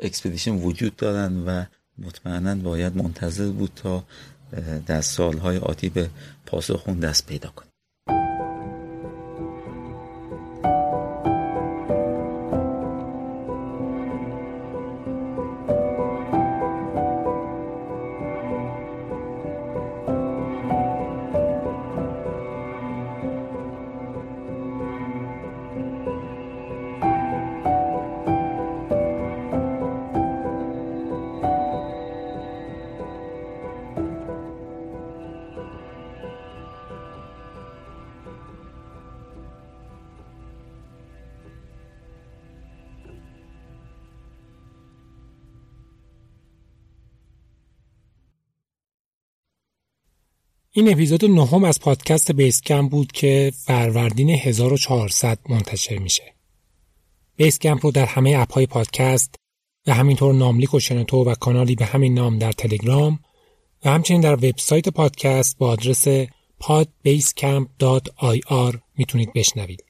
expedition 0.00 0.50
وجود 0.50 0.96
دارن 0.96 1.36
و 1.46 1.64
مطمئنا 1.98 2.54
باید 2.54 2.96
منتظر 2.96 3.48
بود 3.48 3.70
تا 3.76 4.04
در 4.86 5.00
سالهای 5.00 5.58
آتی 5.58 5.88
به 5.88 6.10
پاسخ 6.46 6.88
دست 6.88 7.26
پیدا 7.26 7.48
کنه 7.48 7.67
این 50.88 50.96
اپیزود 50.96 51.24
نهم 51.24 51.64
از 51.64 51.80
پادکست 51.80 52.32
بیسکمپ 52.32 52.88
بود 52.88 53.12
که 53.12 53.52
فروردین 53.56 54.30
1400 54.30 55.38
منتشر 55.48 55.98
میشه. 55.98 56.34
بیسکمپ 57.36 57.86
رو 57.86 57.92
در 57.92 58.06
همه 58.06 58.36
اپهای 58.38 58.66
پادکست 58.66 59.34
و 59.86 59.94
همینطور 59.94 60.34
ناملیک 60.34 60.74
و 60.74 60.80
شنوتو 60.80 61.24
و 61.24 61.34
کانالی 61.34 61.74
به 61.74 61.84
همین 61.84 62.14
نام 62.14 62.38
در 62.38 62.52
تلگرام 62.52 63.18
و 63.84 63.90
همچنین 63.90 64.20
در 64.20 64.34
وبسایت 64.34 64.88
پادکست 64.88 65.58
با 65.58 65.68
آدرس 65.68 66.08
podbasecamp.ir 66.62 68.78
می‌تونید 68.98 69.32
بشنوید. 69.32 69.84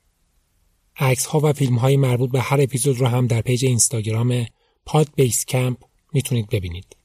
عکس 0.97 1.27
ها 1.27 1.41
و 1.43 1.53
فیلم 1.53 1.77
های 1.77 1.97
مربوط 1.97 2.31
به 2.31 2.41
هر 2.41 2.61
اپیزود 2.61 3.01
رو 3.01 3.07
هم 3.07 3.27
در 3.27 3.41
page 3.41 3.64
اینستاگرام 3.65 4.47
پادبیسکمپ 4.87 5.79
می‌تونید 6.13 6.49
ببینید. 6.49 6.97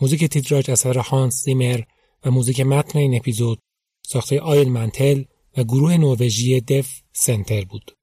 موزیک 0.00 0.24
تیتراژ 0.24 0.68
اثر 0.68 0.98
هانس 0.98 1.44
زیمر 1.44 1.80
و 2.24 2.30
موزیک 2.30 2.60
متن 2.60 2.98
این 2.98 3.16
اپیزود 3.16 3.58
ساخته 4.06 4.40
آیل 4.40 4.68
منتل 4.68 5.24
و 5.56 5.64
گروه 5.64 5.96
نروژی 5.96 6.60
دف 6.60 7.02
سنتر 7.12 7.64
بود. 7.64 7.96